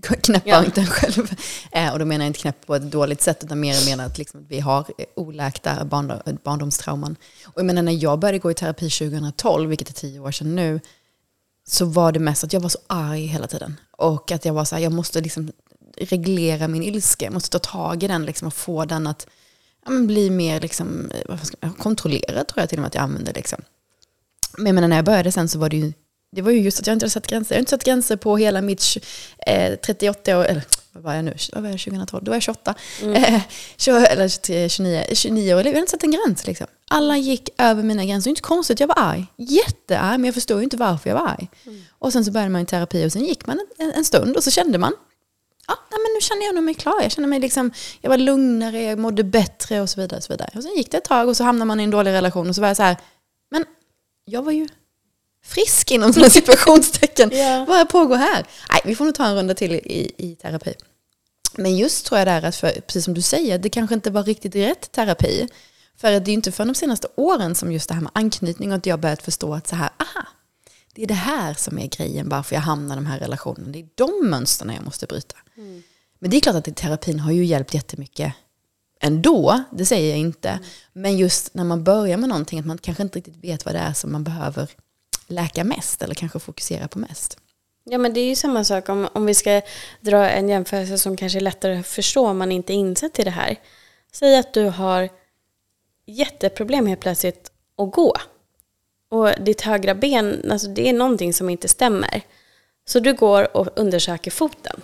knäppa 0.01 0.49
ja. 0.49 0.65
inte 0.65 0.87
själv. 0.87 1.35
Eh, 1.73 1.93
och 1.93 1.99
då 1.99 2.05
menar 2.05 2.25
jag 2.25 2.31
inte 2.31 2.41
knäpp 2.41 2.67
på 2.67 2.75
ett 2.75 2.91
dåligt 2.91 3.23
sätt, 3.23 3.45
utan 3.45 3.61
mer 3.61 3.87
menar 3.87 4.07
att, 4.07 4.19
liksom, 4.19 4.47
vi 4.49 4.61
har 4.61 4.87
oläkta 5.17 5.85
barndom, 5.85 6.19
barndomstrauman. 6.45 7.17
Och 7.47 7.59
jag 7.59 7.67
menar 7.67 7.83
när 7.83 8.03
jag 8.03 8.19
började 8.19 8.39
gå 8.39 8.51
i 8.51 8.55
terapi 8.55 8.91
2012, 8.91 9.69
vilket 9.69 9.89
är 9.89 9.93
tio 9.93 10.21
år 10.21 10.31
sedan 10.31 10.57
nu, 10.57 10.81
så 11.67 11.85
var 11.85 12.13
det 12.13 12.21
mest 12.21 12.45
att 12.45 12.53
jag 12.53 12.61
var 12.61 12.69
så 12.69 12.79
arg 12.87 13.27
hela 13.27 13.47
tiden. 13.47 13.81
Och 13.91 14.33
att 14.33 14.45
jag 14.45 14.55
var 14.55 14.65
så 14.65 14.75
här, 14.75 14.83
jag 14.83 14.93
måste 14.93 15.21
liksom 15.21 15.53
reglera 15.97 16.69
min 16.69 16.83
ilska, 16.83 17.25
jag 17.25 17.35
måste 17.35 17.59
ta 17.59 17.71
tag 17.71 18.03
i 18.03 18.09
den 18.09 18.27
liksom, 18.27 18.47
och 18.47 18.55
få 18.55 18.85
den 18.85 19.07
att 19.07 19.27
ja, 19.87 19.93
bli 19.93 20.31
mer 20.31 20.61
liksom, 20.61 21.11
kontrollerad, 21.79 22.49
tror 22.49 22.63
jag 22.63 22.69
till 22.69 22.79
och 22.79 22.81
med 22.81 22.89
att 22.89 22.95
jag 22.95 23.05
använde. 23.05 23.33
Liksom. 23.33 23.63
Men 24.57 24.67
jag 24.67 24.75
menar, 24.75 24.89
när 24.89 24.97
jag 24.97 25.05
började 25.05 25.33
sen 25.33 25.49
så 25.49 25.59
var 25.59 25.69
det 25.69 25.77
ju 25.77 25.93
det 26.35 26.43
var 26.43 26.51
ju 26.51 26.61
just 26.61 26.81
att 26.81 26.87
jag 26.87 26.95
inte 26.95 27.05
hade 27.05 27.11
satt 27.11 27.27
gränser. 27.27 27.55
Jag 27.55 27.59
har 27.59 27.61
inte 27.61 27.71
satt 27.71 27.85
gränser 27.85 28.17
på 28.17 28.37
hela 28.37 28.63
mitt 28.63 28.85
eh, 29.47 29.75
38 29.77 30.39
år, 30.39 30.45
eller 30.45 30.63
vad 30.93 31.03
var 31.03 31.15
jag 31.15 31.25
nu? 31.25 31.35
Vad 31.53 31.63
var 31.63 31.71
jag 31.71 31.81
2012? 31.81 32.25
Då 32.25 32.31
var 32.31 32.37
jag 32.37 32.43
28. 32.43 32.75
Mm. 33.03 33.25
Eh, 33.25 33.43
20, 33.77 33.97
eller 33.97 34.69
29, 34.69 35.05
29 35.13 35.55
år. 35.55 35.61
Jag 35.61 35.67
hade 35.67 35.79
inte 35.79 35.91
satt 35.91 36.03
en 36.03 36.11
gräns 36.11 36.47
liksom. 36.47 36.67
Alla 36.91 37.17
gick 37.17 37.49
över 37.59 37.83
mina 37.83 38.05
gränser. 38.05 38.25
Det 38.25 38.29
är 38.29 38.33
inte 38.33 38.43
konstigt, 38.43 38.81
jag 38.81 38.89
var 38.89 38.99
arg. 38.99 39.27
Jättearg, 39.37 40.21
men 40.21 40.25
jag 40.25 40.35
förstod 40.35 40.59
ju 40.59 40.65
inte 40.65 40.77
varför 40.77 41.11
jag 41.11 41.17
var 41.17 41.29
arg. 41.29 41.49
Mm. 41.67 41.83
Och 41.99 42.13
sen 42.13 42.25
så 42.25 42.31
började 42.31 42.51
man 42.53 42.63
i 42.63 42.67
terapi 42.67 43.07
och 43.07 43.13
sen 43.13 43.25
gick 43.25 43.47
man 43.47 43.61
en, 43.79 43.93
en 43.93 44.05
stund 44.05 44.37
och 44.37 44.45
så 44.45 44.51
kände 44.51 44.79
man, 44.79 44.93
ja, 45.67 45.77
men 45.91 46.15
nu 46.15 46.21
känner 46.21 46.47
jag 46.47 46.65
mig 46.65 46.75
klar. 46.75 47.03
Jag 47.03 47.13
känner 47.13 47.29
mig 47.29 47.41
liksom, 47.41 47.71
jag 48.01 48.11
var 48.11 48.19
lugnare, 48.19 48.83
jag 48.83 48.99
mådde 48.99 49.25
bättre 49.25 49.81
och 49.81 49.91
så 49.91 50.01
vidare. 50.01 50.17
Och, 50.19 50.25
så 50.25 50.33
vidare. 50.33 50.51
och 50.55 50.63
sen 50.63 50.75
gick 50.77 50.91
det 50.91 50.97
ett 50.97 51.05
tag 51.05 51.29
och 51.29 51.37
så 51.37 51.45
hamnade 51.45 51.67
man 51.67 51.81
i 51.81 51.85
en 51.85 51.91
dålig 51.91 52.13
relation 52.13 52.49
och 52.49 52.55
så 52.55 52.61
var 52.61 52.69
jag 52.69 52.77
så 52.77 52.83
här, 52.83 52.97
men 53.51 53.65
jag 54.25 54.43
var 54.43 54.53
ju 54.53 54.69
frisk 55.45 55.91
inom 55.91 56.13
sådana 56.13 56.31
situationstecken. 56.41 57.31
ja. 57.33 57.65
Vad 57.69 57.89
pågår 57.89 58.17
här? 58.17 58.47
Nej, 58.73 58.81
vi 58.85 58.95
får 58.95 59.05
nog 59.05 59.15
ta 59.15 59.27
en 59.27 59.37
runda 59.37 59.55
till 59.55 59.73
i, 59.73 60.13
i 60.17 60.37
terapi. 60.37 60.75
Men 61.57 61.77
just 61.77 62.07
tror 62.07 62.19
jag 62.19 62.29
där 62.29 62.43
att, 62.43 62.57
för, 62.57 62.71
precis 62.71 63.05
som 63.05 63.15
du 63.15 63.23
säger, 63.23 63.59
det 63.59 63.69
kanske 63.69 63.95
inte 63.95 64.11
var 64.11 64.23
riktigt 64.23 64.55
rätt 64.55 64.93
terapi. 64.93 65.49
För 65.97 66.11
det 66.11 66.17
är 66.17 66.27
ju 66.27 66.33
inte 66.33 66.53
för 66.53 66.65
de 66.65 66.75
senaste 66.75 67.09
åren 67.17 67.55
som 67.55 67.73
just 67.73 67.89
det 67.89 67.95
här 67.95 68.03
med 68.03 68.11
anknytning 68.15 68.73
och 68.73 68.77
att 68.77 68.87
jag 68.87 69.01
börjat 69.01 69.23
förstå 69.23 69.55
att 69.55 69.67
så 69.67 69.77
här, 69.77 69.91
aha, 69.99 70.27
det 70.95 71.03
är 71.03 71.07
det 71.07 71.15
här 71.15 71.55
som 71.55 71.79
är 71.79 71.87
grejen 71.87 72.29
varför 72.29 72.55
jag 72.55 72.63
hamnar 72.63 72.95
i 72.95 72.99
de 72.99 73.07
här 73.07 73.19
relationerna. 73.19 73.73
Det 73.73 73.79
är 73.79 73.89
de 73.95 74.31
mönstren 74.31 74.75
jag 74.75 74.85
måste 74.85 75.07
bryta. 75.07 75.37
Mm. 75.57 75.83
Men 76.19 76.31
det 76.31 76.37
är 76.37 76.41
klart 76.41 76.69
att 76.69 76.77
terapin 76.77 77.21
har 77.21 77.33
ju 77.33 77.45
hjälpt 77.45 77.75
jättemycket 77.75 78.35
ändå, 79.01 79.65
det 79.73 79.87
säger 79.87 80.11
jag 80.11 80.19
inte. 80.19 80.49
Mm. 80.49 80.63
Men 80.93 81.19
just 81.19 81.55
när 81.55 81.65
man 81.65 81.85
börjar 81.85 82.17
med 82.17 82.29
någonting, 82.29 82.59
att 82.59 82.67
man 82.67 82.79
kanske 82.79 83.03
inte 83.03 83.19
riktigt 83.19 83.45
vet 83.45 83.65
vad 83.65 83.75
det 83.75 83.79
är 83.79 83.93
som 83.93 84.13
man 84.13 84.25
behöver 84.25 84.71
läka 85.27 85.65
mest 85.65 86.03
eller 86.03 86.15
kanske 86.15 86.39
fokusera 86.39 86.89
på 86.89 86.99
mest. 86.99 87.39
Ja 87.85 87.99
men 87.99 88.15
det 88.15 88.21
är 88.21 88.29
ju 88.29 88.37
samma 88.37 88.65
sak 88.65 88.89
om, 88.89 89.09
om 89.13 89.27
vi 89.27 89.35
ska 89.35 89.63
dra 90.01 90.31
en 90.31 90.49
jämförelse 90.49 90.99
som 90.99 91.17
kanske 91.17 91.39
är 91.39 91.41
lättare 91.41 91.79
att 91.79 91.87
förstå 91.87 92.29
om 92.29 92.39
man 92.39 92.53
inte 92.53 92.73
är 92.73 92.75
insett 92.75 93.19
i 93.19 93.23
det 93.23 93.31
här. 93.31 93.57
Säg 94.13 94.37
att 94.37 94.53
du 94.53 94.65
har 94.65 95.09
jätteproblem 96.07 96.87
helt 96.87 97.01
plötsligt 97.01 97.53
att 97.79 97.93
gå. 97.93 98.17
Och 99.09 99.31
ditt 99.41 99.61
högra 99.61 99.95
ben, 99.95 100.51
alltså 100.51 100.69
det 100.69 100.89
är 100.89 100.93
någonting 100.93 101.33
som 101.33 101.51
inte 101.51 101.69
stämmer. 101.69 102.23
Så 102.85 103.01
du 103.01 103.15
går 103.15 103.57
och 103.57 103.69
undersöker 103.77 104.31
foten. 104.31 104.81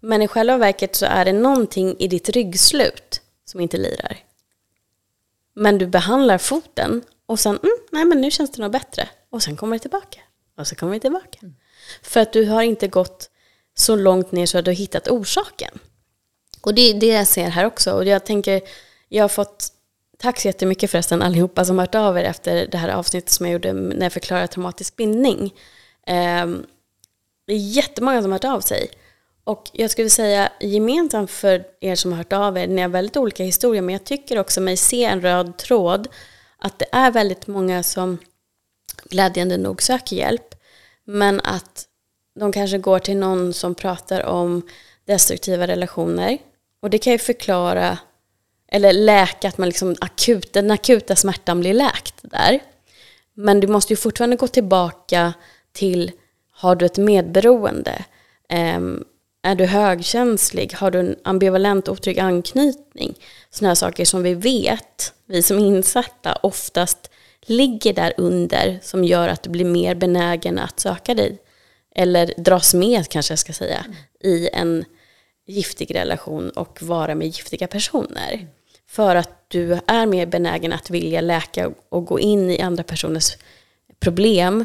Men 0.00 0.22
i 0.22 0.28
själva 0.28 0.56
verket 0.56 0.96
så 0.96 1.06
är 1.06 1.24
det 1.24 1.32
någonting 1.32 1.96
i 1.98 2.08
ditt 2.08 2.28
ryggslut 2.28 3.20
som 3.44 3.60
inte 3.60 3.76
lirar. 3.76 4.18
Men 5.54 5.78
du 5.78 5.86
behandlar 5.86 6.38
foten 6.38 7.02
och 7.26 7.40
sen, 7.40 7.58
mm, 7.62 7.76
nej 7.94 8.04
men 8.04 8.20
nu 8.20 8.30
känns 8.30 8.50
det 8.50 8.62
nog 8.62 8.72
bättre. 8.72 9.08
Och 9.30 9.42
sen 9.42 9.56
kommer 9.56 9.76
det 9.76 9.80
tillbaka. 9.80 10.20
Och 10.58 10.66
så 10.66 10.74
kommer 10.74 10.94
det 10.94 11.00
tillbaka. 11.00 11.38
Mm. 11.42 11.54
För 12.02 12.20
att 12.20 12.32
du 12.32 12.44
har 12.44 12.62
inte 12.62 12.88
gått 12.88 13.30
så 13.76 13.96
långt 13.96 14.32
ner 14.32 14.46
så 14.46 14.58
att 14.58 14.64
du 14.64 14.70
har 14.70 14.76
hittat 14.76 15.08
orsaken. 15.08 15.78
Och 16.60 16.74
det 16.74 16.82
är 16.82 16.94
det 16.94 17.06
jag 17.06 17.26
ser 17.26 17.48
här 17.48 17.66
också. 17.66 17.92
Och 17.92 18.04
jag 18.04 18.26
tänker, 18.26 18.60
jag 19.08 19.24
har 19.24 19.28
fått, 19.28 19.68
tack 20.18 20.40
så 20.40 20.48
jättemycket 20.48 20.90
förresten 20.90 21.22
allihopa 21.22 21.64
som 21.64 21.78
hört 21.78 21.94
av 21.94 22.18
er 22.18 22.24
efter 22.24 22.66
det 22.66 22.78
här 22.78 22.88
avsnittet 22.88 23.30
som 23.30 23.46
jag 23.46 23.52
gjorde 23.52 23.72
när 23.72 24.02
jag 24.02 24.12
förklarade 24.12 24.46
traumatisk 24.46 24.96
bindning. 24.96 25.54
Um, 26.42 26.66
det 27.46 27.52
är 27.52 27.58
jättemånga 27.58 28.22
som 28.22 28.32
har 28.32 28.38
hört 28.38 28.56
av 28.56 28.60
sig. 28.60 28.90
Och 29.44 29.70
jag 29.72 29.90
skulle 29.90 30.10
säga 30.10 30.52
gemensamt 30.60 31.30
för 31.30 31.64
er 31.80 31.94
som 31.94 32.12
har 32.12 32.18
hört 32.18 32.32
av 32.32 32.58
er, 32.58 32.66
ni 32.66 32.82
har 32.82 32.88
väldigt 32.88 33.16
olika 33.16 33.44
historier, 33.44 33.82
men 33.82 33.92
jag 33.92 34.04
tycker 34.04 34.38
också 34.38 34.60
mig 34.60 34.76
se 34.76 35.04
en 35.04 35.20
röd 35.20 35.56
tråd 35.56 36.08
att 36.64 36.78
det 36.78 36.86
är 36.92 37.10
väldigt 37.10 37.46
många 37.46 37.82
som 37.82 38.18
glädjande 39.04 39.56
nog 39.56 39.82
söker 39.82 40.16
hjälp. 40.16 40.54
Men 41.04 41.40
att 41.40 41.86
de 42.40 42.52
kanske 42.52 42.78
går 42.78 42.98
till 42.98 43.16
någon 43.16 43.52
som 43.52 43.74
pratar 43.74 44.22
om 44.22 44.62
destruktiva 45.04 45.66
relationer. 45.66 46.38
Och 46.80 46.90
det 46.90 46.98
kan 46.98 47.12
ju 47.12 47.18
förklara, 47.18 47.98
eller 48.68 48.92
läka 48.92 49.48
att 49.48 49.58
man 49.58 49.68
liksom 49.68 49.96
akut, 50.00 50.52
den 50.52 50.70
akuta 50.70 51.16
smärtan 51.16 51.60
blir 51.60 51.74
läkt 51.74 52.14
där. 52.22 52.60
Men 53.34 53.60
du 53.60 53.66
måste 53.66 53.92
ju 53.92 53.96
fortfarande 53.96 54.36
gå 54.36 54.48
tillbaka 54.48 55.32
till, 55.72 56.12
har 56.50 56.76
du 56.76 56.86
ett 56.86 56.98
medberoende? 56.98 58.04
Um, 58.76 59.04
är 59.44 59.54
du 59.54 59.64
högkänslig? 59.64 60.72
Har 60.74 60.90
du 60.90 61.00
en 61.00 61.16
ambivalent 61.24 61.88
otrygg 61.88 62.18
anknytning? 62.18 63.14
Sådana 63.50 63.70
här 63.70 63.74
saker 63.74 64.04
som 64.04 64.22
vi 64.22 64.34
vet, 64.34 65.12
vi 65.26 65.42
som 65.42 65.58
är 65.58 65.66
insatta, 65.66 66.38
oftast 66.42 67.10
ligger 67.46 67.92
där 67.92 68.12
under 68.16 68.78
som 68.82 69.04
gör 69.04 69.28
att 69.28 69.42
du 69.42 69.50
blir 69.50 69.64
mer 69.64 69.94
benägen 69.94 70.58
att 70.58 70.80
söka 70.80 71.14
dig. 71.14 71.38
Eller 71.94 72.34
dras 72.36 72.74
med 72.74 73.08
kanske 73.08 73.32
jag 73.32 73.38
ska 73.38 73.52
säga, 73.52 73.84
i 74.20 74.48
en 74.52 74.84
giftig 75.46 75.94
relation 75.94 76.50
och 76.50 76.82
vara 76.82 77.14
med 77.14 77.26
giftiga 77.26 77.66
personer. 77.66 78.46
För 78.88 79.16
att 79.16 79.44
du 79.48 79.78
är 79.86 80.06
mer 80.06 80.26
benägen 80.26 80.72
att 80.72 80.90
vilja 80.90 81.20
läka 81.20 81.70
och 81.88 82.06
gå 82.06 82.20
in 82.20 82.50
i 82.50 82.60
andra 82.60 82.82
personers 82.82 83.36
problem 84.00 84.64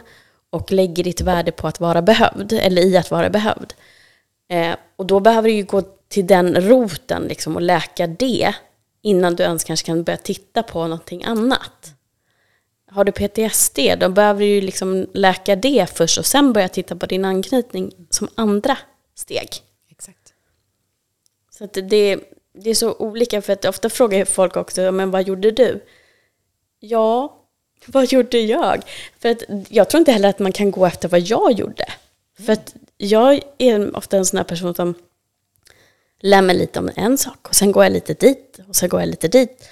och 0.50 0.72
lägger 0.72 1.04
ditt 1.04 1.22
värde 1.22 1.52
på 1.52 1.68
att 1.68 1.80
vara 1.80 2.02
behövd, 2.02 2.54
eller 2.54 2.82
i 2.82 2.98
att 2.98 3.12
vara 3.12 3.30
behövd. 3.30 3.74
Eh, 4.50 4.76
och 4.96 5.06
då 5.06 5.20
behöver 5.20 5.50
du 5.50 5.56
ju 5.56 5.64
gå 5.64 5.82
till 6.08 6.28
den 6.28 6.62
roten 6.62 7.24
liksom, 7.24 7.56
och 7.56 7.62
läka 7.62 8.08
det 8.08 8.54
innan 9.02 9.36
du 9.36 9.44
ens 9.44 9.64
kanske 9.64 9.86
kan 9.86 10.04
börja 10.04 10.18
titta 10.18 10.64
på 10.64 10.82
någonting 10.82 11.24
annat. 11.24 11.94
Har 12.92 13.04
du 13.04 13.12
PTSD, 13.12 13.80
då 14.00 14.10
behöver 14.10 14.40
du 14.40 14.46
ju 14.46 14.62
liksom 14.62 15.08
läka 15.14 15.56
det 15.56 15.90
först 15.94 16.18
och 16.18 16.26
sen 16.26 16.54
börja 16.54 16.70
titta 16.70 16.96
på 16.96 17.06
din 17.06 17.26
anknytning 17.26 17.92
som 18.10 18.30
andra 18.36 18.78
steg. 19.16 19.50
Exakt. 19.92 20.34
Så 21.50 21.64
att 21.64 21.74
det, 21.74 22.20
det 22.54 22.70
är 22.70 22.76
så 22.76 22.94
olika, 22.94 23.42
för 23.42 23.54
att 23.54 23.66
ofta 23.66 23.90
frågar 23.90 24.26
folk 24.26 24.58
också, 24.58 24.92
men 24.92 25.12
vad 25.12 25.28
gjorde 25.28 25.52
du? 25.52 25.86
Ja, 26.80 27.40
vad 27.86 28.12
gjorde 28.12 28.40
jag? 28.40 28.84
För 29.20 29.30
att 29.30 29.44
jag 29.70 29.90
tror 29.90 30.00
inte 30.00 30.12
heller 30.12 30.30
att 30.30 30.40
man 30.40 30.52
kan 30.52 30.72
gå 30.72 30.86
efter 30.86 31.10
vad 31.10 31.20
jag 31.20 31.52
gjorde. 31.52 31.86
För 32.46 32.54
att 32.54 32.76
jag 33.02 33.42
är 33.58 33.98
ofta 33.98 34.18
en 34.18 34.26
sån 34.26 34.38
här 34.38 34.44
person 34.44 34.76
som 34.76 34.94
lär 36.20 36.42
mig 36.42 36.56
lite 36.56 36.80
om 36.80 36.90
en 36.96 37.18
sak 37.18 37.50
och 37.50 37.56
sen 37.56 37.72
går 37.72 37.84
jag 37.84 37.94
lite 37.94 38.14
dit 38.14 38.60
och 38.68 38.76
sen 38.76 38.90
går 38.90 39.00
jag 39.00 39.10
lite 39.10 39.28
dit. 39.28 39.70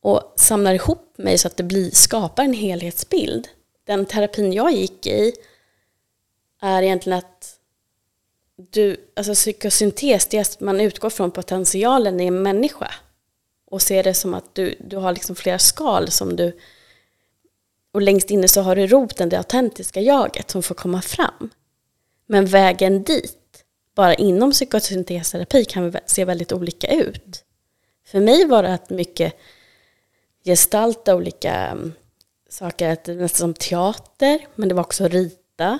Och 0.00 0.34
samlar 0.36 0.74
ihop 0.74 1.14
mig 1.18 1.38
så 1.38 1.48
att 1.48 1.56
det 1.56 1.62
blir, 1.62 1.90
skapar 1.90 2.44
en 2.44 2.52
helhetsbild. 2.52 3.48
Den 3.84 4.06
terapin 4.06 4.52
jag 4.52 4.72
gick 4.72 5.06
i 5.06 5.32
är 6.60 6.82
egentligen 6.82 7.18
att 7.18 7.58
du, 8.56 8.96
alltså 9.16 9.34
psykosyntes, 9.34 10.26
det 10.26 10.36
är 10.36 10.40
att 10.40 10.60
man 10.60 10.80
utgår 10.80 11.10
från 11.10 11.30
potentialen 11.30 12.20
i 12.20 12.26
en 12.26 12.42
människa 12.42 12.90
och 13.66 13.82
ser 13.82 14.02
det 14.02 14.14
som 14.14 14.34
att 14.34 14.54
du, 14.54 14.74
du 14.80 14.96
har 14.96 15.12
liksom 15.12 15.36
flera 15.36 15.58
skal 15.58 16.10
som 16.10 16.36
du 16.36 16.58
och 17.92 18.02
längst 18.02 18.30
inne 18.30 18.48
så 18.48 18.60
har 18.60 18.76
du 18.76 18.86
roten, 18.86 19.28
det 19.28 19.38
autentiska 19.38 20.00
jaget 20.00 20.50
som 20.50 20.62
får 20.62 20.74
komma 20.74 21.02
fram. 21.02 21.50
Men 22.30 22.46
vägen 22.46 23.02
dit, 23.02 23.64
bara 23.94 24.14
inom 24.14 24.50
psykosyntesterapi 24.50 25.64
kan 25.64 25.96
se 26.06 26.24
väldigt 26.24 26.52
olika 26.52 26.86
ut. 26.86 27.44
För 28.06 28.20
mig 28.20 28.46
var 28.46 28.62
det 28.62 28.74
att 28.74 28.90
mycket 28.90 29.34
gestalta 30.44 31.16
olika 31.16 31.54
mm, 31.54 31.92
saker, 32.48 32.88
nästan 33.14 33.28
som 33.28 33.54
teater, 33.54 34.46
men 34.54 34.68
det 34.68 34.74
var 34.74 34.82
också 34.82 35.08
rita. 35.08 35.78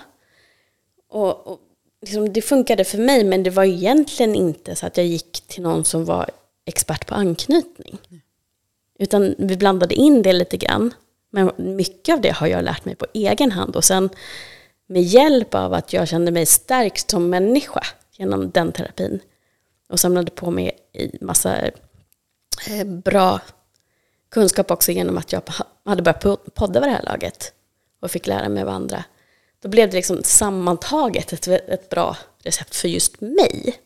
Och, 1.08 1.46
och 1.46 1.60
liksom, 2.00 2.32
det 2.32 2.42
funkade 2.42 2.84
för 2.84 2.98
mig, 2.98 3.24
men 3.24 3.42
det 3.42 3.50
var 3.50 3.64
egentligen 3.64 4.34
inte 4.34 4.76
så 4.76 4.86
att 4.86 4.96
jag 4.96 5.06
gick 5.06 5.40
till 5.40 5.62
någon 5.62 5.84
som 5.84 6.04
var 6.04 6.30
expert 6.64 7.06
på 7.06 7.14
anknytning. 7.14 7.98
Utan 8.98 9.34
vi 9.38 9.56
blandade 9.56 9.94
in 9.94 10.22
det 10.22 10.32
lite 10.32 10.56
grann. 10.56 10.94
Men 11.30 11.52
mycket 11.56 12.12
av 12.12 12.20
det 12.20 12.30
har 12.30 12.46
jag 12.46 12.64
lärt 12.64 12.84
mig 12.84 12.94
på 12.94 13.06
egen 13.14 13.52
hand. 13.52 13.76
Och 13.76 13.84
sen 13.84 14.08
med 14.88 15.02
hjälp 15.02 15.54
av 15.54 15.74
att 15.74 15.92
jag 15.92 16.08
kände 16.08 16.30
mig 16.30 16.46
stärkt 16.46 17.10
som 17.10 17.30
människa 17.30 17.86
genom 18.12 18.50
den 18.50 18.72
terapin. 18.72 19.20
Och 19.88 20.00
samlade 20.00 20.30
på 20.30 20.50
mig 20.50 20.78
i 20.92 21.24
massa 21.24 21.56
eh, 22.68 22.84
bra 22.84 23.40
kunskap 24.30 24.70
också 24.70 24.92
genom 24.92 25.18
att 25.18 25.32
jag 25.32 25.42
hade 25.84 26.02
börjat 26.02 26.54
podda 26.54 26.80
vid 26.80 26.88
det 26.88 26.94
här 26.94 27.02
laget. 27.02 27.52
Och 28.00 28.10
fick 28.10 28.26
lära 28.26 28.48
mig 28.48 28.62
av 28.62 28.68
andra. 28.68 29.04
Då 29.62 29.68
blev 29.68 29.90
det 29.90 29.96
liksom 29.96 30.22
sammantaget 30.22 31.32
ett, 31.32 31.48
ett 31.48 31.88
bra 31.88 32.16
recept 32.42 32.76
för 32.76 32.88
just 32.88 33.20
mig. 33.20 33.80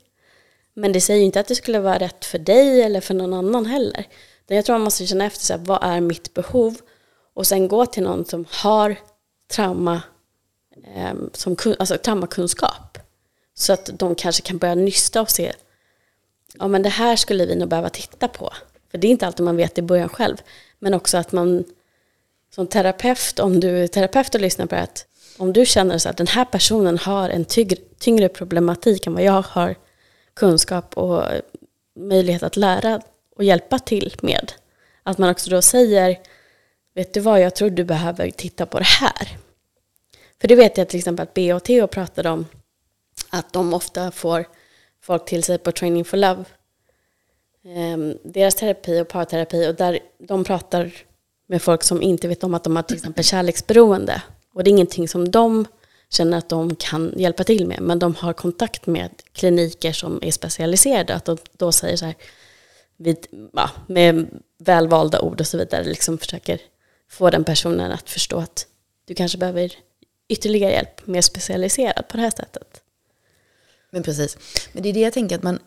Men 0.74 0.92
det 0.92 1.00
säger 1.00 1.20
ju 1.20 1.26
inte 1.26 1.40
att 1.40 1.48
det 1.48 1.54
skulle 1.54 1.78
vara 1.80 1.98
rätt 1.98 2.24
för 2.24 2.38
dig 2.38 2.82
eller 2.82 3.00
för 3.00 3.14
någon 3.14 3.34
annan 3.34 3.66
heller. 3.66 4.06
Jag 4.46 4.64
tror 4.64 4.74
man 4.74 4.84
måste 4.84 5.06
känna 5.06 5.24
efter, 5.24 5.44
så 5.44 5.52
här, 5.52 5.60
vad 5.64 5.82
är 5.82 6.00
mitt 6.00 6.34
behov? 6.34 6.76
Och 7.34 7.46
sen 7.46 7.68
gå 7.68 7.86
till 7.86 8.02
någon 8.02 8.24
som 8.24 8.44
har 8.48 8.96
trauma, 9.50 10.02
Ehm, 10.84 11.30
som, 11.32 11.56
alltså 11.78 11.98
traumakunskap. 11.98 12.98
Så 13.54 13.72
att 13.72 13.90
de 13.98 14.14
kanske 14.14 14.42
kan 14.42 14.58
börja 14.58 14.74
nysta 14.74 15.20
och 15.20 15.30
se, 15.30 15.52
ja 16.54 16.68
men 16.68 16.82
det 16.82 16.88
här 16.88 17.16
skulle 17.16 17.46
vi 17.46 17.56
nog 17.56 17.68
behöva 17.68 17.88
titta 17.88 18.28
på. 18.28 18.52
För 18.90 18.98
det 18.98 19.06
är 19.06 19.10
inte 19.10 19.26
alltid 19.26 19.44
man 19.44 19.56
vet 19.56 19.78
i 19.78 19.82
början 19.82 20.08
själv. 20.08 20.36
Men 20.78 20.94
också 20.94 21.18
att 21.18 21.32
man 21.32 21.64
som 22.54 22.66
terapeut, 22.66 23.38
om 23.38 23.60
du 23.60 23.78
är 23.78 23.86
terapeut 23.86 24.34
och 24.34 24.40
lyssnar 24.40 24.66
på 24.66 24.74
det, 24.74 24.80
att 24.80 25.06
om 25.38 25.52
du 25.52 25.66
känner 25.66 25.98
så 25.98 26.08
att 26.08 26.16
den 26.16 26.26
här 26.26 26.44
personen 26.44 26.98
har 26.98 27.30
en 27.30 27.44
tyngre, 27.44 27.76
tyngre 27.98 28.28
problematik 28.28 29.06
än 29.06 29.14
vad 29.14 29.22
jag 29.22 29.42
har 29.42 29.74
kunskap 30.34 30.96
och 30.96 31.24
möjlighet 31.96 32.42
att 32.42 32.56
lära 32.56 33.00
och 33.36 33.44
hjälpa 33.44 33.78
till 33.78 34.16
med. 34.22 34.52
Att 35.02 35.18
man 35.18 35.30
också 35.30 35.50
då 35.50 35.62
säger 35.62 36.18
vet 36.94 37.14
du 37.14 37.20
vad, 37.20 37.40
jag 37.40 37.54
tror 37.54 37.70
du 37.70 37.84
behöver 37.84 38.30
titta 38.30 38.66
på 38.66 38.78
det 38.78 38.84
här. 38.84 39.38
För 40.42 40.48
det 40.48 40.54
vet 40.54 40.78
jag 40.78 40.88
till 40.88 40.98
exempel 40.98 41.22
att 41.22 41.34
BOT 41.34 41.90
pratade 41.90 42.30
om 42.30 42.46
att 43.30 43.52
de 43.52 43.74
ofta 43.74 44.10
får 44.10 44.44
folk 45.02 45.24
till 45.24 45.42
sig 45.42 45.58
på 45.58 45.72
Training 45.72 46.04
for 46.04 46.16
Love. 46.16 46.44
Um, 47.64 48.18
deras 48.24 48.54
terapi 48.54 49.00
och 49.00 49.08
parterapi 49.08 49.68
och 49.68 49.74
där 49.74 49.98
de 50.18 50.44
pratar 50.44 50.92
med 51.46 51.62
folk 51.62 51.82
som 51.82 52.02
inte 52.02 52.28
vet 52.28 52.44
om 52.44 52.54
att 52.54 52.64
de 52.64 52.76
har 52.76 52.82
till 52.82 52.96
exempel 52.96 53.24
kärleksberoende. 53.24 54.22
Och 54.54 54.64
det 54.64 54.70
är 54.70 54.72
ingenting 54.72 55.08
som 55.08 55.30
de 55.30 55.66
känner 56.10 56.38
att 56.38 56.48
de 56.48 56.76
kan 56.76 57.14
hjälpa 57.16 57.44
till 57.44 57.66
med. 57.66 57.80
Men 57.80 57.98
de 57.98 58.14
har 58.14 58.32
kontakt 58.32 58.86
med 58.86 59.10
kliniker 59.32 59.92
som 59.92 60.18
är 60.22 60.30
specialiserade. 60.30 61.14
Att 61.14 61.24
de 61.24 61.36
då 61.56 61.72
säger 61.72 61.96
så 61.96 62.04
här, 62.04 62.14
vid, 62.96 63.26
ja, 63.52 63.70
med 63.86 64.40
välvalda 64.58 65.20
ord 65.20 65.40
och 65.40 65.46
så 65.46 65.58
vidare, 65.58 65.84
liksom 65.84 66.18
försöker 66.18 66.60
få 67.10 67.30
den 67.30 67.44
personen 67.44 67.92
att 67.92 68.10
förstå 68.10 68.38
att 68.38 68.66
du 69.04 69.14
kanske 69.14 69.38
behöver 69.38 69.72
ytterligare 70.32 70.72
hjälp, 70.72 71.06
mer 71.06 71.22
specialiserad 71.22 72.08
på 72.08 72.16
det 72.16 72.22
här 72.22 72.30
sättet. 72.30 72.82
Men 73.90 74.02
precis. 74.02 74.38
Men 74.72 74.82
det 74.82 74.88
är 74.88 74.92
det 74.92 75.00
jag 75.00 75.12
tänker 75.12 75.36
att 75.36 75.42
man, 75.42 75.58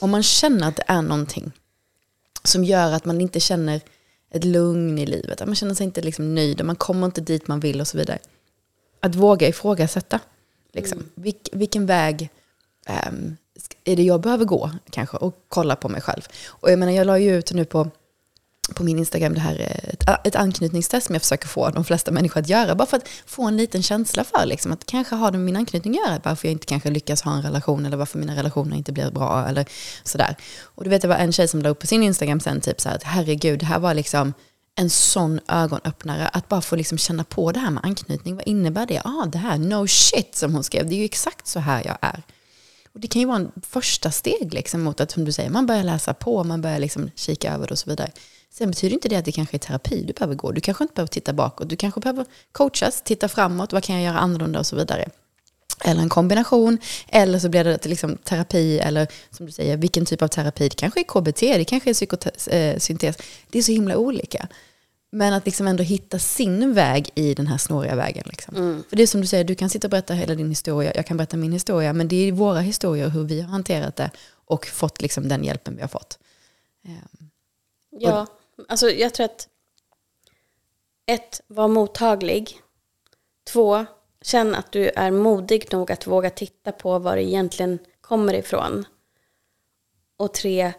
om 0.00 0.10
man 0.10 0.22
känner 0.22 0.68
att 0.68 0.76
det 0.76 0.84
är 0.86 1.02
någonting 1.02 1.52
som 2.44 2.64
gör 2.64 2.92
att 2.92 3.04
man 3.04 3.20
inte 3.20 3.40
känner 3.40 3.80
ett 4.30 4.44
lugn 4.44 4.98
i 4.98 5.06
livet, 5.06 5.40
att 5.40 5.46
man 5.46 5.54
känner 5.54 5.74
sig 5.74 5.84
inte 5.84 6.02
liksom 6.02 6.34
nöjd, 6.34 6.64
man 6.64 6.76
kommer 6.76 7.06
inte 7.06 7.20
dit 7.20 7.48
man 7.48 7.60
vill 7.60 7.80
och 7.80 7.88
så 7.88 7.98
vidare. 7.98 8.18
Att 9.00 9.14
våga 9.14 9.48
ifrågasätta. 9.48 10.20
Liksom. 10.72 10.98
Mm. 10.98 11.10
Vilk, 11.14 11.48
vilken 11.52 11.86
väg 11.86 12.30
um, 13.08 13.36
är 13.84 13.96
det 13.96 14.02
jag 14.02 14.20
behöver 14.20 14.44
gå 14.44 14.70
kanske 14.90 15.16
och 15.16 15.44
kolla 15.48 15.76
på 15.76 15.88
mig 15.88 16.00
själv. 16.00 16.22
Och 16.46 16.70
jag 16.70 16.78
menar 16.78 16.92
jag 16.92 17.06
la 17.06 17.18
ju 17.18 17.38
ut 17.38 17.52
nu 17.52 17.64
på 17.64 17.90
på 18.74 18.84
min 18.84 18.98
Instagram 18.98 19.34
det 19.34 19.40
här 19.40 19.82
ett, 19.84 20.04
ett 20.24 20.36
anknytningstest 20.36 21.06
som 21.06 21.14
jag 21.14 21.22
försöker 21.22 21.48
få 21.48 21.70
de 21.70 21.84
flesta 21.84 22.10
människor 22.10 22.40
att 22.40 22.48
göra. 22.48 22.74
Bara 22.74 22.86
för 22.86 22.96
att 22.96 23.08
få 23.26 23.46
en 23.46 23.56
liten 23.56 23.82
känsla 23.82 24.24
för 24.24 24.46
liksom, 24.46 24.72
att 24.72 24.86
kanske 24.86 25.14
har 25.14 25.30
det 25.30 25.38
med 25.38 25.44
min 25.44 25.56
anknytning 25.56 25.98
att 25.98 26.08
göra. 26.08 26.20
Varför 26.24 26.48
jag 26.48 26.52
inte 26.52 26.66
kanske 26.66 26.90
lyckas 26.90 27.22
ha 27.22 27.32
en 27.32 27.42
relation 27.42 27.86
eller 27.86 27.96
varför 27.96 28.18
mina 28.18 28.36
relationer 28.36 28.76
inte 28.76 28.92
blir 28.92 29.10
bra 29.10 29.46
eller 29.48 29.66
sådär. 30.04 30.36
Och 30.62 30.84
du 30.84 30.90
vet 30.90 31.02
det 31.02 31.08
var 31.08 31.16
en 31.16 31.32
tjej 31.32 31.48
som 31.48 31.62
la 31.62 31.68
upp 31.68 31.78
på 31.78 31.86
sin 31.86 32.02
Instagram 32.02 32.40
sen 32.40 32.60
typ 32.60 32.80
så 32.80 32.88
här 32.88 32.96
att 32.96 33.04
herregud 33.04 33.58
det 33.58 33.66
här 33.66 33.78
var 33.78 33.94
liksom 33.94 34.34
en 34.74 34.90
sån 34.90 35.40
ögonöppnare. 35.48 36.28
Att 36.28 36.48
bara 36.48 36.60
få 36.60 36.76
liksom 36.76 36.98
känna 36.98 37.24
på 37.24 37.52
det 37.52 37.60
här 37.60 37.70
med 37.70 37.84
anknytning. 37.84 38.36
Vad 38.36 38.48
innebär 38.48 38.86
det? 38.86 38.94
Ja, 38.94 39.02
ah, 39.04 39.26
det 39.26 39.38
här, 39.38 39.58
no 39.58 39.86
shit 39.86 40.34
som 40.34 40.54
hon 40.54 40.64
skrev. 40.64 40.88
Det 40.88 40.94
är 40.94 40.98
ju 40.98 41.04
exakt 41.04 41.46
så 41.46 41.60
här 41.60 41.82
jag 41.86 41.98
är. 42.00 42.22
Och 42.92 43.00
det 43.00 43.08
kan 43.08 43.20
ju 43.20 43.26
vara 43.26 43.36
en 43.36 43.52
första 43.62 44.10
steg 44.10 44.54
liksom 44.54 44.82
mot 44.82 45.00
att, 45.00 45.10
som 45.10 45.24
du 45.24 45.32
säger, 45.32 45.50
man 45.50 45.66
börjar 45.66 45.84
läsa 45.84 46.14
på, 46.14 46.44
man 46.44 46.60
börjar 46.60 46.78
liksom 46.78 47.10
kika 47.14 47.54
över 47.54 47.66
det 47.66 47.72
och 47.72 47.78
så 47.78 47.90
vidare. 47.90 48.10
Sen 48.52 48.70
betyder 48.70 48.94
inte 48.94 49.08
det 49.08 49.16
att 49.16 49.24
det 49.24 49.32
kanske 49.32 49.56
är 49.56 49.58
terapi 49.58 50.02
du 50.02 50.12
behöver 50.12 50.34
gå. 50.34 50.52
Du 50.52 50.60
kanske 50.60 50.84
inte 50.84 50.94
behöver 50.94 51.08
titta 51.08 51.32
bakåt. 51.32 51.68
Du 51.68 51.76
kanske 51.76 52.00
behöver 52.00 52.26
coachas, 52.52 53.02
titta 53.02 53.28
framåt. 53.28 53.72
Vad 53.72 53.84
kan 53.84 53.96
jag 53.96 54.04
göra 54.04 54.18
annorlunda 54.18 54.58
och 54.58 54.66
så 54.66 54.76
vidare. 54.76 55.08
Eller 55.84 56.02
en 56.02 56.08
kombination. 56.08 56.78
Eller 57.08 57.38
så 57.38 57.48
blir 57.48 57.64
det 57.64 57.86
liksom 57.86 58.16
terapi 58.16 58.78
eller 58.78 59.08
som 59.30 59.46
du 59.46 59.52
säger, 59.52 59.76
vilken 59.76 60.06
typ 60.06 60.22
av 60.22 60.28
terapi. 60.28 60.68
Det 60.68 60.74
kanske 60.74 61.00
är 61.00 61.04
KBT, 61.04 61.40
det 61.40 61.64
kanske 61.64 61.90
är 61.90 61.94
psykosyntes. 61.94 63.16
Det 63.50 63.58
är 63.58 63.62
så 63.62 63.72
himla 63.72 63.96
olika. 63.96 64.48
Men 65.12 65.32
att 65.32 65.46
liksom 65.46 65.66
ändå 65.66 65.82
hitta 65.82 66.18
sin 66.18 66.74
väg 66.74 67.10
i 67.14 67.34
den 67.34 67.46
här 67.46 67.58
snåriga 67.58 67.94
vägen. 67.94 68.24
Liksom. 68.26 68.56
Mm. 68.56 68.84
För 68.88 68.96
det 68.96 69.02
är 69.02 69.06
som 69.06 69.20
du 69.20 69.26
säger, 69.26 69.44
du 69.44 69.54
kan 69.54 69.70
sitta 69.70 69.86
och 69.86 69.90
berätta 69.90 70.14
hela 70.14 70.34
din 70.34 70.48
historia, 70.48 70.92
jag 70.94 71.06
kan 71.06 71.16
berätta 71.16 71.36
min 71.36 71.52
historia, 71.52 71.92
men 71.92 72.08
det 72.08 72.28
är 72.28 72.32
våra 72.32 72.60
historier, 72.60 73.08
hur 73.08 73.24
vi 73.24 73.40
har 73.40 73.48
hanterat 73.48 73.96
det 73.96 74.10
och 74.44 74.66
fått 74.66 75.02
liksom 75.02 75.28
den 75.28 75.44
hjälpen 75.44 75.76
vi 75.76 75.80
har 75.80 75.88
fått. 75.88 76.18
Um, 76.86 77.30
ja, 77.90 78.26
Alltså 78.68 78.90
jag 78.90 79.14
tror 79.14 79.24
att 79.24 79.48
ett, 81.06 81.40
var 81.46 81.68
mottaglig. 81.68 82.60
Två, 83.52 83.86
känn 84.22 84.54
att 84.54 84.72
du 84.72 84.90
är 84.96 85.10
modig 85.10 85.72
nog 85.72 85.92
att 85.92 86.06
våga 86.06 86.30
titta 86.30 86.72
på 86.72 86.98
var 86.98 87.16
det 87.16 87.22
egentligen 87.22 87.78
kommer 88.00 88.34
ifrån. 88.34 88.84
Och 90.16 90.34
tre, 90.34 90.72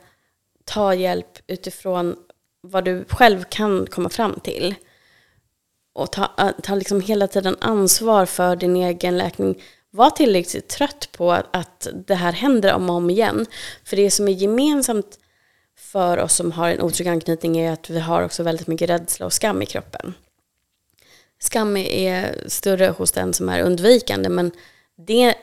ta 0.65 0.93
hjälp 0.93 1.39
utifrån 1.47 2.15
vad 2.61 2.85
du 2.85 3.05
själv 3.09 3.43
kan 3.43 3.87
komma 3.87 4.09
fram 4.09 4.39
till. 4.39 4.75
Och 5.93 6.11
ta, 6.11 6.31
äh, 6.37 6.51
ta 6.63 6.75
liksom 6.75 7.01
hela 7.01 7.27
tiden 7.27 7.57
ansvar 7.59 8.25
för 8.25 8.55
din 8.55 8.75
egen 8.75 9.17
läkning. 9.17 9.61
Var 9.89 10.09
tillräckligt 10.09 10.69
trött 10.69 11.09
på 11.11 11.31
att 11.31 11.87
det 11.93 12.15
här 12.15 12.31
händer 12.31 12.73
om 12.73 12.89
och 12.89 12.95
om 12.95 13.09
igen. 13.09 13.45
För 13.83 13.95
det 13.95 14.11
som 14.11 14.27
är 14.27 14.31
gemensamt 14.31 15.19
för 15.91 16.17
oss 16.17 16.35
som 16.35 16.51
har 16.51 16.69
en 16.69 16.81
otrygg 16.81 17.07
anknytning 17.07 17.57
är 17.57 17.71
att 17.71 17.89
vi 17.89 17.99
har 17.99 18.21
också 18.21 18.43
väldigt 18.43 18.67
mycket 18.67 18.89
rädsla 18.89 19.25
och 19.25 19.33
skam 19.33 19.61
i 19.61 19.65
kroppen. 19.65 20.13
Skam 21.39 21.77
är 21.77 22.43
större 22.47 22.87
hos 22.87 23.11
den 23.11 23.33
som 23.33 23.49
är 23.49 23.61
undvikande 23.61 24.29
men 24.29 24.51
det 24.97 25.23
är 25.23 25.35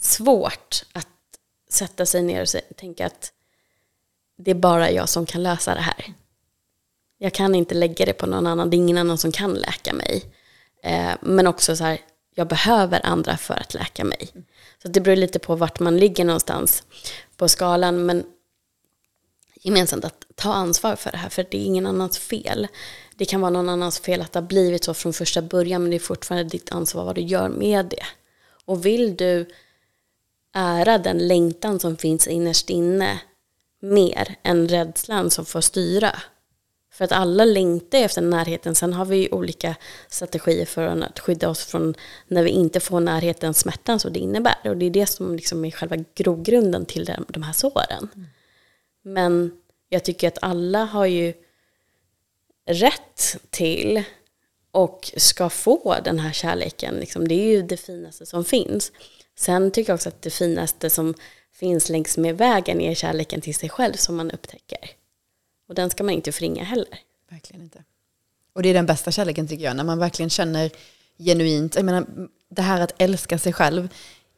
svårt 0.00 0.84
att 0.92 1.08
sätta 1.70 2.06
sig 2.06 2.22
ner 2.22 2.42
och 2.42 2.76
tänka 2.76 3.06
att 3.06 3.32
det 4.38 4.50
är 4.50 4.54
bara 4.54 4.90
jag 4.90 5.08
som 5.08 5.26
kan 5.26 5.42
lösa 5.42 5.74
det 5.74 5.80
här. 5.80 6.12
Jag 7.18 7.32
kan 7.32 7.54
inte 7.54 7.74
lägga 7.74 8.06
det 8.06 8.12
på 8.12 8.26
någon 8.26 8.46
annan, 8.46 8.70
det 8.70 8.76
är 8.76 8.78
ingen 8.78 8.98
annan 8.98 9.18
som 9.18 9.32
kan 9.32 9.54
läka 9.54 9.92
mig. 9.92 10.22
Eh, 10.82 11.12
men 11.20 11.46
också 11.46 11.76
så 11.76 11.84
här, 11.84 11.98
jag 12.34 12.48
behöver 12.48 13.06
andra 13.06 13.36
för 13.36 13.54
att 13.54 13.74
läka 13.74 14.04
mig. 14.04 14.28
Så 14.82 14.88
det 14.88 15.00
beror 15.00 15.16
lite 15.16 15.38
på 15.38 15.54
vart 15.54 15.80
man 15.80 15.96
ligger 15.96 16.24
någonstans 16.24 16.82
på 17.36 17.48
skalan. 17.48 18.06
Men 18.06 18.24
gemensamt 19.66 20.04
att 20.04 20.26
ta 20.34 20.52
ansvar 20.52 20.96
för 20.96 21.10
det 21.10 21.16
här, 21.16 21.28
för 21.28 21.46
det 21.50 21.56
är 21.56 21.64
ingen 21.64 21.86
annans 21.86 22.18
fel. 22.18 22.68
Det 23.14 23.24
kan 23.24 23.40
vara 23.40 23.50
någon 23.50 23.68
annans 23.68 24.00
fel 24.00 24.20
att 24.20 24.32
det 24.32 24.38
har 24.38 24.46
blivit 24.46 24.84
så 24.84 24.94
från 24.94 25.12
första 25.12 25.42
början, 25.42 25.82
men 25.82 25.90
det 25.90 25.96
är 25.96 26.00
fortfarande 26.00 26.50
ditt 26.50 26.72
ansvar 26.72 27.04
vad 27.04 27.14
du 27.14 27.20
gör 27.20 27.48
med 27.48 27.86
det. 27.86 28.06
Och 28.64 28.86
vill 28.86 29.16
du 29.16 29.46
ära 30.54 30.98
den 30.98 31.28
längtan 31.28 31.80
som 31.80 31.96
finns 31.96 32.26
innerst 32.26 32.70
inne 32.70 33.20
mer 33.82 34.36
än 34.42 34.68
rädslan 34.68 35.30
som 35.30 35.46
får 35.46 35.60
styra. 35.60 36.16
För 36.92 37.04
att 37.04 37.12
alla 37.12 37.44
längtar 37.44 37.98
efter 37.98 38.22
närheten. 38.22 38.74
Sen 38.74 38.92
har 38.92 39.04
vi 39.04 39.16
ju 39.16 39.28
olika 39.28 39.76
strategier 40.08 40.66
för 40.66 40.82
att 40.82 41.18
skydda 41.18 41.48
oss 41.48 41.64
från 41.64 41.94
när 42.28 42.42
vi 42.42 42.50
inte 42.50 42.80
får 42.80 43.00
närheten, 43.00 43.54
smärtan 43.54 44.00
som 44.00 44.12
det 44.12 44.18
innebär. 44.18 44.58
Och 44.64 44.76
det 44.76 44.86
är 44.86 44.90
det 44.90 45.06
som 45.06 45.36
liksom 45.36 45.64
är 45.64 45.70
själva 45.70 45.96
grogrunden 46.14 46.86
till 46.86 47.04
de 47.28 47.42
här 47.42 47.52
såren. 47.52 48.08
Mm. 48.14 48.26
Men 49.06 49.52
jag 49.88 50.04
tycker 50.04 50.28
att 50.28 50.38
alla 50.42 50.84
har 50.84 51.06
ju 51.06 51.34
rätt 52.66 53.36
till 53.50 54.02
och 54.70 55.12
ska 55.16 55.48
få 55.50 55.96
den 56.04 56.18
här 56.18 56.32
kärleken. 56.32 56.94
Liksom, 56.94 57.28
det 57.28 57.34
är 57.34 57.46
ju 57.46 57.62
det 57.62 57.76
finaste 57.76 58.26
som 58.26 58.44
finns. 58.44 58.92
Sen 59.38 59.70
tycker 59.70 59.90
jag 59.90 59.94
också 59.94 60.08
att 60.08 60.22
det 60.22 60.30
finaste 60.30 60.90
som 60.90 61.14
finns 61.52 61.88
längs 61.88 62.16
med 62.16 62.38
vägen 62.38 62.80
är 62.80 62.94
kärleken 62.94 63.40
till 63.40 63.54
sig 63.54 63.68
själv 63.68 63.92
som 63.92 64.16
man 64.16 64.30
upptäcker. 64.30 64.90
Och 65.68 65.74
den 65.74 65.90
ska 65.90 66.04
man 66.04 66.14
inte 66.14 66.32
förringa 66.32 66.64
heller. 66.64 66.98
Verkligen 67.30 67.62
inte. 67.62 67.84
Och 68.52 68.62
det 68.62 68.68
är 68.68 68.74
den 68.74 68.86
bästa 68.86 69.10
kärleken 69.10 69.48
tycker 69.48 69.64
jag, 69.64 69.76
när 69.76 69.84
man 69.84 69.98
verkligen 69.98 70.30
känner 70.30 70.70
genuint, 71.18 71.76
jag 71.76 71.84
menar, 71.84 72.06
det 72.48 72.62
här 72.62 72.80
att 72.80 72.94
älska 72.98 73.38
sig 73.38 73.52
själv, 73.52 73.88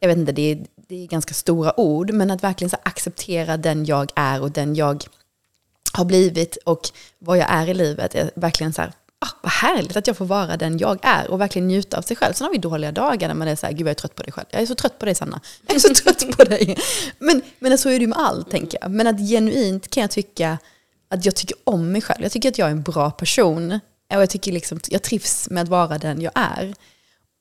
jag 0.01 0.09
vet 0.09 0.19
inte, 0.19 0.33
det 0.33 0.53
är, 0.53 0.67
det 0.89 1.03
är 1.03 1.07
ganska 1.07 1.35
stora 1.35 1.81
ord, 1.81 2.13
men 2.13 2.31
att 2.31 2.45
verkligen 2.45 2.71
så 2.71 2.77
acceptera 2.83 3.57
den 3.57 3.85
jag 3.85 4.11
är 4.17 4.43
och 4.43 4.51
den 4.51 4.75
jag 4.75 5.05
har 5.93 6.05
blivit 6.05 6.57
och 6.57 6.89
vad 7.19 7.39
jag 7.39 7.51
är 7.51 7.67
i 7.67 7.75
livet 7.75 8.15
är 8.15 8.31
verkligen 8.35 8.73
så 8.73 8.83
här, 8.83 8.93
ah, 9.19 9.29
vad 9.43 9.53
härligt 9.53 9.97
att 9.97 10.07
jag 10.07 10.17
får 10.17 10.25
vara 10.25 10.57
den 10.57 10.79
jag 10.79 10.99
är 11.03 11.31
och 11.31 11.41
verkligen 11.41 11.69
njuta 11.69 11.99
av 11.99 12.03
sig 12.03 12.17
själv. 12.17 12.33
Sen 12.33 12.45
har 12.45 12.53
vi 12.53 12.59
dåliga 12.59 12.93
dagar 12.93 13.29
när 13.29 13.35
man 13.35 13.49
är 13.49 13.57
så 13.57 13.67
här, 13.67 13.73
gud 13.73 13.87
jag 13.87 13.91
är 13.91 13.95
trött 13.95 14.15
på 14.15 14.23
dig 14.23 14.33
själv. 14.33 14.47
Jag 14.51 14.63
är 14.63 14.67
så 14.67 14.75
trött 14.75 14.99
på 14.99 15.05
dig 15.05 15.15
Sanna. 15.15 15.41
Jag 15.67 15.77
är 15.77 15.81
så 15.81 15.95
trött 15.95 16.37
på 16.37 16.45
dig. 16.45 16.79
Men, 17.19 17.43
men 17.59 17.79
så 17.79 17.89
är 17.89 17.93
det 17.93 18.01
ju 18.01 18.07
med 18.07 18.19
allt 18.19 18.51
tänker 18.51 18.79
jag. 18.81 18.91
Men 18.91 19.07
att 19.07 19.19
genuint 19.29 19.91
kan 19.91 20.01
jag 20.01 20.11
tycka 20.11 20.59
att 21.09 21.25
jag 21.25 21.35
tycker 21.35 21.57
om 21.65 21.93
mig 21.93 22.03
själv. 22.03 22.23
Jag 22.23 22.33
tycker 22.33 22.49
att 22.49 22.59
jag 22.59 22.69
är 22.69 22.73
en 22.73 22.83
bra 22.83 23.11
person. 23.11 23.73
Och 24.15 24.23
jag, 24.23 24.31
tycker 24.31 24.53
liksom, 24.53 24.81
jag 24.89 25.03
trivs 25.03 25.51
med 25.51 25.63
att 25.63 25.69
vara 25.69 25.99
den 25.99 26.21
jag 26.21 26.33
är. 26.35 26.75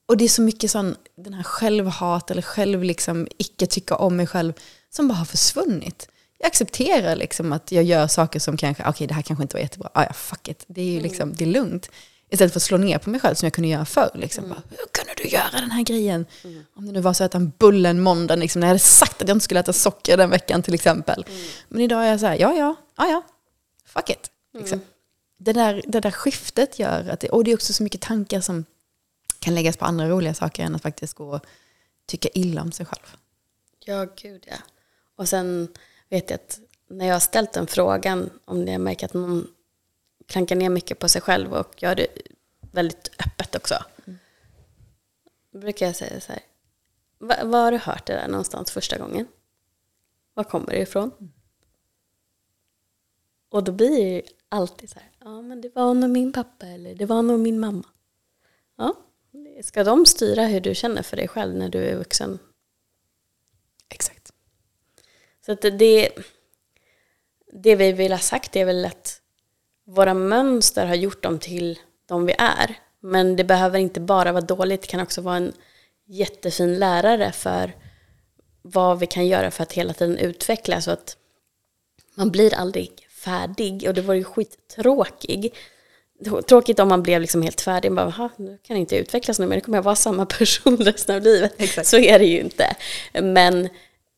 Och 0.07 0.17
det 0.17 0.25
är 0.25 0.29
så 0.29 0.41
mycket 0.41 0.71
sån, 0.71 0.95
den 1.15 1.33
här 1.33 1.43
självhat 1.43 2.31
eller 2.31 2.41
själv 2.41 2.83
liksom, 2.83 3.27
icke 3.37 3.67
tycka 3.67 3.95
om 3.95 4.15
mig 4.15 4.27
själv 4.27 4.53
som 4.89 5.07
bara 5.07 5.13
har 5.13 5.25
försvunnit 5.25 6.09
jag 6.39 6.47
accepterar 6.47 7.15
liksom 7.15 7.53
att 7.53 7.71
jag 7.71 7.83
gör 7.83 8.07
saker 8.07 8.39
som 8.39 8.57
kanske, 8.57 8.83
okej 8.83 8.89
okay, 8.89 9.07
det 9.07 9.13
här 9.13 9.21
kanske 9.21 9.43
inte 9.43 9.55
var 9.55 9.61
jättebra, 9.61 9.89
ah, 9.93 10.03
ja 10.03 10.13
fuck 10.13 10.47
it, 10.47 10.65
det 10.67 10.81
är 10.81 10.85
ju 10.85 10.99
liksom, 10.99 11.33
det 11.33 11.43
är 11.43 11.47
lugnt. 11.47 11.89
Istället 12.29 12.53
för 12.53 12.59
att 12.59 12.63
slå 12.63 12.77
ner 12.77 12.97
på 12.97 13.09
mig 13.09 13.19
själv 13.19 13.35
som 13.35 13.45
jag 13.45 13.53
kunde 13.53 13.67
göra 13.67 13.85
förr. 13.85 14.11
Liksom. 14.13 14.43
Mm. 14.43 14.55
Bara, 14.55 14.63
Hur 14.69 14.87
kunde 14.91 15.13
du 15.17 15.27
göra 15.27 15.59
den 15.61 15.71
här 15.71 15.83
grejen? 15.83 16.25
Mm. 16.43 16.63
Om 16.75 16.85
det 16.85 16.91
nu 16.91 17.01
var 17.01 17.13
så 17.13 17.23
att 17.23 17.35
en 17.35 17.51
bullen 17.57 18.01
måndag, 18.01 18.35
liksom, 18.35 18.59
när 18.59 18.67
jag 18.67 18.69
hade 18.69 18.79
sagt 18.79 19.21
att 19.21 19.27
jag 19.27 19.35
inte 19.35 19.43
skulle 19.43 19.59
äta 19.59 19.73
socker 19.73 20.17
den 20.17 20.29
veckan 20.29 20.63
till 20.63 20.73
exempel. 20.73 21.25
Mm. 21.27 21.41
Men 21.67 21.81
idag 21.81 22.05
är 22.05 22.09
jag 22.09 22.19
så 22.19 22.25
här, 22.25 22.35
ja 22.35 22.53
ja, 22.53 22.75
ja 22.97 23.07
ja, 23.07 23.21
fuck 23.85 24.09
it. 24.09 24.31
Liksom. 24.57 24.79
Mm. 24.79 24.89
Det, 25.39 25.53
där, 25.53 25.83
det 25.87 25.99
där 25.99 26.11
skiftet 26.11 26.79
gör 26.79 27.09
att, 27.09 27.19
det, 27.19 27.29
och 27.29 27.43
det 27.43 27.51
är 27.51 27.55
också 27.55 27.73
så 27.73 27.83
mycket 27.83 28.01
tankar 28.01 28.41
som 28.41 28.65
kan 29.47 29.55
läggas 29.55 29.77
på 29.77 29.85
andra 29.85 30.09
roliga 30.09 30.33
saker 30.33 30.63
än 30.63 30.75
att 30.75 30.81
faktiskt 30.81 31.13
gå 31.13 31.29
och 31.29 31.45
tycka 32.05 32.29
illa 32.33 32.61
om 32.61 32.71
sig 32.71 32.85
själv. 32.85 33.17
Ja, 33.85 34.05
gud 34.15 34.45
ja. 34.47 34.57
Och 35.15 35.29
sen 35.29 35.67
vet 36.09 36.29
jag 36.29 36.35
att 36.35 36.59
när 36.87 37.05
jag 37.05 37.15
har 37.15 37.19
ställt 37.19 37.53
den 37.53 37.67
frågan, 37.67 38.29
om 38.45 38.67
jag 38.67 38.81
märker 38.81 39.05
att 39.05 39.13
någon 39.13 39.47
klankar 40.25 40.55
ner 40.55 40.69
mycket 40.69 40.99
på 40.99 41.09
sig 41.09 41.21
själv 41.21 41.53
och 41.53 41.83
gör 41.83 41.95
det 41.95 42.07
väldigt 42.71 43.09
öppet 43.25 43.55
också. 43.55 43.75
Mm. 44.05 44.19
Då 45.51 45.59
brukar 45.59 45.85
jag 45.85 45.95
säga 45.95 46.21
så 46.21 46.31
här, 46.31 46.41
var 47.45 47.63
har 47.63 47.71
du 47.71 47.77
hört 47.77 48.05
det 48.05 48.13
där 48.13 48.27
någonstans 48.27 48.71
första 48.71 48.97
gången? 48.97 49.27
Var 50.33 50.43
kommer 50.43 50.67
det 50.67 50.81
ifrån? 50.81 51.11
Mm. 51.19 51.31
Och 53.49 53.63
då 53.63 53.71
blir 53.71 53.89
det 53.89 54.21
alltid 54.49 54.89
så 54.89 54.99
här, 54.99 55.11
ja 55.19 55.41
men 55.41 55.61
det 55.61 55.75
var 55.75 55.93
nog 55.93 56.09
min 56.09 56.33
pappa 56.33 56.65
eller 56.65 56.95
det 56.95 57.05
var 57.05 57.21
nog 57.21 57.39
min 57.39 57.59
mamma. 57.59 57.85
Ja, 58.77 58.95
ska 59.63 59.83
de 59.83 60.05
styra 60.05 60.45
hur 60.45 60.59
du 60.59 60.75
känner 60.75 61.03
för 61.03 61.17
dig 61.17 61.27
själv 61.27 61.55
när 61.55 61.69
du 61.69 61.83
är 61.83 61.95
vuxen? 61.95 62.39
Exakt. 63.89 64.31
Så 65.45 65.51
att 65.51 65.61
det, 65.61 66.09
det 67.53 67.75
vi 67.75 67.91
vill 67.91 68.11
ha 68.11 68.19
sagt 68.19 68.55
är 68.55 68.65
väl 68.65 68.85
att 68.85 69.21
våra 69.85 70.13
mönster 70.13 70.85
har 70.85 70.95
gjort 70.95 71.23
dem 71.23 71.39
till 71.39 71.79
de 72.05 72.25
vi 72.25 72.35
är. 72.37 72.79
Men 72.99 73.35
det 73.35 73.43
behöver 73.43 73.79
inte 73.79 73.99
bara 73.99 74.31
vara 74.31 74.45
dåligt, 74.45 74.81
det 74.81 74.87
kan 74.87 74.99
också 74.99 75.21
vara 75.21 75.37
en 75.37 75.53
jättefin 76.05 76.79
lärare 76.79 77.31
för 77.31 77.75
vad 78.61 78.99
vi 78.99 79.07
kan 79.07 79.27
göra 79.27 79.51
för 79.51 79.63
att 79.63 79.73
hela 79.73 79.93
tiden 79.93 80.17
utvecklas. 80.17 80.85
Så 80.85 80.91
att 80.91 81.17
man 82.15 82.31
blir 82.31 82.53
aldrig 82.53 83.07
färdig 83.09 83.87
och 83.87 83.93
det 83.93 84.01
var 84.01 84.13
ju 84.13 84.23
skittråkigt. 84.23 85.55
Tråkigt 86.47 86.80
om 86.80 86.88
man 86.88 87.03
blev 87.03 87.22
liksom 87.22 87.41
helt 87.41 87.61
färdig. 87.61 87.91
Bara, 87.91 88.30
nu 88.38 88.57
kan 88.63 88.76
jag 88.76 88.80
inte 88.80 88.95
utvecklas 88.95 89.39
nu, 89.39 89.47
men 89.47 89.55
nu 89.57 89.61
kommer 89.61 89.78
jag 89.78 89.84
vara 89.84 89.95
samma 89.95 90.26
person 90.39 90.78
resten 90.78 91.15
av 91.15 91.22
livet. 91.22 91.53
Exakt. 91.57 91.88
Så 91.88 91.97
är 91.97 92.20
det 92.20 92.26
ju 92.26 92.39
inte. 92.39 92.76
Men 93.13 93.70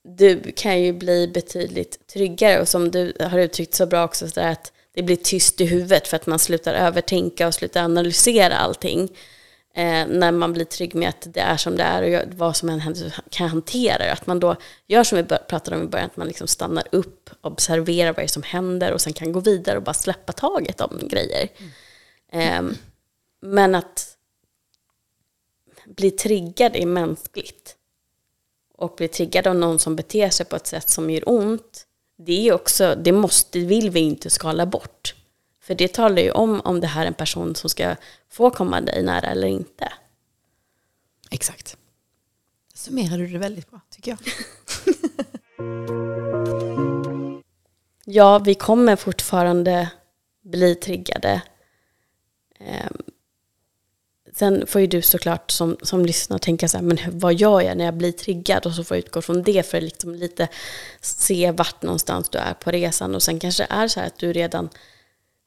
du 0.03 0.51
kan 0.55 0.81
ju 0.81 0.93
bli 0.93 1.27
betydligt 1.27 2.07
tryggare 2.07 2.61
och 2.61 2.67
som 2.67 2.91
du 2.91 3.13
har 3.19 3.39
uttryckt 3.39 3.73
så 3.73 3.85
bra 3.85 4.03
också, 4.03 4.27
så 4.27 4.41
att 4.41 4.71
det 4.95 5.03
blir 5.03 5.15
tyst 5.15 5.61
i 5.61 5.65
huvudet 5.65 6.07
för 6.07 6.15
att 6.15 6.27
man 6.27 6.39
slutar 6.39 6.73
övertänka 6.73 7.47
och 7.47 7.53
slutar 7.53 7.83
analysera 7.83 8.57
allting. 8.57 9.09
Eh, 9.73 10.07
när 10.07 10.31
man 10.31 10.53
blir 10.53 10.65
trygg 10.65 10.95
med 10.95 11.09
att 11.09 11.27
det 11.33 11.39
är 11.39 11.57
som 11.57 11.77
det 11.77 11.83
är 11.83 12.21
och 12.21 12.33
vad 12.33 12.55
som 12.55 12.69
än 12.69 12.79
händer 12.79 13.13
kan 13.29 13.49
hantera 13.49 13.97
det. 13.97 14.11
Att 14.11 14.27
man 14.27 14.39
då 14.39 14.55
gör 14.87 15.03
som 15.03 15.17
vi 15.17 15.23
pratade 15.23 15.75
om 15.75 15.83
i 15.83 15.87
början, 15.87 16.05
att 16.05 16.17
man 16.17 16.27
liksom 16.27 16.47
stannar 16.47 16.87
upp, 16.91 17.29
observerar 17.41 18.07
vad 18.07 18.15
det 18.15 18.23
är 18.23 18.27
som 18.27 18.43
händer 18.43 18.91
och 18.93 19.01
sen 19.01 19.13
kan 19.13 19.31
gå 19.31 19.39
vidare 19.39 19.77
och 19.77 19.83
bara 19.83 19.93
släppa 19.93 20.33
taget 20.33 20.81
om 20.81 20.99
grejer. 21.07 21.47
Mm. 21.57 21.71
Eh, 22.31 22.61
men 23.41 23.75
att 23.75 24.17
bli 25.85 26.11
triggad 26.11 26.75
är 26.75 26.85
mänskligt 26.85 27.75
och 28.73 28.93
blir 28.97 29.07
triggad 29.07 29.47
av 29.47 29.55
någon 29.55 29.79
som 29.79 29.95
beter 29.95 30.29
sig 30.29 30.45
på 30.45 30.55
ett 30.55 30.67
sätt 30.67 30.89
som 30.89 31.09
gör 31.09 31.29
ont, 31.29 31.85
det 32.17 32.47
är 32.47 32.53
också, 32.53 32.95
det 32.95 33.11
måste, 33.11 33.59
vill 33.59 33.89
vi 33.89 33.99
inte 33.99 34.29
skala 34.29 34.65
bort. 34.65 35.15
För 35.61 35.75
det 35.75 35.93
talar 35.93 36.21
ju 36.21 36.31
om 36.31 36.61
om 36.61 36.81
det 36.81 36.87
här 36.87 37.03
är 37.03 37.07
en 37.07 37.13
person 37.13 37.55
som 37.55 37.69
ska 37.69 37.95
få 38.29 38.49
komma 38.49 38.81
dig 38.81 39.03
nära 39.03 39.27
eller 39.27 39.47
inte. 39.47 39.93
Exakt. 41.31 41.77
Summerade 42.73 43.17
du 43.17 43.27
det 43.27 43.37
väldigt 43.37 43.69
bra, 43.69 43.79
tycker 43.89 44.11
jag. 44.11 44.19
ja, 48.05 48.39
vi 48.39 48.55
kommer 48.55 48.95
fortfarande 48.95 49.89
bli 50.41 50.75
triggade. 50.75 51.41
Ehm, 52.59 52.97
sen 54.33 54.67
får 54.67 54.81
ju 54.81 54.87
du 54.87 55.01
såklart 55.01 55.51
som, 55.51 55.77
som 55.81 56.05
lyssnar 56.05 56.37
tänka 56.37 56.67
så 56.67 56.77
här, 56.77 56.83
men 56.83 56.97
vad 57.07 57.33
gör 57.33 57.61
jag 57.61 57.77
när 57.77 57.85
jag 57.85 57.93
blir 57.93 58.11
triggad? 58.11 58.65
Och 58.65 58.73
så 58.73 58.83
får 58.83 58.97
jag 58.97 59.05
utgå 59.05 59.21
från 59.21 59.43
det 59.43 59.65
för 59.65 59.77
att 59.77 59.83
liksom 59.83 60.15
lite 60.15 60.47
se 61.01 61.51
vart 61.51 61.81
någonstans 61.81 62.29
du 62.29 62.37
är 62.37 62.53
på 62.53 62.71
resan. 62.71 63.15
Och 63.15 63.23
sen 63.23 63.39
kanske 63.39 63.63
det 63.63 63.73
är 63.73 63.87
så 63.87 63.99
här 63.99 64.07
att 64.07 64.19
du 64.19 64.33
redan, 64.33 64.69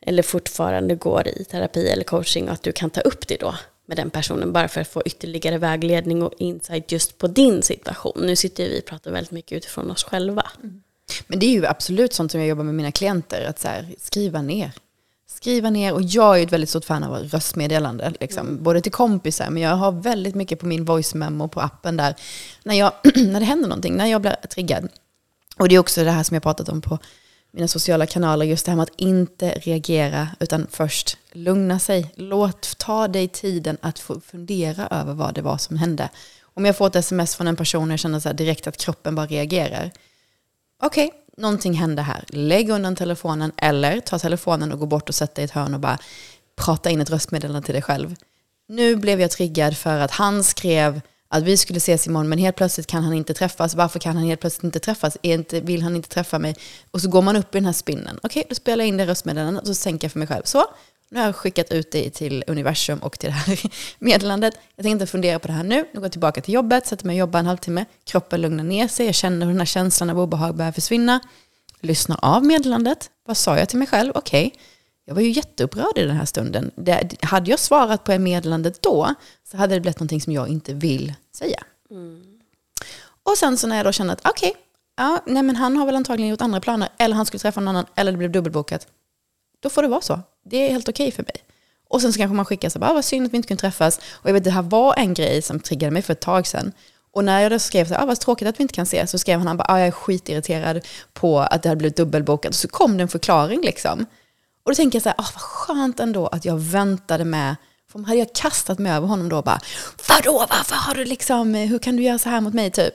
eller 0.06 0.22
fortfarande 0.22 0.94
går 0.94 1.28
i 1.28 1.44
terapi 1.44 1.88
eller 1.88 2.04
coaching 2.04 2.48
och 2.48 2.54
att 2.54 2.62
du 2.62 2.72
kan 2.72 2.90
ta 2.90 3.00
upp 3.00 3.28
det 3.28 3.40
då 3.40 3.54
med 3.86 3.96
den 3.96 4.10
personen 4.10 4.52
bara 4.52 4.68
för 4.68 4.80
att 4.80 4.88
få 4.88 5.02
ytterligare 5.04 5.58
vägledning 5.58 6.22
och 6.22 6.32
insight 6.38 6.92
just 6.92 7.18
på 7.18 7.26
din 7.26 7.62
situation. 7.62 8.22
Nu 8.26 8.36
sitter 8.36 8.64
vi 8.64 8.80
och 8.80 8.84
pratar 8.84 9.10
väldigt 9.10 9.30
mycket 9.30 9.56
utifrån 9.56 9.90
oss 9.90 10.04
själva. 10.04 10.50
Mm. 10.62 10.82
Men 11.26 11.38
det 11.38 11.46
är 11.46 11.50
ju 11.50 11.66
absolut 11.66 12.12
sånt 12.12 12.30
som 12.30 12.40
jag 12.40 12.48
jobbar 12.48 12.64
med 12.64 12.74
mina 12.74 12.92
klienter, 12.92 13.46
att 13.46 13.58
så 13.58 13.68
här, 13.68 13.94
skriva 13.98 14.42
ner 14.42 14.72
skriva 15.42 15.70
ner. 15.70 15.92
Och 15.92 16.02
jag 16.02 16.38
är 16.38 16.42
ett 16.42 16.52
väldigt 16.52 16.70
stort 16.70 16.84
fan 16.84 17.04
av 17.04 17.16
röstmeddelande. 17.16 18.12
Liksom. 18.20 18.46
Mm. 18.46 18.62
Både 18.62 18.80
till 18.80 18.92
kompisar, 18.92 19.50
men 19.50 19.62
jag 19.62 19.76
har 19.76 19.92
väldigt 19.92 20.34
mycket 20.34 20.60
på 20.60 20.66
min 20.66 20.84
voice 20.84 21.14
memo 21.14 21.48
på 21.48 21.60
appen 21.60 21.96
där. 21.96 22.14
När, 22.64 22.74
jag, 22.74 22.92
när 23.14 23.40
det 23.40 23.46
händer 23.46 23.68
någonting, 23.68 23.96
när 23.96 24.06
jag 24.06 24.20
blir 24.20 24.36
triggad. 24.50 24.88
Och 25.58 25.68
det 25.68 25.74
är 25.74 25.78
också 25.78 26.04
det 26.04 26.10
här 26.10 26.22
som 26.22 26.34
jag 26.34 26.42
pratat 26.42 26.68
om 26.68 26.80
på 26.80 26.98
mina 27.50 27.68
sociala 27.68 28.06
kanaler, 28.06 28.46
just 28.46 28.64
det 28.64 28.70
här 28.70 28.76
med 28.76 28.82
att 28.82 29.00
inte 29.00 29.50
reagera, 29.50 30.28
utan 30.40 30.66
först 30.70 31.18
lugna 31.32 31.78
sig. 31.78 32.12
Låt 32.14 32.78
ta 32.78 33.08
dig 33.08 33.28
tiden 33.28 33.76
att 33.80 33.98
få 33.98 34.20
fundera 34.20 34.86
över 34.86 35.14
vad 35.14 35.34
det 35.34 35.42
var 35.42 35.58
som 35.58 35.76
hände. 35.76 36.08
Om 36.54 36.64
jag 36.64 36.76
får 36.76 36.86
ett 36.86 36.96
sms 36.96 37.36
från 37.36 37.48
en 37.48 37.56
person 37.56 37.88
och 37.88 37.92
jag 37.92 37.98
känner 37.98 38.20
så 38.20 38.32
direkt 38.32 38.66
att 38.66 38.76
kroppen 38.76 39.14
bara 39.14 39.26
reagerar. 39.26 39.90
Okej, 40.82 41.06
okay, 41.06 41.21
någonting 41.36 41.74
hände 41.74 42.02
här. 42.02 42.24
Lägg 42.28 42.70
undan 42.70 42.96
telefonen 42.96 43.52
eller 43.56 44.00
ta 44.00 44.18
telefonen 44.18 44.72
och 44.72 44.78
gå 44.78 44.86
bort 44.86 45.08
och 45.08 45.14
sätta 45.14 45.34
dig 45.34 45.42
i 45.42 45.44
ett 45.44 45.50
hörn 45.50 45.74
och 45.74 45.80
bara 45.80 45.98
prata 46.56 46.90
in 46.90 47.00
ett 47.00 47.10
röstmeddelande 47.10 47.66
till 47.66 47.74
dig 47.74 47.82
själv. 47.82 48.14
Nu 48.68 48.96
blev 48.96 49.20
jag 49.20 49.30
triggad 49.30 49.76
för 49.76 49.98
att 49.98 50.10
han 50.10 50.44
skrev 50.44 51.00
att 51.28 51.42
vi 51.42 51.56
skulle 51.56 51.76
ses 51.76 52.06
imorgon 52.06 52.28
men 52.28 52.38
helt 52.38 52.56
plötsligt 52.56 52.86
kan 52.86 53.04
han 53.04 53.12
inte 53.12 53.34
träffas. 53.34 53.74
Varför 53.74 53.98
kan 53.98 54.16
han 54.16 54.24
helt 54.24 54.40
plötsligt 54.40 54.64
inte 54.64 54.80
träffas? 54.80 55.16
Inte, 55.22 55.60
vill 55.60 55.82
han 55.82 55.96
inte 55.96 56.08
träffa 56.08 56.38
mig? 56.38 56.56
Och 56.90 57.00
så 57.00 57.08
går 57.08 57.22
man 57.22 57.36
upp 57.36 57.54
i 57.54 57.58
den 57.58 57.66
här 57.66 57.72
spinnen. 57.72 58.18
Okej, 58.22 58.40
okay, 58.40 58.44
då 58.48 58.54
spelar 58.54 58.84
jag 58.84 58.88
in 58.88 58.96
det 58.96 59.06
röstmeddelandet 59.06 59.62
och 59.62 59.68
så 59.68 59.74
sänker 59.74 60.04
jag 60.04 60.12
för 60.12 60.18
mig 60.18 60.28
själv. 60.28 60.42
Så, 60.44 60.64
nu 61.12 61.18
har 61.18 61.26
jag 61.26 61.36
skickat 61.36 61.72
ut 61.72 61.90
det 61.90 62.10
till 62.10 62.44
universum 62.46 62.98
och 62.98 63.18
till 63.18 63.28
det 63.28 63.34
här 63.34 63.60
meddelandet. 63.98 64.54
Jag 64.76 64.82
tänker 64.82 64.92
inte 64.92 65.06
fundera 65.06 65.38
på 65.38 65.46
det 65.46 65.52
här 65.52 65.64
nu. 65.64 65.76
Nu 65.76 65.94
går 65.94 66.02
jag 66.02 66.12
tillbaka 66.12 66.40
till 66.40 66.54
jobbet, 66.54 66.86
sätter 66.86 67.06
mig 67.06 67.14
och 67.14 67.18
jobbar 67.18 67.40
en 67.40 67.46
halvtimme. 67.46 67.84
Kroppen 68.04 68.40
lugnar 68.40 68.64
ner 68.64 68.88
sig. 68.88 69.06
Jag 69.06 69.14
känner 69.14 69.46
hur 69.46 69.52
den 69.52 69.60
här 69.60 69.66
känslan 69.66 70.10
av 70.10 70.20
obehag 70.20 70.56
börjar 70.56 70.72
försvinna. 70.72 71.20
Lyssnar 71.80 72.18
av 72.22 72.44
meddelandet. 72.44 73.10
Vad 73.26 73.36
sa 73.36 73.58
jag 73.58 73.68
till 73.68 73.78
mig 73.78 73.86
själv? 73.86 74.12
Okej, 74.14 74.46
okay. 74.46 74.60
jag 75.04 75.14
var 75.14 75.22
ju 75.22 75.30
jätteupprörd 75.30 75.98
i 75.98 76.02
den 76.02 76.16
här 76.16 76.24
stunden. 76.24 76.70
Det, 76.76 77.22
hade 77.22 77.50
jag 77.50 77.58
svarat 77.58 78.04
på 78.04 78.18
meddelandet 78.18 78.82
då 78.82 79.14
så 79.50 79.56
hade 79.56 79.74
det 79.74 79.80
blivit 79.80 79.98
någonting 79.98 80.20
som 80.20 80.32
jag 80.32 80.48
inte 80.48 80.74
vill 80.74 81.14
säga. 81.36 81.62
Mm. 81.90 82.22
Och 83.22 83.38
sen 83.38 83.58
så 83.58 83.66
när 83.66 83.76
jag 83.76 83.86
då 83.86 83.92
känner 83.92 84.12
att 84.12 84.28
okej, 84.28 84.50
okay, 84.50 84.60
ja, 84.96 85.22
nej 85.26 85.42
men 85.42 85.56
han 85.56 85.76
har 85.76 85.86
väl 85.86 85.96
antagligen 85.96 86.30
gjort 86.30 86.40
andra 86.40 86.60
planer. 86.60 86.88
Eller 86.98 87.16
han 87.16 87.26
skulle 87.26 87.38
träffa 87.38 87.60
någon 87.60 87.76
annan. 87.76 87.86
Eller 87.94 88.12
det 88.12 88.18
blev 88.18 88.30
dubbelbokat. 88.30 88.86
Då 89.60 89.70
får 89.70 89.82
det 89.82 89.88
vara 89.88 90.00
så. 90.00 90.20
Det 90.44 90.56
är 90.56 90.70
helt 90.70 90.88
okej 90.88 91.08
okay 91.08 91.16
för 91.16 91.22
mig. 91.22 91.44
Och 91.88 92.00
sen 92.00 92.12
så 92.12 92.18
kanske 92.18 92.34
man 92.34 92.44
skickar 92.44 92.68
så 92.68 92.78
bara, 92.78 92.90
ah, 92.90 92.94
vad 92.94 93.04
synd 93.04 93.26
att 93.26 93.32
vi 93.32 93.36
inte 93.36 93.48
kunde 93.48 93.60
träffas. 93.60 93.98
Och 93.98 94.28
jag 94.28 94.34
vet, 94.34 94.44
det 94.44 94.50
här 94.50 94.62
var 94.62 94.94
en 94.98 95.14
grej 95.14 95.42
som 95.42 95.60
triggade 95.60 95.90
mig 95.90 96.02
för 96.02 96.12
ett 96.12 96.20
tag 96.20 96.46
sedan. 96.46 96.72
Och 97.12 97.24
när 97.24 97.40
jag 97.40 97.52
då 97.52 97.58
skrev 97.58 97.88
så 97.88 97.94
här, 97.94 98.02
ah, 98.02 98.06
vad 98.06 98.20
tråkigt 98.20 98.48
att 98.48 98.60
vi 98.60 98.62
inte 98.62 98.74
kan 98.74 98.82
ses, 98.82 99.10
så 99.10 99.18
skrev 99.18 99.38
han, 99.38 99.46
han 99.46 99.56
bara, 99.56 99.66
ah, 99.68 99.78
jag 99.78 99.88
är 99.88 99.92
skitirriterad 99.92 100.86
på 101.12 101.40
att 101.40 101.62
det 101.62 101.68
hade 101.68 101.78
blivit 101.78 101.96
dubbelbokat. 101.96 102.48
Och 102.48 102.54
så 102.54 102.68
kom 102.68 102.96
det 102.96 103.02
en 103.02 103.08
förklaring 103.08 103.60
liksom. 103.60 104.06
Och 104.64 104.70
då 104.70 104.74
tänker 104.74 104.96
jag 104.96 105.02
så 105.02 105.08
här, 105.08 105.16
ah, 105.18 105.28
vad 105.34 105.42
skönt 105.42 106.00
ändå 106.00 106.26
att 106.26 106.44
jag 106.44 106.56
väntade 106.58 107.24
med, 107.24 107.56
för 107.92 107.98
hade 107.98 108.18
jag 108.18 108.34
kastat 108.34 108.78
mig 108.78 108.92
över 108.92 109.08
honom 109.08 109.28
då 109.28 109.36
och 109.36 109.44
bara, 109.44 109.60
vadå, 110.08 110.46
varför 110.50 110.76
har 110.76 110.94
du 110.94 111.04
liksom, 111.04 111.54
hur 111.54 111.78
kan 111.78 111.96
du 111.96 112.02
göra 112.02 112.18
så 112.18 112.28
här 112.28 112.40
mot 112.40 112.54
mig 112.54 112.70
typ? 112.70 112.94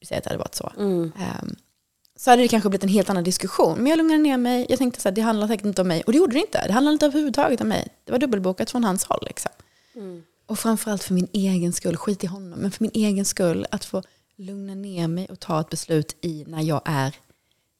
Vi 0.00 0.06
säger 0.06 0.20
att 0.20 0.24
det 0.24 0.30
hade 0.30 0.38
varit 0.38 0.54
så. 0.54 0.72
Mm. 0.76 1.12
Um, 1.42 1.56
så 2.22 2.30
hade 2.30 2.42
det 2.42 2.48
kanske 2.48 2.68
blivit 2.68 2.82
en 2.82 2.88
helt 2.88 3.10
annan 3.10 3.24
diskussion. 3.24 3.78
Men 3.78 3.86
jag 3.86 3.96
lugnade 3.96 4.22
ner 4.22 4.36
mig. 4.36 4.66
Jag 4.68 4.78
tänkte 4.78 5.08
att 5.08 5.14
det 5.14 5.20
handlar 5.20 5.48
säkert 5.48 5.66
inte 5.66 5.82
om 5.82 5.88
mig. 5.88 6.02
Och 6.02 6.12
det 6.12 6.18
gjorde 6.18 6.32
det 6.32 6.40
inte. 6.40 6.66
Det 6.66 6.72
handlade 6.72 6.92
inte 6.92 7.06
överhuvudtaget 7.06 7.60
om 7.60 7.68
mig. 7.68 7.88
Det 8.04 8.12
var 8.12 8.18
dubbelbokat 8.18 8.70
från 8.70 8.84
hans 8.84 9.04
håll. 9.04 9.24
Liksom. 9.26 9.50
Mm. 9.94 10.22
Och 10.46 10.58
framförallt 10.58 11.02
för 11.02 11.14
min 11.14 11.28
egen 11.32 11.72
skull, 11.72 11.96
skit 11.96 12.24
i 12.24 12.26
honom, 12.26 12.58
men 12.58 12.70
för 12.70 12.84
min 12.84 12.90
egen 12.94 13.24
skull, 13.24 13.66
att 13.70 13.84
få 13.84 14.02
lugna 14.36 14.74
ner 14.74 15.08
mig 15.08 15.26
och 15.30 15.40
ta 15.40 15.60
ett 15.60 15.70
beslut 15.70 16.16
i 16.20 16.44
när 16.46 16.62
jag 16.62 16.80
är 16.84 17.16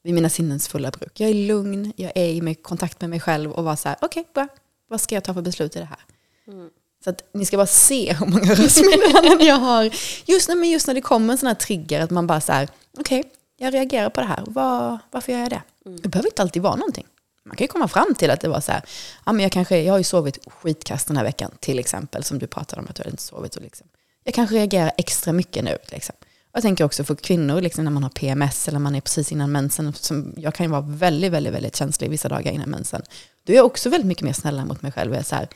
vid 0.03 0.15
mina 0.15 0.29
sinnens 0.29 0.69
fulla 0.69 0.91
bruk. 0.91 1.21
Jag 1.21 1.31
är 1.31 1.35
lugn, 1.35 1.93
jag 1.97 2.13
är 2.15 2.49
i 2.49 2.55
kontakt 2.55 3.01
med 3.01 3.11
mig 3.11 3.21
själv 3.21 3.53
och 3.53 3.65
var 3.65 3.77
så 3.77 3.89
här, 3.89 3.99
okej, 4.01 4.25
okay, 4.31 4.47
vad 4.89 5.01
ska 5.01 5.15
jag 5.15 5.25
ta 5.25 5.35
för 5.35 5.43
beslut 5.43 5.77
i 5.77 5.79
det 5.79 5.85
här? 5.85 6.01
Mm. 6.47 6.71
Så 7.05 7.11
att 7.11 7.23
ni 7.35 7.45
ska 7.47 7.57
bara 7.57 7.67
se 7.67 8.13
hur 8.13 8.27
många 8.27 8.55
röstmeddelanden 8.55 9.47
jag 9.47 9.57
har. 9.57 9.91
Just 10.27 10.49
när, 10.49 10.65
just 10.65 10.87
när 10.87 10.95
det 10.95 11.01
kommer 11.01 11.33
en 11.33 11.39
sån 11.39 11.47
här 11.47 11.55
trigger, 11.55 12.01
att 12.01 12.11
man 12.11 12.27
bara 12.27 12.41
så 12.41 12.53
här, 12.53 12.69
okej, 12.99 13.21
okay, 13.21 13.31
jag 13.63 13.75
reagerar 13.75 14.11
på 14.11 14.21
det 14.21 14.27
här. 14.27 14.45
Var, 14.47 14.99
varför 15.11 15.33
gör 15.33 15.41
jag 15.41 15.51
det? 15.51 15.63
Mm. 15.87 16.01
Det 16.01 16.09
behöver 16.09 16.29
inte 16.29 16.43
alltid 16.43 16.63
vara 16.63 16.77
någonting. 16.77 17.07
Man 17.45 17.57
kan 17.57 17.65
ju 17.65 17.69
komma 17.69 17.89
fram 17.89 18.15
till 18.15 18.31
att 18.31 18.41
det 18.41 18.49
var 18.49 18.61
så 18.61 18.73
här, 18.73 18.83
ja, 19.27 19.33
men 19.33 19.43
jag, 19.43 19.53
kanske, 19.53 19.83
jag 19.83 19.93
har 19.93 19.99
ju 19.99 20.05
sovit 20.05 20.39
skitkast 20.47 21.09
den 21.09 21.17
här 21.17 21.25
veckan, 21.25 21.51
till 21.61 21.79
exempel, 21.79 22.25
som 22.25 22.39
du 22.39 22.47
pratade 22.47 22.83
om 22.83 22.87
att 22.91 22.97
du 22.97 23.01
hade 23.01 23.11
inte 23.11 23.23
sovit. 23.23 23.57
Och 23.57 23.63
liksom. 23.63 23.87
Jag 24.25 24.35
kanske 24.35 24.57
reagerar 24.57 24.93
extra 24.99 25.33
mycket 25.33 25.65
nu. 25.65 25.79
Liksom. 25.85 26.15
Jag 26.53 26.63
tänker 26.63 26.85
också 26.85 27.05
för 27.05 27.15
kvinnor, 27.15 27.61
liksom, 27.61 27.85
när 27.85 27.91
man 27.91 28.03
har 28.03 28.11
PMS 28.11 28.69
eller 28.69 28.79
man 28.79 28.95
är 28.95 29.01
precis 29.01 29.33
innan 29.33 29.53
mensen, 29.53 29.93
som 29.93 30.35
jag 30.37 30.55
kan 30.55 30.67
ju 30.67 30.71
vara 30.71 30.81
väldigt, 30.81 31.33
väldigt, 31.33 31.55
väldigt 31.55 31.77
känslig 31.77 32.11
vissa 32.11 32.29
dagar 32.29 32.53
innan 32.53 32.71
mensen. 32.71 33.03
Då 33.47 33.53
är 33.53 33.57
jag 33.57 33.67
också 33.67 33.89
väldigt 33.89 34.07
mycket 34.07 34.25
mer 34.25 34.33
snälla 34.33 34.65
mot 34.65 34.83
mig 34.83 34.93
själv. 34.93 35.15
Jag 35.15 35.27
så 35.27 35.35
här, 35.35 35.49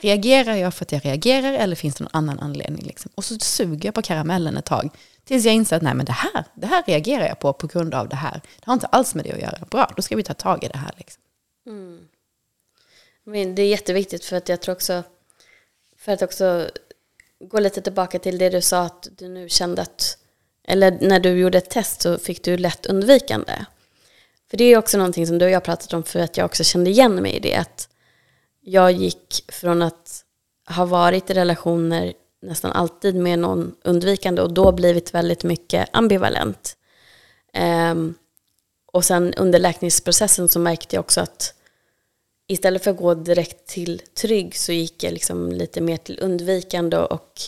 reagerar 0.00 0.54
jag 0.54 0.74
för 0.74 0.84
att 0.84 0.92
jag 0.92 1.04
reagerar 1.04 1.52
eller 1.52 1.76
finns 1.76 1.94
det 1.94 2.04
någon 2.04 2.10
annan 2.12 2.40
anledning? 2.40 2.86
Liksom? 2.86 3.10
Och 3.14 3.24
så 3.24 3.38
suger 3.38 3.86
jag 3.88 3.94
på 3.94 4.02
karamellen 4.02 4.56
ett 4.56 4.64
tag. 4.64 4.90
Tills 5.24 5.44
jag 5.44 5.54
inser 5.54 5.76
att 5.76 5.82
nej, 5.82 5.94
men 5.94 6.06
det, 6.06 6.12
här, 6.12 6.44
det 6.54 6.66
här 6.66 6.82
reagerar 6.86 7.28
jag 7.28 7.38
på 7.38 7.52
på 7.52 7.66
grund 7.66 7.94
av 7.94 8.08
det 8.08 8.16
här. 8.16 8.40
Det 8.60 8.66
har 8.66 8.74
inte 8.74 8.86
alls 8.86 9.14
med 9.14 9.24
det 9.24 9.32
att 9.32 9.40
göra. 9.40 9.58
Bra, 9.70 9.92
då 9.96 10.02
ska 10.02 10.16
vi 10.16 10.22
ta 10.22 10.34
tag 10.34 10.64
i 10.64 10.68
det 10.68 10.78
här. 10.78 10.94
Liksom. 10.96 11.22
Mm. 11.66 12.08
Men 13.24 13.54
det 13.54 13.62
är 13.62 13.68
jätteviktigt 13.68 14.24
för 14.24 14.36
att 14.36 14.48
jag 14.48 14.60
tror 14.60 14.74
också, 14.74 15.02
för 15.96 16.12
att 16.12 16.22
också 16.22 16.68
gå 17.40 17.60
lite 17.60 17.80
tillbaka 17.80 18.18
till 18.18 18.38
det 18.38 18.50
du 18.50 18.60
sa 18.60 18.82
att 18.82 19.08
du 19.18 19.28
nu 19.28 19.48
kände 19.48 19.82
att, 19.82 20.18
eller 20.64 20.98
när 21.00 21.20
du 21.20 21.30
gjorde 21.30 21.58
ett 21.58 21.70
test 21.70 22.02
så 22.02 22.18
fick 22.18 22.44
du 22.44 22.56
lätt 22.56 22.86
undvikande. 22.86 23.64
För 24.50 24.56
det 24.56 24.64
är 24.64 24.78
också 24.78 24.98
någonting 24.98 25.26
som 25.26 25.38
du 25.38 25.44
och 25.44 25.50
jag 25.50 25.64
pratat 25.64 25.92
om 25.92 26.02
för 26.02 26.20
att 26.20 26.36
jag 26.36 26.44
också 26.44 26.64
kände 26.64 26.90
igen 26.90 27.14
mig 27.14 27.32
i 27.36 27.40
det. 27.40 27.56
Att 27.56 27.88
jag 28.60 28.92
gick 28.92 29.44
från 29.48 29.82
att 29.82 30.24
ha 30.68 30.84
varit 30.84 31.30
i 31.30 31.34
relationer 31.34 32.12
nästan 32.44 32.72
alltid 32.72 33.14
med 33.14 33.38
någon 33.38 33.74
undvikande 33.84 34.42
och 34.42 34.52
då 34.52 34.72
blivit 34.72 35.14
väldigt 35.14 35.44
mycket 35.44 35.88
ambivalent. 35.92 36.76
Um, 37.90 38.14
och 38.92 39.04
sen 39.04 39.34
under 39.34 39.58
läkningsprocessen 39.58 40.48
så 40.48 40.58
märkte 40.58 40.96
jag 40.96 41.00
också 41.00 41.20
att 41.20 41.54
istället 42.46 42.84
för 42.84 42.90
att 42.90 42.96
gå 42.96 43.14
direkt 43.14 43.66
till 43.66 44.02
trygg 44.14 44.56
så 44.56 44.72
gick 44.72 45.04
jag 45.04 45.12
liksom 45.12 45.52
lite 45.52 45.80
mer 45.80 45.96
till 45.96 46.18
undvikande 46.22 46.96
och 46.96 47.40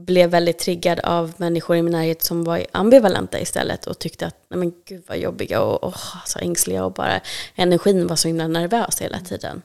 blev 0.00 0.30
väldigt 0.30 0.58
triggad 0.58 1.00
av 1.00 1.32
människor 1.36 1.76
i 1.76 1.82
min 1.82 1.92
närhet 1.92 2.22
som 2.22 2.44
var 2.44 2.66
ambivalenta 2.72 3.40
istället 3.40 3.86
och 3.86 3.98
tyckte 3.98 4.26
att 4.26 4.36
nej 4.48 4.58
men 4.58 4.72
gud 4.84 5.02
vad 5.06 5.18
jobbiga 5.18 5.62
och, 5.62 5.88
oh, 5.88 6.26
så 6.26 6.38
ängsliga 6.38 6.84
och 6.84 6.92
bara 6.92 7.20
energin 7.54 8.06
var 8.06 8.16
så 8.16 8.28
himla 8.28 8.48
nervös 8.48 9.00
hela 9.00 9.20
tiden. 9.20 9.62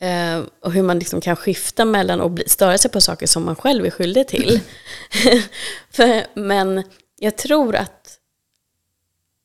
Eh, 0.00 0.42
och 0.60 0.72
hur 0.72 0.82
man 0.82 0.98
liksom 0.98 1.20
kan 1.20 1.36
skifta 1.36 1.84
mellan 1.84 2.20
och 2.20 2.38
störa 2.46 2.78
sig 2.78 2.90
på 2.90 3.00
saker 3.00 3.26
som 3.26 3.44
man 3.44 3.56
själv 3.56 3.86
är 3.86 3.90
skyldig 3.90 4.28
till. 4.28 4.60
för, 5.90 6.26
men 6.34 6.82
jag 7.18 7.36
tror 7.36 7.76
att, 7.76 8.18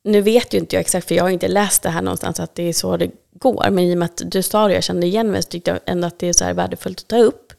nu 0.04 0.20
vet 0.20 0.54
ju 0.54 0.58
inte 0.58 0.76
jag 0.76 0.80
exakt 0.80 1.08
för 1.08 1.14
jag 1.14 1.24
har 1.24 1.30
inte 1.30 1.48
läst 1.48 1.82
det 1.82 1.90
här 1.90 2.02
någonstans 2.02 2.40
att 2.40 2.54
det 2.54 2.62
är 2.62 2.72
så 2.72 2.96
det 2.96 3.10
går. 3.32 3.70
Men 3.70 3.84
i 3.84 3.94
och 3.94 3.98
med 3.98 4.06
att 4.06 4.22
du 4.24 4.42
sa 4.42 4.58
det 4.58 4.64
och 4.64 4.76
jag 4.76 4.84
kände 4.84 5.06
igen 5.06 5.30
mig 5.30 5.42
så 5.42 5.48
tyckte 5.48 5.70
jag 5.70 5.80
ändå 5.86 6.06
att 6.06 6.18
det 6.18 6.26
är 6.26 6.32
så 6.32 6.44
här 6.44 6.54
värdefullt 6.54 7.00
att 7.00 7.08
ta 7.08 7.18
upp. 7.18 7.52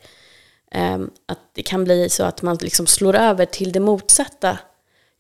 Eh, 0.72 1.00
att 1.26 1.40
det 1.54 1.64
kan 1.64 1.84
bli 1.84 2.10
så 2.10 2.24
att 2.24 2.42
man 2.42 2.58
liksom 2.62 2.88
slår 2.88 3.16
över 3.16 3.46
till 3.46 3.72
det 3.72 3.80
motsatta 3.80 4.60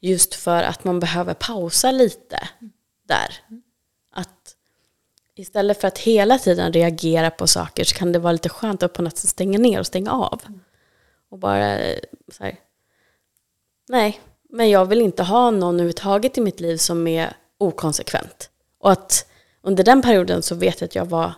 just 0.02 0.36
för 0.36 0.64
att 0.64 0.84
man 0.84 1.00
behöver 1.00 1.34
pausa 1.34 1.92
lite 1.92 2.50
där. 3.08 3.40
Mm. 3.50 3.62
Istället 5.38 5.82
för 5.82 5.88
att 5.88 5.98
hela 5.98 6.40
tiden 6.40 6.74
reagera 6.74 7.32
på 7.32 7.48
saker 7.48 7.84
så 7.84 7.96
kan 7.96 8.12
det 8.12 8.20
vara 8.20 8.34
lite 8.34 8.50
skönt 8.50 8.84
att 8.84 8.94
på 8.94 9.02
något 9.02 9.18
sätt 9.18 9.30
stänga 9.30 9.60
ner 9.60 9.80
och 9.80 9.88
stänga 9.88 10.12
av. 10.12 10.42
Och 11.30 11.40
bara 11.40 11.78
så 12.32 12.44
här, 12.44 12.60
nej, 13.88 14.20
men 14.50 14.70
jag 14.70 14.86
vill 14.86 15.02
inte 15.02 15.24
ha 15.24 15.52
någon 15.52 15.76
överhuvudtaget 15.76 16.38
i 16.38 16.42
mitt 16.42 16.60
liv 16.60 16.78
som 16.78 17.08
är 17.08 17.34
okonsekvent. 17.58 18.50
Och 18.80 18.92
att 18.92 19.26
under 19.62 19.84
den 19.84 20.02
perioden 20.02 20.44
så 20.44 20.56
vet 20.56 20.82
jag 20.82 20.88
att 20.88 20.96
jag 20.96 21.06
var 21.06 21.34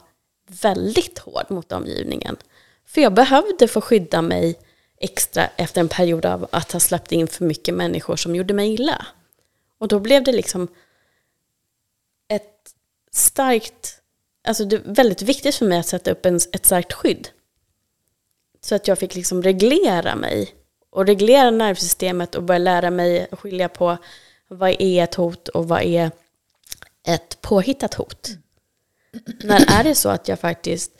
väldigt 0.62 1.20
hård 1.20 1.46
mot 1.50 1.72
omgivningen. 1.72 2.38
För 2.86 3.02
jag 3.02 3.14
behövde 3.14 3.68
få 3.68 3.82
skydda 3.82 4.22
mig 4.22 4.60
extra 5.00 5.48
efter 5.56 5.82
en 5.82 5.90
period 5.90 6.26
av 6.26 6.48
att 6.52 6.72
ha 6.72 6.80
släppt 6.80 7.12
in 7.12 7.28
för 7.28 7.46
mycket 7.46 7.74
människor 7.74 8.16
som 8.16 8.36
gjorde 8.36 8.54
mig 8.54 8.74
illa. 8.74 9.06
Och 9.80 9.88
då 9.88 10.00
blev 10.00 10.24
det 10.24 10.32
liksom 10.32 10.68
starkt, 13.18 14.02
alltså 14.48 14.66
det 14.66 14.76
är 14.76 14.82
väldigt 14.86 15.22
viktigt 15.22 15.56
för 15.56 15.66
mig 15.66 15.80
att 15.80 15.88
sätta 15.88 16.12
upp 16.12 16.26
en, 16.26 16.36
ett 16.36 16.66
starkt 16.66 16.94
skydd. 16.94 17.30
Så 18.62 18.76
att 18.76 18.88
jag 18.88 19.00
fick 19.00 19.16
liksom 19.16 19.44
reglera 19.44 20.16
mig 20.16 20.56
och 20.90 21.08
reglera 21.08 21.52
nervsystemet 21.52 22.36
och 22.36 22.44
börja 22.44 22.60
lära 22.60 22.92
mig 22.92 23.28
att 23.32 23.40
skilja 23.40 23.70
på 23.70 23.98
vad 24.48 24.82
är 24.82 25.04
ett 25.04 25.16
hot 25.16 25.48
och 25.48 25.68
vad 25.68 25.82
är 25.82 26.12
ett 27.08 27.42
påhittat 27.42 27.94
hot. 27.94 28.30
När 29.44 29.80
är 29.80 29.84
det 29.84 29.96
så 29.96 30.10
att 30.10 30.28
jag 30.28 30.40
faktiskt 30.40 30.92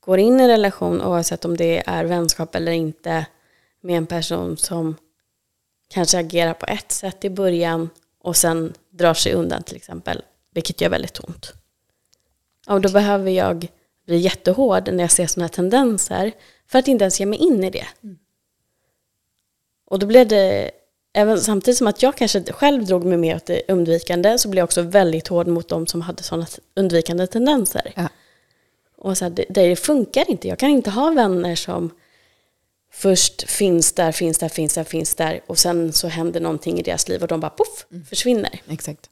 går 0.00 0.18
in 0.18 0.40
i 0.40 0.42
en 0.42 0.48
relation 0.48 1.02
oavsett 1.02 1.44
om 1.44 1.56
det 1.56 1.82
är 1.86 2.04
vänskap 2.04 2.54
eller 2.54 2.72
inte 2.72 3.26
med 3.80 3.96
en 3.96 4.06
person 4.06 4.56
som 4.56 4.96
kanske 5.88 6.18
agerar 6.18 6.54
på 6.54 6.66
ett 6.66 6.92
sätt 6.92 7.24
i 7.24 7.30
början 7.30 7.90
och 8.20 8.36
sen 8.36 8.74
drar 8.90 9.14
sig 9.14 9.32
undan 9.32 9.62
till 9.62 9.76
exempel, 9.76 10.22
vilket 10.54 10.80
gör 10.80 10.90
väldigt 10.90 11.24
ont. 11.24 11.52
Och 12.66 12.80
då 12.80 12.92
behöver 12.92 13.30
jag 13.30 13.68
bli 14.06 14.16
jättehård 14.16 14.88
när 14.92 15.04
jag 15.04 15.10
ser 15.10 15.26
sådana 15.26 15.46
här 15.46 15.52
tendenser 15.52 16.32
för 16.66 16.78
att 16.78 16.88
inte 16.88 17.04
ens 17.04 17.20
ge 17.20 17.26
mig 17.26 17.38
in 17.38 17.64
i 17.64 17.70
det. 17.70 17.86
Mm. 18.02 18.18
Och 19.86 19.98
då 19.98 20.06
blev 20.06 20.28
det, 20.28 20.70
även 21.12 21.40
samtidigt 21.40 21.78
som 21.78 21.86
att 21.86 22.02
jag 22.02 22.16
kanske 22.16 22.52
själv 22.52 22.84
drog 22.84 23.04
mig 23.04 23.18
mer 23.18 23.36
åt 23.36 23.46
det 23.46 23.62
undvikande 23.68 24.38
så 24.38 24.48
blev 24.48 24.60
jag 24.60 24.64
också 24.64 24.82
väldigt 24.82 25.28
hård 25.28 25.46
mot 25.46 25.68
de 25.68 25.86
som 25.86 26.00
hade 26.00 26.22
sådana 26.22 26.46
undvikande 26.76 27.26
tendenser. 27.26 27.92
Ja. 27.96 28.08
Och 28.96 29.18
så 29.18 29.24
här, 29.24 29.30
det, 29.30 29.44
det 29.48 29.76
funkar 29.76 30.30
inte, 30.30 30.48
jag 30.48 30.58
kan 30.58 30.70
inte 30.70 30.90
ha 30.90 31.10
vänner 31.10 31.54
som 31.54 31.90
först 32.92 33.50
finns 33.50 33.92
där, 33.92 34.12
finns 34.12 34.38
där, 34.38 34.48
finns 34.48 34.74
där, 34.74 34.84
finns 34.84 35.14
där 35.14 35.40
och 35.46 35.58
sen 35.58 35.92
så 35.92 36.08
händer 36.08 36.40
någonting 36.40 36.78
i 36.78 36.82
deras 36.82 37.08
liv 37.08 37.22
och 37.22 37.28
de 37.28 37.40
bara 37.40 37.50
poff, 37.50 37.86
försvinner. 38.08 38.60
Exakt. 38.68 39.10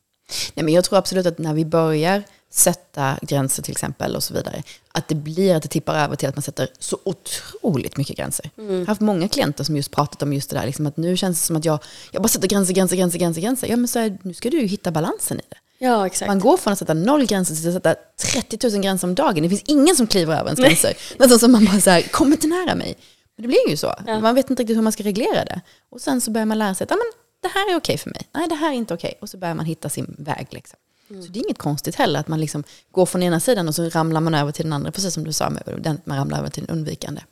Nej, 0.54 0.64
men 0.64 0.74
jag 0.74 0.84
tror 0.84 0.98
absolut 0.98 1.26
att 1.26 1.38
när 1.38 1.54
vi 1.54 1.64
börjar 1.64 2.22
sätta 2.54 3.18
gränser 3.22 3.62
till 3.62 3.72
exempel 3.72 4.16
och 4.16 4.22
så 4.22 4.34
vidare, 4.34 4.62
att 4.92 5.08
det 5.08 5.14
blir 5.14 5.54
att 5.54 5.62
det 5.62 5.68
tippar 5.68 5.94
över 5.94 6.16
till 6.16 6.28
att 6.28 6.36
man 6.36 6.42
sätter 6.42 6.68
så 6.78 6.98
otroligt 7.04 7.96
mycket 7.96 8.16
gränser. 8.16 8.50
Jag 8.56 8.64
har 8.64 8.86
haft 8.86 9.00
många 9.00 9.28
klienter 9.28 9.64
som 9.64 9.76
just 9.76 9.90
pratat 9.90 10.22
om 10.22 10.32
just 10.32 10.50
det 10.50 10.56
där, 10.56 10.66
liksom 10.66 10.86
att 10.86 10.96
nu 10.96 11.16
känns 11.16 11.40
det 11.40 11.46
som 11.46 11.56
att 11.56 11.64
jag, 11.64 11.78
jag 12.10 12.22
bara 12.22 12.28
sätter 12.28 12.48
gränser, 12.48 12.74
gränser, 12.74 12.96
gränser, 12.96 13.18
gränser, 13.18 13.40
gränser. 13.40 13.68
Ja 13.68 13.76
men 13.76 13.88
så 13.88 13.98
här, 13.98 14.18
nu 14.22 14.34
ska 14.34 14.50
du 14.50 14.60
ju 14.60 14.66
hitta 14.66 14.90
balansen 14.90 15.38
i 15.38 15.42
det. 15.48 15.56
Ja, 15.78 16.06
exakt. 16.06 16.26
Man 16.26 16.40
går 16.40 16.56
från 16.56 16.72
att 16.72 16.78
sätta 16.78 16.94
noll 16.94 17.26
gränser 17.26 17.54
till 17.54 17.68
att 17.68 17.74
sätta 17.74 17.94
30 18.32 18.68
000 18.70 18.82
gränser 18.82 19.08
om 19.08 19.14
dagen. 19.14 19.42
Det 19.42 19.48
finns 19.48 19.62
ingen 19.66 19.96
som 19.96 20.06
kliver 20.06 20.32
över 20.32 20.44
ens 20.44 20.60
gränser. 20.60 20.94
Nästan 21.18 21.38
som 21.38 21.52
man 21.52 21.64
bara 21.64 21.80
så 21.80 21.90
här, 21.90 22.02
kom 22.02 22.32
inte 22.32 22.46
nära 22.46 22.74
mig. 22.74 22.96
Men 23.36 23.42
det 23.42 23.48
blir 23.48 23.70
ju 23.70 23.76
så. 23.76 23.94
Ja. 24.06 24.20
Man 24.20 24.34
vet 24.34 24.50
inte 24.50 24.62
riktigt 24.62 24.76
hur 24.76 24.82
man 24.82 24.92
ska 24.92 25.02
reglera 25.02 25.44
det. 25.44 25.60
Och 25.90 26.00
sen 26.00 26.20
så 26.20 26.30
börjar 26.30 26.46
man 26.46 26.58
lära 26.58 26.74
sig 26.74 26.84
att 26.84 26.92
ah, 26.92 26.96
men, 26.96 27.12
det 27.42 27.48
här 27.48 27.72
är 27.72 27.76
okej 27.76 27.98
för 27.98 28.10
mig. 28.10 28.28
Nej, 28.34 28.48
det 28.48 28.54
här 28.54 28.68
är 28.68 28.74
inte 28.74 28.94
okej. 28.94 29.18
Och 29.20 29.28
så 29.28 29.36
börjar 29.36 29.54
man 29.54 29.66
hitta 29.66 29.88
sin 29.88 30.14
väg. 30.18 30.46
Liksom. 30.50 30.78
Mm. 31.12 31.22
Så 31.22 31.32
det 31.32 31.38
är 31.38 31.44
inget 31.44 31.58
konstigt 31.58 31.94
heller 31.94 32.20
att 32.20 32.28
man 32.28 32.40
liksom 32.40 32.64
går 32.90 33.06
från 33.06 33.22
ena 33.22 33.40
sidan 33.40 33.68
och 33.68 33.74
så 33.74 33.88
ramlar 33.88 34.20
man 34.20 34.34
över 34.34 34.52
till 34.52 34.64
den 34.64 34.72
andra. 34.72 34.92
Precis 34.92 35.14
som 35.14 35.24
du 35.24 35.32
sa, 35.32 35.50
den, 35.78 36.00
man 36.04 36.18
ramlar 36.18 36.38
över 36.38 36.48
till 36.50 36.66
den 36.66 36.76
undvikande. 36.76 37.22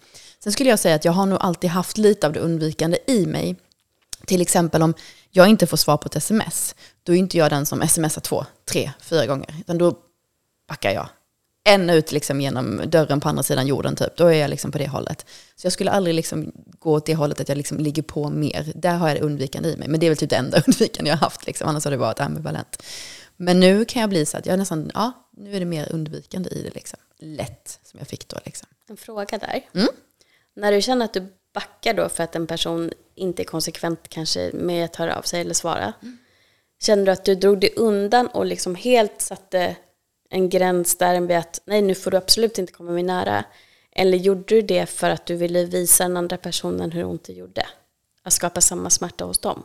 Sen 0.45 0.53
skulle 0.53 0.71
jag 0.71 0.79
säga 0.79 0.95
att 0.95 1.05
jag 1.05 1.13
har 1.13 1.27
nog 1.27 1.39
alltid 1.41 1.71
haft 1.71 1.99
lite 1.99 2.27
av 2.27 2.33
det 2.33 2.41
undvikande 2.41 2.99
i 3.07 3.27
mig. 3.27 3.57
Till 4.27 4.41
exempel 4.41 4.83
om 4.83 4.95
jag 5.31 5.49
inte 5.49 5.67
får 5.67 5.77
svar 5.77 5.97
på 5.97 6.07
ett 6.07 6.17
sms, 6.17 6.75
då 7.03 7.15
är 7.15 7.17
inte 7.17 7.39
jag 7.39 7.51
den 7.51 7.67
som 7.67 7.89
smsar 7.89 8.21
två, 8.21 8.45
tre, 8.65 8.93
fyra 9.01 9.27
gånger. 9.27 9.55
Utan 9.61 9.79
då 9.79 9.99
backar 10.69 10.91
jag. 10.91 11.09
En 11.65 11.91
ut 11.91 12.13
liksom 12.13 12.41
genom 12.41 12.83
dörren 12.87 13.21
på 13.21 13.29
andra 13.29 13.43
sidan 13.43 13.67
jorden 13.67 13.97
typ. 13.97 14.17
Då 14.17 14.27
är 14.27 14.33
jag 14.33 14.51
liksom 14.51 14.73
på 14.73 14.79
det 14.79 14.89
hållet. 14.89 15.27
Så 15.57 15.67
jag 15.67 15.73
skulle 15.73 15.91
aldrig 15.91 16.15
liksom 16.15 16.53
gå 16.79 16.93
åt 16.93 17.07
det 17.07 17.15
hållet 17.15 17.41
att 17.41 17.49
jag 17.49 17.59
liksom 17.59 17.79
ligger 17.79 18.03
på 18.03 18.31
mer. 18.31 18.73
Där 18.75 18.97
har 18.97 19.09
jag 19.09 19.17
det 19.17 19.21
undvikande 19.21 19.69
i 19.69 19.77
mig. 19.77 19.89
Men 19.89 20.01
det 20.01 20.07
är 20.07 20.11
väl 20.11 20.17
typ 20.17 20.31
det 20.31 20.37
enda 20.37 20.63
undvikande 20.67 21.11
jag 21.11 21.17
har 21.17 21.27
haft. 21.27 21.47
Liksom. 21.47 21.69
Annars 21.69 21.85
har 21.85 21.91
det 21.91 21.97
varit 21.97 22.21
ambivalent. 22.21 22.83
Men 23.43 23.61
nu 23.61 23.85
kan 23.85 24.01
jag 24.01 24.11
bli 24.11 24.27
så 24.27 24.39
att 24.39 24.47
jag 24.47 24.59
nästan, 24.59 24.91
ja, 24.95 25.13
nu 25.31 25.55
är 25.55 25.61
det 25.61 25.67
mer 25.67 25.93
undvikande 25.93 26.51
i 26.51 26.63
det. 26.63 26.75
Liksom. 26.75 26.99
Lätt 27.19 27.79
som 27.83 27.99
jag 27.99 28.09
fick 28.09 28.29
då. 28.29 28.39
Liksom. 28.45 28.69
En 28.89 28.97
fråga 28.97 29.39
där. 29.39 29.67
Mm. 29.75 29.89
När 30.55 30.73
du 30.73 30.83
känner 30.83 31.05
att 31.05 31.13
du 31.13 31.27
backar 31.55 31.95
då 31.95 32.09
för 32.09 32.25
att 32.25 32.37
en 32.37 32.47
person 32.47 32.93
inte 33.15 33.43
är 33.43 33.45
konsekvent 33.45 34.09
kanske 34.09 34.51
med 34.55 34.85
att 34.85 34.97
höra 34.97 35.17
av 35.17 35.23
sig 35.23 35.41
eller 35.41 35.55
svara. 35.55 35.93
Känner 36.83 37.07
du 37.07 37.13
att 37.13 37.25
du 37.25 37.35
drog 37.35 37.61
dig 37.61 37.73
undan 37.77 38.27
och 38.27 38.47
liksom 38.47 38.75
helt 38.75 39.21
satte 39.21 39.77
en 40.31 40.49
gräns 40.49 40.99
där 40.99 41.21
med 41.21 41.39
att 41.39 41.61
nej 41.65 41.83
nu 41.83 41.95
får 41.95 42.11
du 42.11 42.17
absolut 42.17 42.59
inte 42.59 42.73
komma 42.73 42.91
mig 42.91 43.03
nära. 43.03 43.45
Eller 43.93 44.19
gjorde 44.19 44.55
du 44.55 44.63
det 44.63 44.87
för 44.87 45.11
att 45.11 45.27
du 45.27 45.37
ville 45.37 45.65
visa 45.65 46.05
den 46.05 46.17
andra 46.17 46.37
personen 46.37 46.93
hur 46.93 47.05
ont 47.05 47.25
det 47.25 47.33
gjorde? 47.33 47.67
Att 48.23 48.33
skapa 48.33 48.61
samma 48.61 48.91
smärta 48.91 49.25
hos 49.25 49.39
dem. 49.39 49.63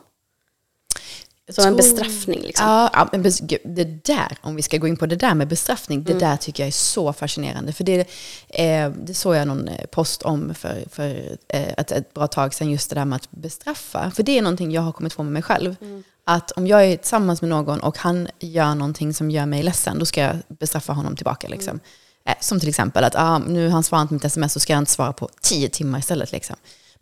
Som 1.50 1.66
en 1.66 1.76
bestraffning 1.76 2.42
liksom. 2.42 2.68
Ja, 2.68 3.10
men 3.12 3.24
det 3.64 4.06
där, 4.06 4.38
om 4.42 4.56
vi 4.56 4.62
ska 4.62 4.78
gå 4.78 4.88
in 4.88 4.98
på 4.98 5.06
det 5.06 5.16
där 5.16 5.34
med 5.34 5.48
bestraffning, 5.48 6.00
Mm. 6.00 6.14
det 6.14 6.26
där 6.26 6.38
tycker 6.38 6.64
jag 6.64 6.68
är 6.68 6.72
så 6.72 7.14
fascinerande. 7.14 7.74
För 7.74 7.84
det, 7.84 8.08
eh, 8.50 8.90
det 8.90 9.14
såg 9.14 9.36
jag 9.36 9.48
någon 9.48 9.68
eh, 9.68 9.86
post 9.86 10.22
om 10.22 10.54
för, 10.56 10.84
för 10.92 11.38
eh, 11.48 11.74
ett, 11.78 11.92
ett 11.92 12.14
bra 12.14 12.28
tag 12.28 12.54
sedan, 12.54 12.72
just 12.72 12.90
det 12.90 12.96
där 12.96 13.06
med 13.06 13.16
att 13.16 13.32
bestraffa. 13.32 14.12
För 14.12 14.24
det 14.24 14.38
är 14.38 14.42
någonting 14.42 14.72
jag 14.72 14.82
har 14.82 14.92
kommit 14.92 15.16
på 15.16 15.24
med 15.24 15.34
mig 15.34 15.42
själv. 15.42 15.76
Mm. 15.82 16.04
Att 16.24 16.52
om 16.52 16.68
jag 16.68 16.86
är 16.86 16.98
tillsammans 16.98 17.42
med 17.42 17.50
någon 17.50 17.80
och 17.80 17.98
han 17.98 18.28
gör 18.40 18.76
någonting 18.76 19.14
som 19.14 19.32
gör 19.32 19.46
mig 19.46 19.64
ledsen, 19.64 20.00
då 20.00 20.06
ska 20.06 20.22
jag 20.22 20.36
bestraffa 20.48 20.94
honom 20.94 21.16
tillbaka. 21.16 21.48
Liksom. 21.48 21.70
Mm. 21.70 21.82
Eh, 22.26 22.36
som 22.40 22.60
till 22.60 22.70
exempel 22.70 23.04
att 23.04 23.16
ah, 23.16 23.38
nu 23.38 23.66
har 23.66 23.72
han 23.74 23.84
svarat 23.84 24.08
på 24.08 24.14
mitt 24.14 24.26
sms 24.26 24.54
så 24.54 24.60
ska 24.60 24.74
jag 24.74 24.82
inte 24.82 24.92
svara 24.92 25.14
på 25.14 25.30
tio 25.42 25.70
timmar 25.70 26.00
istället. 26.00 26.32
Liksom. 26.32 26.56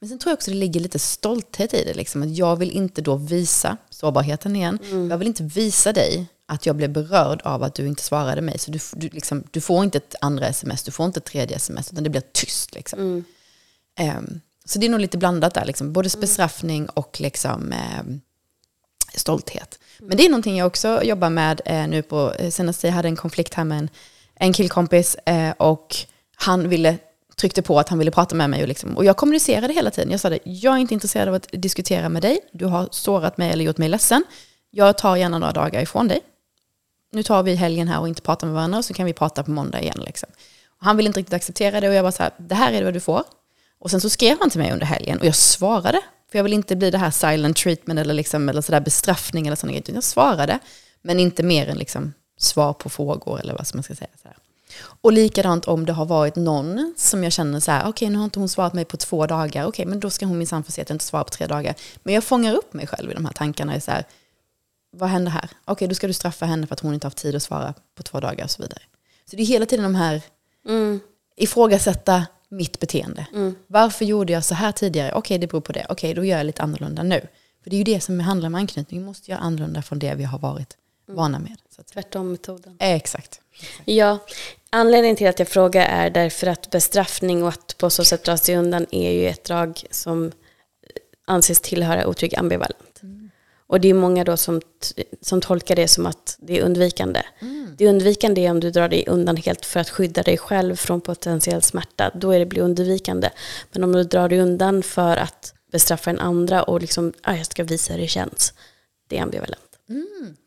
Men 0.03 0.09
sen 0.09 0.19
tror 0.19 0.31
jag 0.31 0.37
också 0.37 0.51
det 0.51 0.57
ligger 0.57 0.79
lite 0.79 0.99
stolthet 0.99 1.73
i 1.73 1.83
det. 1.83 1.93
Liksom. 1.93 2.23
Att 2.23 2.37
jag 2.37 2.55
vill 2.55 2.71
inte 2.71 3.01
då 3.01 3.15
visa, 3.15 3.77
sårbarheten 3.89 4.55
igen, 4.55 4.79
jag 5.09 5.17
vill 5.17 5.27
inte 5.27 5.43
visa 5.43 5.93
dig 5.93 6.25
att 6.45 6.65
jag 6.65 6.75
blev 6.75 6.89
berörd 6.89 7.41
av 7.41 7.63
att 7.63 7.75
du 7.75 7.87
inte 7.87 8.03
svarade 8.03 8.41
mig. 8.41 8.59
Så 8.59 8.71
du, 8.71 8.79
du, 8.93 9.09
liksom, 9.09 9.43
du 9.51 9.61
får 9.61 9.83
inte 9.83 9.97
ett 9.97 10.15
andra 10.21 10.47
sms, 10.47 10.83
du 10.83 10.91
får 10.91 11.05
inte 11.05 11.17
ett 11.17 11.25
tredje 11.25 11.55
sms, 11.55 11.91
utan 11.91 12.03
det 12.03 12.09
blir 12.09 12.23
tyst. 12.31 12.75
Liksom. 12.75 13.23
Ehm, 13.99 14.41
så 14.65 14.79
det 14.79 14.85
är 14.85 14.89
nog 14.89 14.99
lite 14.99 15.17
blandat 15.17 15.53
där, 15.53 15.65
liksom. 15.65 15.93
både 15.93 16.09
bestraffning 16.19 16.89
och 16.89 17.21
liksom, 17.21 17.71
ehm, 17.71 18.21
stolthet. 19.13 19.79
Men 19.99 20.17
det 20.17 20.25
är 20.25 20.29
någonting 20.29 20.57
jag 20.57 20.67
också 20.67 21.03
jobbar 21.03 21.29
med 21.29 21.61
eh, 21.65 21.87
nu 21.87 22.01
på, 22.01 22.33
eh, 22.39 22.49
senast 22.49 22.83
jag 22.83 22.91
hade 22.91 23.07
en 23.07 23.15
konflikt 23.15 23.53
här 23.53 23.63
med 23.63 23.77
en, 23.77 23.89
en 24.35 24.53
killkompis 24.53 25.15
eh, 25.15 25.51
och 25.51 25.95
han 26.35 26.69
ville, 26.69 26.97
tryckte 27.36 27.61
på 27.61 27.79
att 27.79 27.89
han 27.89 27.99
ville 27.99 28.11
prata 28.11 28.36
med 28.36 28.49
mig 28.49 28.61
och, 28.61 28.67
liksom, 28.67 28.97
och 28.97 29.05
jag 29.05 29.17
kommunicerade 29.17 29.73
hela 29.73 29.91
tiden. 29.91 30.11
Jag 30.11 30.19
sa 30.19 30.29
det, 30.29 30.39
jag 30.43 30.75
är 30.75 30.77
inte 30.77 30.93
intresserad 30.93 31.27
av 31.27 31.34
att 31.34 31.47
diskutera 31.51 32.09
med 32.09 32.21
dig, 32.21 32.39
du 32.51 32.65
har 32.65 32.88
sårat 32.91 33.38
mig 33.38 33.51
eller 33.51 33.65
gjort 33.65 33.77
mig 33.77 33.89
ledsen. 33.89 34.23
Jag 34.71 34.97
tar 34.97 35.15
gärna 35.15 35.38
några 35.38 35.53
dagar 35.53 35.81
ifrån 35.81 36.07
dig. 36.07 36.21
Nu 37.11 37.23
tar 37.23 37.43
vi 37.43 37.55
helgen 37.55 37.88
här 37.88 37.99
och 37.99 38.07
inte 38.07 38.21
pratar 38.21 38.47
med 38.47 38.53
varandra 38.53 38.77
och 38.77 38.86
så 38.86 38.93
kan 38.93 39.05
vi 39.05 39.13
prata 39.13 39.43
på 39.43 39.51
måndag 39.51 39.81
igen. 39.81 40.01
Liksom. 40.05 40.29
Och 40.79 40.86
han 40.86 40.97
ville 40.97 41.07
inte 41.07 41.19
riktigt 41.19 41.34
acceptera 41.34 41.81
det 41.81 41.89
och 41.89 41.93
jag 41.93 42.03
var 42.03 42.11
så 42.11 42.23
här, 42.23 42.31
det 42.38 42.55
här 42.55 42.73
är 42.73 42.84
vad 42.84 42.93
du 42.93 42.99
får. 42.99 43.23
Och 43.79 43.91
sen 43.91 44.01
så 44.01 44.09
skrev 44.09 44.38
han 44.39 44.49
till 44.49 44.59
mig 44.59 44.71
under 44.71 44.86
helgen 44.86 45.19
och 45.19 45.25
jag 45.25 45.36
svarade. 45.36 46.01
För 46.31 46.39
jag 46.39 46.43
vill 46.43 46.53
inte 46.53 46.75
bli 46.75 46.91
det 46.91 46.97
här 46.97 47.11
silent 47.11 47.57
treatment 47.57 47.99
eller, 47.99 48.13
liksom, 48.13 48.49
eller 48.49 48.61
sådär 48.61 48.79
bestraffning 48.79 49.47
eller 49.47 49.55
sådana 49.55 49.71
grejer. 49.71 49.93
Jag 49.93 50.03
svarade, 50.03 50.59
men 51.01 51.19
inte 51.19 51.43
mer 51.43 51.69
än 51.69 51.77
liksom 51.77 52.13
svar 52.38 52.73
på 52.73 52.89
frågor 52.89 53.39
eller 53.39 53.53
vad 53.53 53.67
som 53.67 53.77
man 53.77 53.84
ska 53.84 53.95
säga. 53.95 54.09
Så 54.21 54.27
här. 54.27 54.38
Och 55.01 55.13
likadant 55.13 55.65
om 55.65 55.86
det 55.86 55.93
har 55.93 56.05
varit 56.05 56.36
någon 56.36 56.93
som 56.97 57.24
jag 57.24 57.34
känner 57.34 57.59
så 57.59 57.71
här, 57.71 57.88
okej 57.89 58.09
nu 58.09 58.17
har 58.17 58.24
inte 58.26 58.39
hon 58.39 58.49
svarat 58.49 58.74
mig 58.74 58.86
på 58.86 58.97
två 58.97 59.26
dagar, 59.28 59.65
okej 59.65 59.86
men 59.86 59.99
då 59.99 60.09
ska 60.09 60.26
hon 60.26 60.38
minsann 60.38 60.63
få 60.63 60.71
se 60.71 60.82
att 60.82 60.89
jag 60.89 60.95
inte 60.95 61.05
svarar 61.05 61.24
på 61.24 61.30
tre 61.30 61.47
dagar. 61.47 61.76
Men 62.03 62.13
jag 62.13 62.24
fångar 62.24 62.53
upp 62.55 62.74
mig 62.74 62.88
själv 62.88 63.11
i 63.11 63.13
de 63.13 63.26
här 63.26 63.34
tankarna, 63.34 63.76
är 63.76 63.80
så 63.80 63.91
här, 63.91 64.05
vad 64.95 65.09
händer 65.09 65.32
här? 65.32 65.49
Okej, 65.65 65.88
då 65.88 65.95
ska 65.95 66.07
du 66.07 66.13
straffa 66.13 66.45
henne 66.45 66.67
för 66.67 66.74
att 66.74 66.80
hon 66.80 66.93
inte 66.93 67.07
haft 67.07 67.17
tid 67.17 67.36
att 67.36 67.43
svara 67.43 67.74
på 67.95 68.03
två 68.03 68.19
dagar 68.19 68.43
och 68.43 68.51
så 68.51 68.61
vidare. 68.61 68.82
Så 69.30 69.36
det 69.36 69.41
är 69.41 69.45
hela 69.45 69.65
tiden 69.65 69.84
de 69.84 69.95
här 69.95 70.21
Mm. 70.67 70.99
ifrågasätta 71.36 72.26
mitt 72.49 72.80
beteende. 72.80 73.26
Varför 73.67 74.05
gjorde 74.05 74.34
jag 74.34 74.43
så 74.43 74.55
här 74.55 74.71
tidigare? 74.71 75.13
Okej, 75.13 75.38
det 75.38 75.47
beror 75.47 75.61
på 75.61 75.71
det. 75.71 75.86
Okej, 75.89 76.13
då 76.13 76.24
gör 76.26 76.38
jag 76.38 76.45
lite 76.45 76.61
annorlunda 76.61 77.03
nu. 77.03 77.28
För 77.63 77.69
det 77.69 77.76
är 77.76 77.78
ju 77.78 77.84
det 77.84 77.99
som 78.01 78.19
handlar 78.19 78.47
om 78.47 78.55
anknytning. 78.55 78.99
Vi 78.99 79.05
måste 79.05 79.32
göra 79.32 79.41
annorlunda 79.41 79.82
från 79.82 79.99
det 79.99 80.15
vi 80.15 80.24
har 80.24 80.39
varit 80.39 80.78
vana 81.07 81.39
med. 81.39 81.57
Så 81.76 81.82
att, 81.82 81.88
Tvärtom 81.88 82.32
metoden. 82.32 82.76
eh, 82.80 82.91
exakt. 82.93 83.39
Ja, 83.86 84.17
anledningen 84.74 85.15
till 85.15 85.28
att 85.28 85.39
jag 85.39 85.47
frågar 85.47 85.86
är 85.86 86.09
därför 86.09 86.47
att 86.47 86.69
bestraffning 86.69 87.43
och 87.43 87.49
att 87.49 87.78
på 87.78 87.89
så 87.89 88.03
sätt 88.03 88.24
dra 88.24 88.38
sig 88.38 88.57
undan 88.57 88.86
är 88.91 89.11
ju 89.11 89.28
ett 89.28 89.43
drag 89.43 89.84
som 89.91 90.32
anses 91.26 91.59
tillhöra 91.59 92.07
otrygg 92.07 92.36
ambivalent. 92.36 93.01
Och 93.67 93.82
det 93.82 93.89
är 93.89 93.93
många 93.93 94.24
då 94.24 94.38
som, 94.38 94.61
som 95.21 95.41
tolkar 95.41 95.76
det 95.76 95.88
som 95.88 96.05
att 96.05 96.38
det 96.39 96.59
är 96.59 96.63
undvikande. 96.63 97.21
Det 97.78 97.88
undvikande 97.88 98.45
är 98.45 98.51
om 98.51 98.59
du 98.59 98.71
drar 98.71 98.89
dig 98.89 99.03
undan 99.07 99.38
helt 99.38 99.65
för 99.65 99.80
att 99.80 99.89
skydda 99.89 100.24
dig 100.24 100.38
själv 100.38 100.76
från 100.76 101.01
potentiell 101.01 101.61
smärta. 101.61 102.11
Då 102.15 102.32
är 102.32 102.39
det 102.39 102.45
blir 102.45 102.61
undvikande. 102.61 103.30
Men 103.71 103.84
om 103.84 103.91
du 103.91 104.03
drar 104.03 104.30
dig 104.30 104.39
undan 104.39 104.84
för 104.84 105.17
att 105.17 105.53
bestraffa 105.71 106.09
en 106.09 106.19
andra 106.19 106.63
och 106.63 106.82
liksom, 106.82 107.13
ah, 107.21 107.36
jag 107.36 107.45
ska 107.45 107.63
visa 107.63 107.93
hur 107.93 108.01
det 108.01 108.07
känns. 108.07 108.53
Det 109.07 109.17
är 109.17 109.21
ambivalent. 109.21 109.62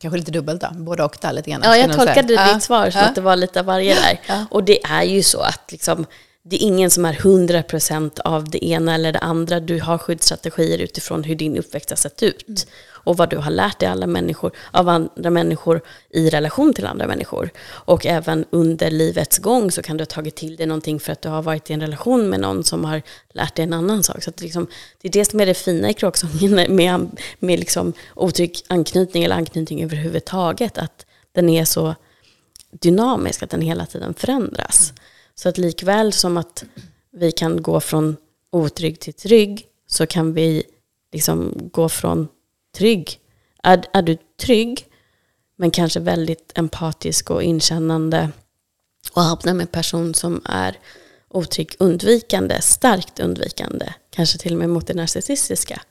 Kanske 0.00 0.18
lite 0.18 0.30
dubbelt 0.30 0.60
då, 0.60 0.68
både 0.74 1.04
och 1.04 1.16
där 1.20 1.32
lite 1.32 1.50
grann. 1.50 1.60
Ja, 1.64 1.76
jag 1.76 1.94
säga. 1.94 2.04
tolkade 2.06 2.32
Ja, 2.32 2.54
ditt 2.54 2.62
svar 2.62 2.90
som 2.90 3.00
ja. 3.00 3.06
att 3.06 3.14
det 3.14 3.20
var 3.20 3.36
lite 3.36 3.60
av 3.60 3.66
varje 3.66 3.94
där. 3.94 4.20
Ja. 4.26 4.46
Och 4.50 4.64
det 4.64 4.84
är 4.84 5.02
ju 5.02 5.22
så 5.22 5.40
att 5.40 5.72
liksom, 5.72 6.06
det 6.42 6.56
är 6.56 6.66
ingen 6.66 6.90
som 6.90 7.04
är 7.04 7.12
100% 7.12 8.20
av 8.20 8.50
det 8.50 8.64
ena 8.64 8.94
eller 8.94 9.12
det 9.12 9.18
andra. 9.18 9.60
Du 9.60 9.80
har 9.80 9.98
skyddsstrategier 9.98 10.78
utifrån 10.78 11.24
hur 11.24 11.34
din 11.34 11.56
uppväxt 11.56 11.90
har 11.90 11.96
sett 11.96 12.22
ut. 12.22 12.66
Och 13.06 13.16
vad 13.16 13.30
du 13.30 13.36
har 13.36 13.50
lärt 13.50 13.78
dig 13.78 13.88
alla 13.88 14.06
människor, 14.06 14.52
av 14.70 14.88
andra 14.88 15.30
människor 15.30 15.80
i 16.10 16.30
relation 16.30 16.74
till 16.74 16.86
andra 16.86 17.06
människor. 17.06 17.50
Och 17.68 18.06
även 18.06 18.44
under 18.50 18.90
livets 18.90 19.38
gång 19.38 19.70
så 19.70 19.82
kan 19.82 19.96
du 19.96 20.02
ha 20.02 20.06
tagit 20.06 20.36
till 20.36 20.56
dig 20.56 20.66
någonting 20.66 21.00
för 21.00 21.12
att 21.12 21.22
du 21.22 21.28
har 21.28 21.42
varit 21.42 21.70
i 21.70 21.72
en 21.72 21.80
relation 21.80 22.28
med 22.28 22.40
någon 22.40 22.64
som 22.64 22.84
har 22.84 23.02
lärt 23.30 23.54
dig 23.54 23.62
en 23.62 23.72
annan 23.72 24.02
sak. 24.02 24.22
Så 24.22 24.30
att 24.30 24.40
liksom, 24.40 24.66
det 25.00 25.08
är 25.08 25.12
det 25.12 25.24
som 25.24 25.40
är 25.40 25.46
det 25.46 25.54
fina 25.54 25.90
i 25.90 25.94
kråksången 25.94 26.76
med, 26.76 27.20
med 27.38 27.58
liksom 27.58 27.92
otrygg 28.14 28.60
anknytning 28.68 29.24
eller 29.24 29.36
anknytning 29.36 29.84
överhuvudtaget. 29.84 30.78
Att 30.78 31.06
den 31.32 31.48
är 31.48 31.64
så 31.64 31.94
dynamisk, 32.70 33.42
att 33.42 33.50
den 33.50 33.60
hela 33.60 33.86
tiden 33.86 34.14
förändras. 34.14 34.92
Så 35.34 35.48
att 35.48 35.58
likväl 35.58 36.12
som 36.12 36.36
att 36.36 36.64
vi 37.12 37.32
kan 37.32 37.62
gå 37.62 37.80
från 37.80 38.16
otrygg 38.52 39.00
till 39.00 39.14
trygg 39.14 39.66
så 39.86 40.06
kan 40.06 40.32
vi 40.32 40.62
liksom 41.12 41.52
gå 41.72 41.88
från 41.88 42.28
trygg. 42.76 43.20
Är, 43.62 43.84
är 43.92 44.02
du 44.02 44.16
trygg 44.40 44.86
men 45.56 45.70
kanske 45.70 46.00
väldigt 46.00 46.52
empatisk 46.54 47.30
och 47.30 47.42
inkännande 47.42 48.30
och 49.12 49.22
hamnar 49.22 49.54
med 49.54 49.64
en 49.64 49.72
person 49.72 50.14
som 50.14 50.42
är 50.44 50.78
otrygg 51.28 51.76
undvikande, 51.78 52.60
starkt 52.60 53.20
undvikande, 53.20 53.92
kanske 54.10 54.38
till 54.38 54.52
och 54.52 54.58
med 54.58 54.70
mot 54.70 54.86
det 54.86 54.94
narcissistiska. 54.94 55.82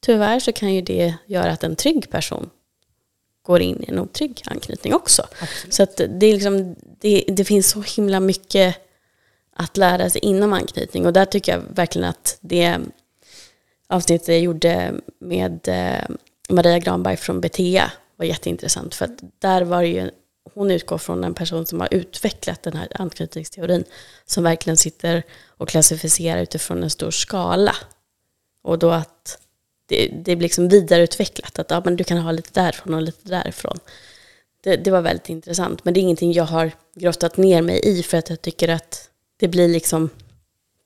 Tyvärr 0.00 0.40
så 0.40 0.52
kan 0.52 0.74
ju 0.74 0.80
det 0.80 1.14
göra 1.26 1.52
att 1.52 1.64
en 1.64 1.76
trygg 1.76 2.10
person 2.10 2.50
går 3.42 3.60
in 3.60 3.82
i 3.82 3.90
en 3.90 3.98
otrygg 3.98 4.42
anknytning 4.46 4.94
också. 4.94 5.26
Så 5.68 5.82
att 5.82 5.96
det, 5.96 6.26
är 6.26 6.32
liksom, 6.32 6.76
det, 7.00 7.24
det 7.28 7.44
finns 7.44 7.70
så 7.70 7.80
himla 7.80 8.20
mycket 8.20 8.76
att 9.56 9.76
lära 9.76 10.10
sig 10.10 10.20
inom 10.24 10.52
anknytning. 10.52 11.06
Och 11.06 11.12
där 11.12 11.24
tycker 11.24 11.52
jag 11.52 11.62
verkligen 11.74 12.08
att 12.08 12.38
det 12.40 12.80
avsnittet 13.86 14.28
jag 14.28 14.40
gjorde 14.40 14.94
med 15.18 15.68
eh, 15.68 16.16
Maria 16.48 16.78
Granberg 16.78 17.16
från 17.16 17.40
Betea 17.40 17.92
var 18.16 18.26
jätteintressant. 18.26 18.94
För 18.94 19.04
att 19.04 19.18
där 19.38 19.62
var 19.62 19.82
det 19.82 19.88
ju, 19.88 20.10
hon 20.54 20.70
utgår 20.70 20.98
från 20.98 21.24
en 21.24 21.34
person 21.34 21.66
som 21.66 21.80
har 21.80 21.94
utvecklat 21.94 22.62
den 22.62 22.76
här 22.76 22.88
anknytningsteorin. 22.94 23.84
Som 24.26 24.44
verkligen 24.44 24.76
sitter 24.76 25.22
och 25.46 25.68
klassificerar 25.68 26.42
utifrån 26.42 26.82
en 26.82 26.90
stor 26.90 27.10
skala. 27.10 27.76
Och 28.62 28.78
då 28.78 28.90
att 28.90 29.38
det, 29.86 30.06
det 30.06 30.36
blir 30.36 30.44
liksom 30.44 30.68
vidareutvecklat. 30.68 31.58
Att 31.58 31.70
ja, 31.70 31.82
men 31.84 31.96
du 31.96 32.04
kan 32.04 32.18
ha 32.18 32.32
lite 32.32 32.60
därifrån 32.60 32.94
och 32.94 33.02
lite 33.02 33.28
därifrån. 33.28 33.78
Det, 34.60 34.76
det 34.76 34.90
var 34.90 35.00
väldigt 35.00 35.28
intressant. 35.28 35.84
Men 35.84 35.94
det 35.94 36.00
är 36.00 36.02
ingenting 36.02 36.32
jag 36.32 36.44
har 36.44 36.72
grottat 36.94 37.36
ner 37.36 37.62
mig 37.62 37.80
i 37.84 38.02
för 38.02 38.18
att 38.18 38.30
jag 38.30 38.42
tycker 38.42 38.68
att 38.68 39.10
det 39.36 39.48
blir 39.48 39.68
liksom 39.68 40.10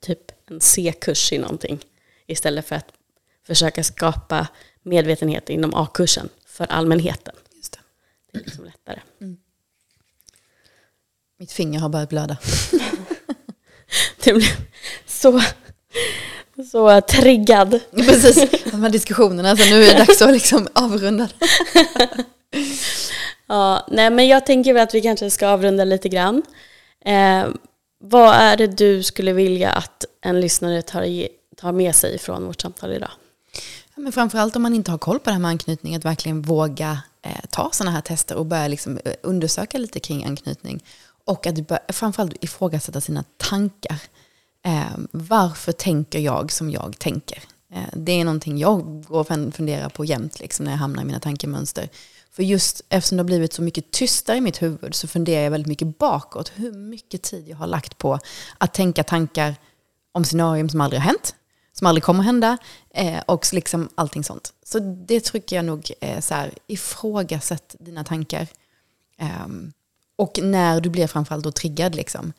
typ 0.01 0.51
en 0.51 0.61
C-kurs 0.61 1.33
i 1.33 1.39
någonting. 1.39 1.85
Istället 2.29 2.69
för 2.69 2.77
att 2.77 2.93
försöka 3.47 3.85
skapa 3.85 4.47
medvetenhet 4.83 5.51
inom 5.51 5.75
A-kursen 5.75 6.29
för 6.47 6.67
allmänheten. 6.67 7.35
Just 7.57 7.73
det. 7.73 7.79
Det 8.33 8.39
är 8.39 8.45
liksom 8.45 8.65
lättare. 8.65 9.01
Mitt 11.39 11.53
finger 11.53 11.81
har 11.81 11.89
börjat 11.89 12.09
blöda. 12.09 12.37
Det 14.25 14.33
blev 14.33 14.57
så, 15.07 15.41
så 16.71 17.01
triggad. 17.01 17.81
Precis, 17.91 18.51
de 18.71 18.83
här 18.83 18.91
diskussionerna, 18.91 19.57
så 19.57 19.71
nu 19.71 19.85
är 19.85 19.93
det 19.93 19.99
dags 19.99 20.23
att 20.23 20.33
liksom 20.33 20.69
avrunda. 20.75 21.29
Ja, 23.51 23.87
nej, 23.91 24.11
men 24.11 24.29
jag 24.29 24.47
tänker 24.47 24.73
väl 24.73 24.83
att 24.83 24.95
vi 24.95 25.01
kanske 25.01 25.31
ska 25.31 25.49
avrunda 25.49 25.85
lite 25.85 26.09
grann. 26.09 26.43
Eh, 27.05 27.49
vad 28.01 28.35
är 28.35 28.57
det 28.57 28.67
du 28.67 29.03
skulle 29.03 29.33
vilja 29.33 29.71
att 29.71 30.05
en 30.21 30.41
lyssnare 30.41 30.83
tar, 30.83 31.03
tar 31.61 31.73
med 31.73 31.95
sig 31.95 32.19
från 32.19 32.47
vårt 32.47 32.61
samtal 32.61 32.93
idag? 32.93 33.11
Ja, 33.95 34.03
men 34.03 34.13
framförallt 34.13 34.57
om 34.57 34.63
man 34.63 34.75
inte 34.75 34.91
har 34.91 34.99
koll 34.99 35.19
på 35.19 35.25
det 35.25 35.33
här 35.33 35.41
med 35.41 35.49
anknytning, 35.49 35.97
att 35.97 36.05
verkligen 36.05 36.43
våga 36.43 37.03
eh, 37.23 37.45
ta 37.51 37.71
sådana 37.73 37.91
här 37.91 38.01
tester 38.01 38.37
och 38.37 38.47
börja 38.47 38.69
liksom, 38.69 38.99
eh, 39.05 39.15
undersöka 39.23 39.79
lite 39.79 40.01
kring 40.01 40.25
anknytning. 40.25 40.85
Och 41.25 41.47
att 41.47 41.69
bör, 41.69 41.79
framförallt 41.89 42.45
ifrågasätta 42.45 43.01
sina 43.01 43.25
tankar. 43.37 43.99
Eh, 44.65 44.99
varför 45.11 45.73
tänker 45.73 46.19
jag 46.19 46.53
som 46.53 46.71
jag 46.71 46.99
tänker? 46.99 47.43
Eh, 47.73 47.83
det 47.93 48.13
är 48.13 48.25
någonting 48.25 48.59
jag 48.59 49.05
går 49.05 49.21
och 49.21 49.55
funderar 49.55 49.89
på 49.89 50.05
jämt 50.05 50.41
liksom, 50.41 50.65
när 50.65 50.73
jag 50.73 50.79
hamnar 50.79 51.03
i 51.03 51.07
mina 51.07 51.21
tankemönster. 51.21 51.89
För 52.31 52.43
just 52.43 52.83
eftersom 52.89 53.17
det 53.17 53.23
har 53.23 53.27
blivit 53.27 53.53
så 53.53 53.63
mycket 53.63 53.91
tystare 53.91 54.37
i 54.37 54.41
mitt 54.41 54.63
huvud 54.63 54.95
så 54.95 55.09
funderar 55.09 55.43
jag 55.43 55.51
väldigt 55.51 55.69
mycket 55.69 55.99
bakåt. 55.99 56.53
Hur 56.55 56.73
mycket 56.73 57.23
tid 57.23 57.49
jag 57.49 57.57
har 57.57 57.67
lagt 57.67 57.99
på 57.99 58.19
att 58.59 58.75
tänka 58.75 59.05
tankar 59.05 59.57
om 60.13 60.25
scenarium 60.25 60.69
som 60.69 60.81
aldrig 60.81 61.01
har 61.01 61.07
hänt 61.07 61.35
som 61.79 61.87
aldrig 61.87 62.05
kommer 62.05 62.23
hända 62.23 62.59
eh, 62.91 63.21
och 63.27 63.47
liksom 63.53 63.89
allting 63.95 64.25
sånt. 64.25 64.53
Så 64.65 64.79
det 64.79 65.21
tycker 65.21 65.57
jag 65.57 65.65
nog 65.65 65.93
är 66.01 66.21
så 66.21 66.35
här, 66.35 66.55
ifrågasätt 66.67 67.77
dina 67.79 68.05
tankar. 68.05 68.47
Ehm, 69.19 69.73
och 70.17 70.39
när 70.43 70.81
du 70.81 70.91
blir 70.91 71.07
framförallt 71.07 71.45
då 71.45 71.53
triggad, 71.53 71.95
liksom, 71.95 72.33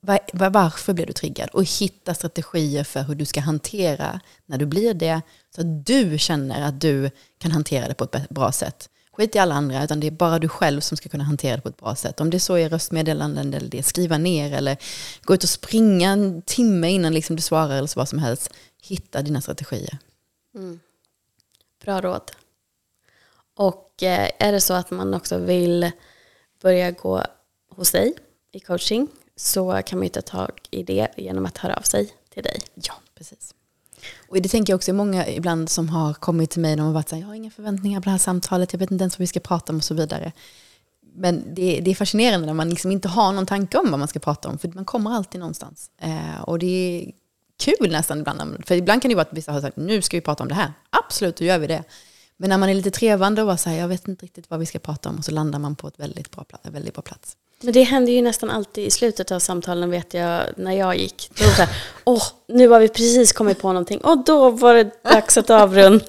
var, 0.00 0.50
varför 0.50 0.92
blir 0.92 1.06
du 1.06 1.12
triggad? 1.12 1.48
Och 1.48 1.64
hitta 1.64 2.14
strategier 2.14 2.84
för 2.84 3.02
hur 3.02 3.14
du 3.14 3.24
ska 3.24 3.40
hantera 3.40 4.20
när 4.46 4.58
du 4.58 4.66
blir 4.66 4.94
det, 4.94 5.22
så 5.54 5.60
att 5.60 5.86
du 5.86 6.18
känner 6.18 6.62
att 6.62 6.80
du 6.80 7.10
kan 7.38 7.50
hantera 7.50 7.88
det 7.88 7.94
på 7.94 8.04
ett 8.04 8.28
bra 8.28 8.52
sätt. 8.52 8.89
Skit 9.12 9.36
i 9.36 9.38
alla 9.38 9.54
andra, 9.54 9.84
utan 9.84 10.00
det 10.00 10.06
är 10.06 10.10
bara 10.10 10.38
du 10.38 10.48
själv 10.48 10.80
som 10.80 10.96
ska 10.96 11.08
kunna 11.08 11.24
hantera 11.24 11.56
det 11.56 11.62
på 11.62 11.68
ett 11.68 11.76
bra 11.76 11.94
sätt. 11.94 12.20
Om 12.20 12.30
det 12.30 12.40
så 12.40 12.54
är 12.54 12.68
röstmeddelanden 12.68 13.54
eller 13.54 13.68
det 13.68 13.78
är 13.78 13.82
skriva 13.82 14.18
ner 14.18 14.52
eller 14.52 14.76
gå 15.22 15.34
ut 15.34 15.42
och 15.42 15.48
springa 15.48 16.10
en 16.10 16.42
timme 16.42 16.90
innan 16.90 17.14
liksom 17.14 17.36
du 17.36 17.42
svarar 17.42 17.76
eller 17.76 17.86
så 17.86 18.00
vad 18.00 18.08
som 18.08 18.18
helst. 18.18 18.50
Hitta 18.82 19.22
dina 19.22 19.40
strategier. 19.40 19.98
Bra 21.84 22.00
råd. 22.00 22.30
Och 23.56 24.02
eh, 24.02 24.30
är 24.38 24.52
det 24.52 24.60
så 24.60 24.74
att 24.74 24.90
man 24.90 25.14
också 25.14 25.38
vill 25.38 25.90
börja 26.62 26.90
gå 26.90 27.24
hos 27.70 27.92
dig 27.92 28.14
i 28.52 28.60
coaching 28.60 29.08
så 29.36 29.82
kan 29.86 29.98
man 29.98 30.06
ju 30.06 30.10
ta 30.10 30.20
tag 30.20 30.50
i 30.70 30.82
det 30.82 31.08
genom 31.16 31.46
att 31.46 31.58
höra 31.58 31.74
av 31.74 31.82
sig 31.82 32.14
till 32.28 32.42
dig. 32.42 32.60
Ja, 32.74 32.94
precis. 33.14 33.54
Och 34.28 34.42
det 34.42 34.48
tänker 34.48 34.72
jag 34.72 34.76
också 34.76 34.90
är 34.90 34.94
många 34.94 35.28
ibland 35.28 35.68
som 35.68 35.88
har 35.88 36.14
kommit 36.14 36.50
till 36.50 36.60
mig 36.60 36.74
och 36.74 36.80
har 36.80 36.92
varit 36.92 37.08
så 37.08 37.14
här, 37.14 37.22
jag 37.22 37.28
har 37.28 37.34
inga 37.34 37.50
förväntningar 37.50 38.00
på 38.00 38.04
det 38.04 38.10
här 38.10 38.18
samtalet, 38.18 38.72
jag 38.72 38.80
vet 38.80 38.90
inte 38.90 39.02
ens 39.02 39.18
vad 39.18 39.20
vi 39.20 39.26
ska 39.26 39.40
prata 39.40 39.72
om 39.72 39.76
och 39.76 39.84
så 39.84 39.94
vidare. 39.94 40.32
Men 41.14 41.54
det, 41.54 41.80
det 41.80 41.90
är 41.90 41.94
fascinerande 41.94 42.46
när 42.46 42.54
man 42.54 42.70
liksom 42.70 42.90
inte 42.90 43.08
har 43.08 43.32
någon 43.32 43.46
tanke 43.46 43.78
om 43.78 43.90
vad 43.90 43.98
man 43.98 44.08
ska 44.08 44.18
prata 44.18 44.48
om, 44.48 44.58
för 44.58 44.68
man 44.68 44.84
kommer 44.84 45.10
alltid 45.10 45.40
någonstans. 45.40 45.90
Eh, 46.00 46.40
och 46.40 46.58
det 46.58 46.66
är 46.66 47.12
kul 47.60 47.92
nästan 47.92 48.18
ibland, 48.18 48.66
för 48.66 48.74
ibland 48.74 49.02
kan 49.02 49.08
det 49.08 49.14
vara 49.14 49.26
att 49.26 49.32
vissa 49.32 49.52
har 49.52 49.60
sagt, 49.60 49.76
nu 49.76 50.02
ska 50.02 50.16
vi 50.16 50.20
prata 50.20 50.42
om 50.42 50.48
det 50.48 50.54
här. 50.54 50.72
Absolut, 50.90 51.36
då 51.36 51.44
gör 51.44 51.58
vi 51.58 51.66
det. 51.66 51.84
Men 52.36 52.50
när 52.50 52.58
man 52.58 52.68
är 52.68 52.74
lite 52.74 52.90
trevande 52.90 53.42
och 53.42 53.46
bara 53.46 53.70
här, 53.70 53.78
jag 53.78 53.88
vet 53.88 54.08
inte 54.08 54.24
riktigt 54.24 54.50
vad 54.50 54.60
vi 54.60 54.66
ska 54.66 54.78
prata 54.78 55.08
om, 55.08 55.18
och 55.18 55.24
så 55.24 55.32
landar 55.32 55.58
man 55.58 55.76
på 55.76 55.88
ett 55.88 56.00
väldigt 56.00 56.30
bra, 56.30 56.44
väldigt 56.62 56.94
bra 56.94 57.02
plats. 57.02 57.36
Men 57.62 57.72
det 57.72 57.82
händer 57.82 58.12
ju 58.12 58.22
nästan 58.22 58.50
alltid 58.50 58.84
i 58.86 58.90
slutet 58.90 59.32
av 59.32 59.38
samtalen 59.38 59.90
vet 59.90 60.14
jag 60.14 60.42
när 60.56 60.72
jag 60.72 60.96
gick. 60.96 61.30
Då 61.34 61.44
var 61.44 61.50
det 61.50 61.56
så 61.56 61.62
här, 61.62 61.76
åh, 62.04 62.22
nu 62.48 62.68
har 62.68 62.80
vi 62.80 62.88
precis 62.88 63.32
kommit 63.32 63.58
på 63.60 63.68
någonting 63.68 64.00
och 64.00 64.24
då 64.24 64.50
var 64.50 64.74
det 64.74 65.02
dags 65.04 65.38
att 65.38 65.50
avrunda. 65.50 66.04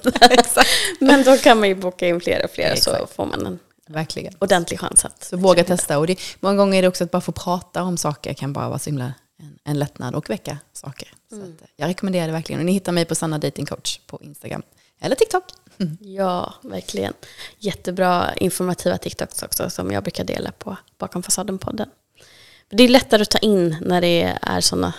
Men 1.00 1.22
då 1.22 1.36
kan 1.36 1.60
man 1.60 1.68
ju 1.68 1.74
boka 1.74 2.08
in 2.08 2.20
fler 2.20 2.44
och 2.44 2.50
fler 2.50 2.74
så 2.76 3.06
får 3.14 3.26
man 3.26 3.46
en 3.46 3.58
Verkligen. 3.88 4.34
ordentlig 4.38 4.80
chans 4.80 5.04
att... 5.04 5.24
Så 5.24 5.36
våga 5.36 5.64
testa. 5.64 5.98
Och 5.98 6.06
det, 6.06 6.20
många 6.40 6.56
gånger 6.56 6.78
är 6.78 6.82
det 6.82 6.88
också 6.88 7.04
att 7.04 7.10
bara 7.10 7.20
få 7.20 7.32
prata 7.32 7.82
om 7.82 7.96
saker 7.96 8.34
kan 8.34 8.52
bara 8.52 8.68
vara 8.68 8.78
så 8.78 8.90
himla 8.90 9.14
en, 9.38 9.58
en 9.64 9.78
lättnad 9.78 10.14
och 10.14 10.30
väcka 10.30 10.58
saker. 10.72 11.08
Så 11.30 11.36
att, 11.36 11.42
eh, 11.42 11.68
jag 11.76 11.88
rekommenderar 11.88 12.26
det 12.26 12.32
verkligen. 12.32 12.60
Och 12.60 12.66
ni 12.66 12.72
hittar 12.72 12.92
mig 12.92 13.04
på 13.04 13.14
Sanna 13.14 13.38
Dating 13.38 13.66
Coach 13.66 13.98
på 14.06 14.20
Instagram. 14.22 14.62
Eller 15.00 15.16
TikTok. 15.16 15.44
Ja, 16.00 16.54
verkligen. 16.62 17.12
Jättebra 17.58 18.34
informativa 18.34 18.98
TikToks 18.98 19.42
också 19.42 19.70
som 19.70 19.90
jag 19.90 20.02
brukar 20.02 20.24
dela 20.24 20.52
på 20.52 20.76
Bakom 20.98 21.22
fasaden-podden. 21.22 21.88
Det 22.68 22.84
är 22.84 22.88
lättare 22.88 23.22
att 23.22 23.30
ta 23.30 23.38
in 23.38 23.76
när 23.80 24.00
det 24.00 24.38
är 24.42 24.60
sådana 24.60 24.94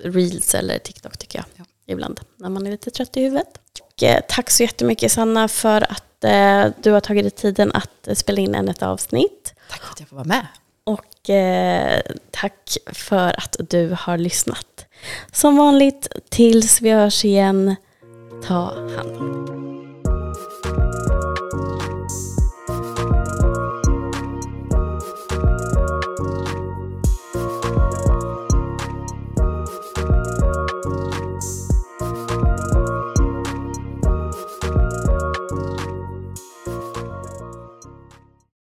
reels 0.00 0.54
eller 0.54 0.78
TikTok 0.78 1.18
tycker 1.18 1.38
jag. 1.38 1.46
Ja. 1.56 1.64
Ibland 1.86 2.20
när 2.36 2.48
man 2.48 2.66
är 2.66 2.70
lite 2.70 2.90
trött 2.90 3.16
i 3.16 3.22
huvudet. 3.22 3.58
Och, 3.82 4.02
eh, 4.02 4.20
tack 4.28 4.50
så 4.50 4.62
jättemycket 4.62 5.12
Sanna 5.12 5.48
för 5.48 5.92
att 5.92 6.24
eh, 6.24 6.66
du 6.82 6.90
har 6.90 7.00
tagit 7.00 7.24
dig 7.24 7.30
tiden 7.30 7.72
att 7.72 8.08
eh, 8.08 8.14
spela 8.14 8.40
in 8.40 8.54
ännu 8.54 8.70
ett 8.70 8.82
avsnitt. 8.82 9.54
Tack 9.70 9.82
för 9.82 9.92
att 9.92 10.00
jag 10.00 10.08
får 10.08 10.16
vara 10.16 10.26
med. 10.26 10.46
Och 10.84 11.30
eh, 11.30 12.02
tack 12.30 12.76
för 12.86 13.38
att 13.38 13.56
du 13.58 13.96
har 13.98 14.18
lyssnat. 14.18 14.86
Som 15.32 15.56
vanligt, 15.56 16.08
tills 16.28 16.80
vi 16.80 16.90
hörs 16.90 17.24
igen, 17.24 17.76
ta 18.46 18.74
hand 18.96 19.16
om 19.16 19.46
dig. 19.46 19.55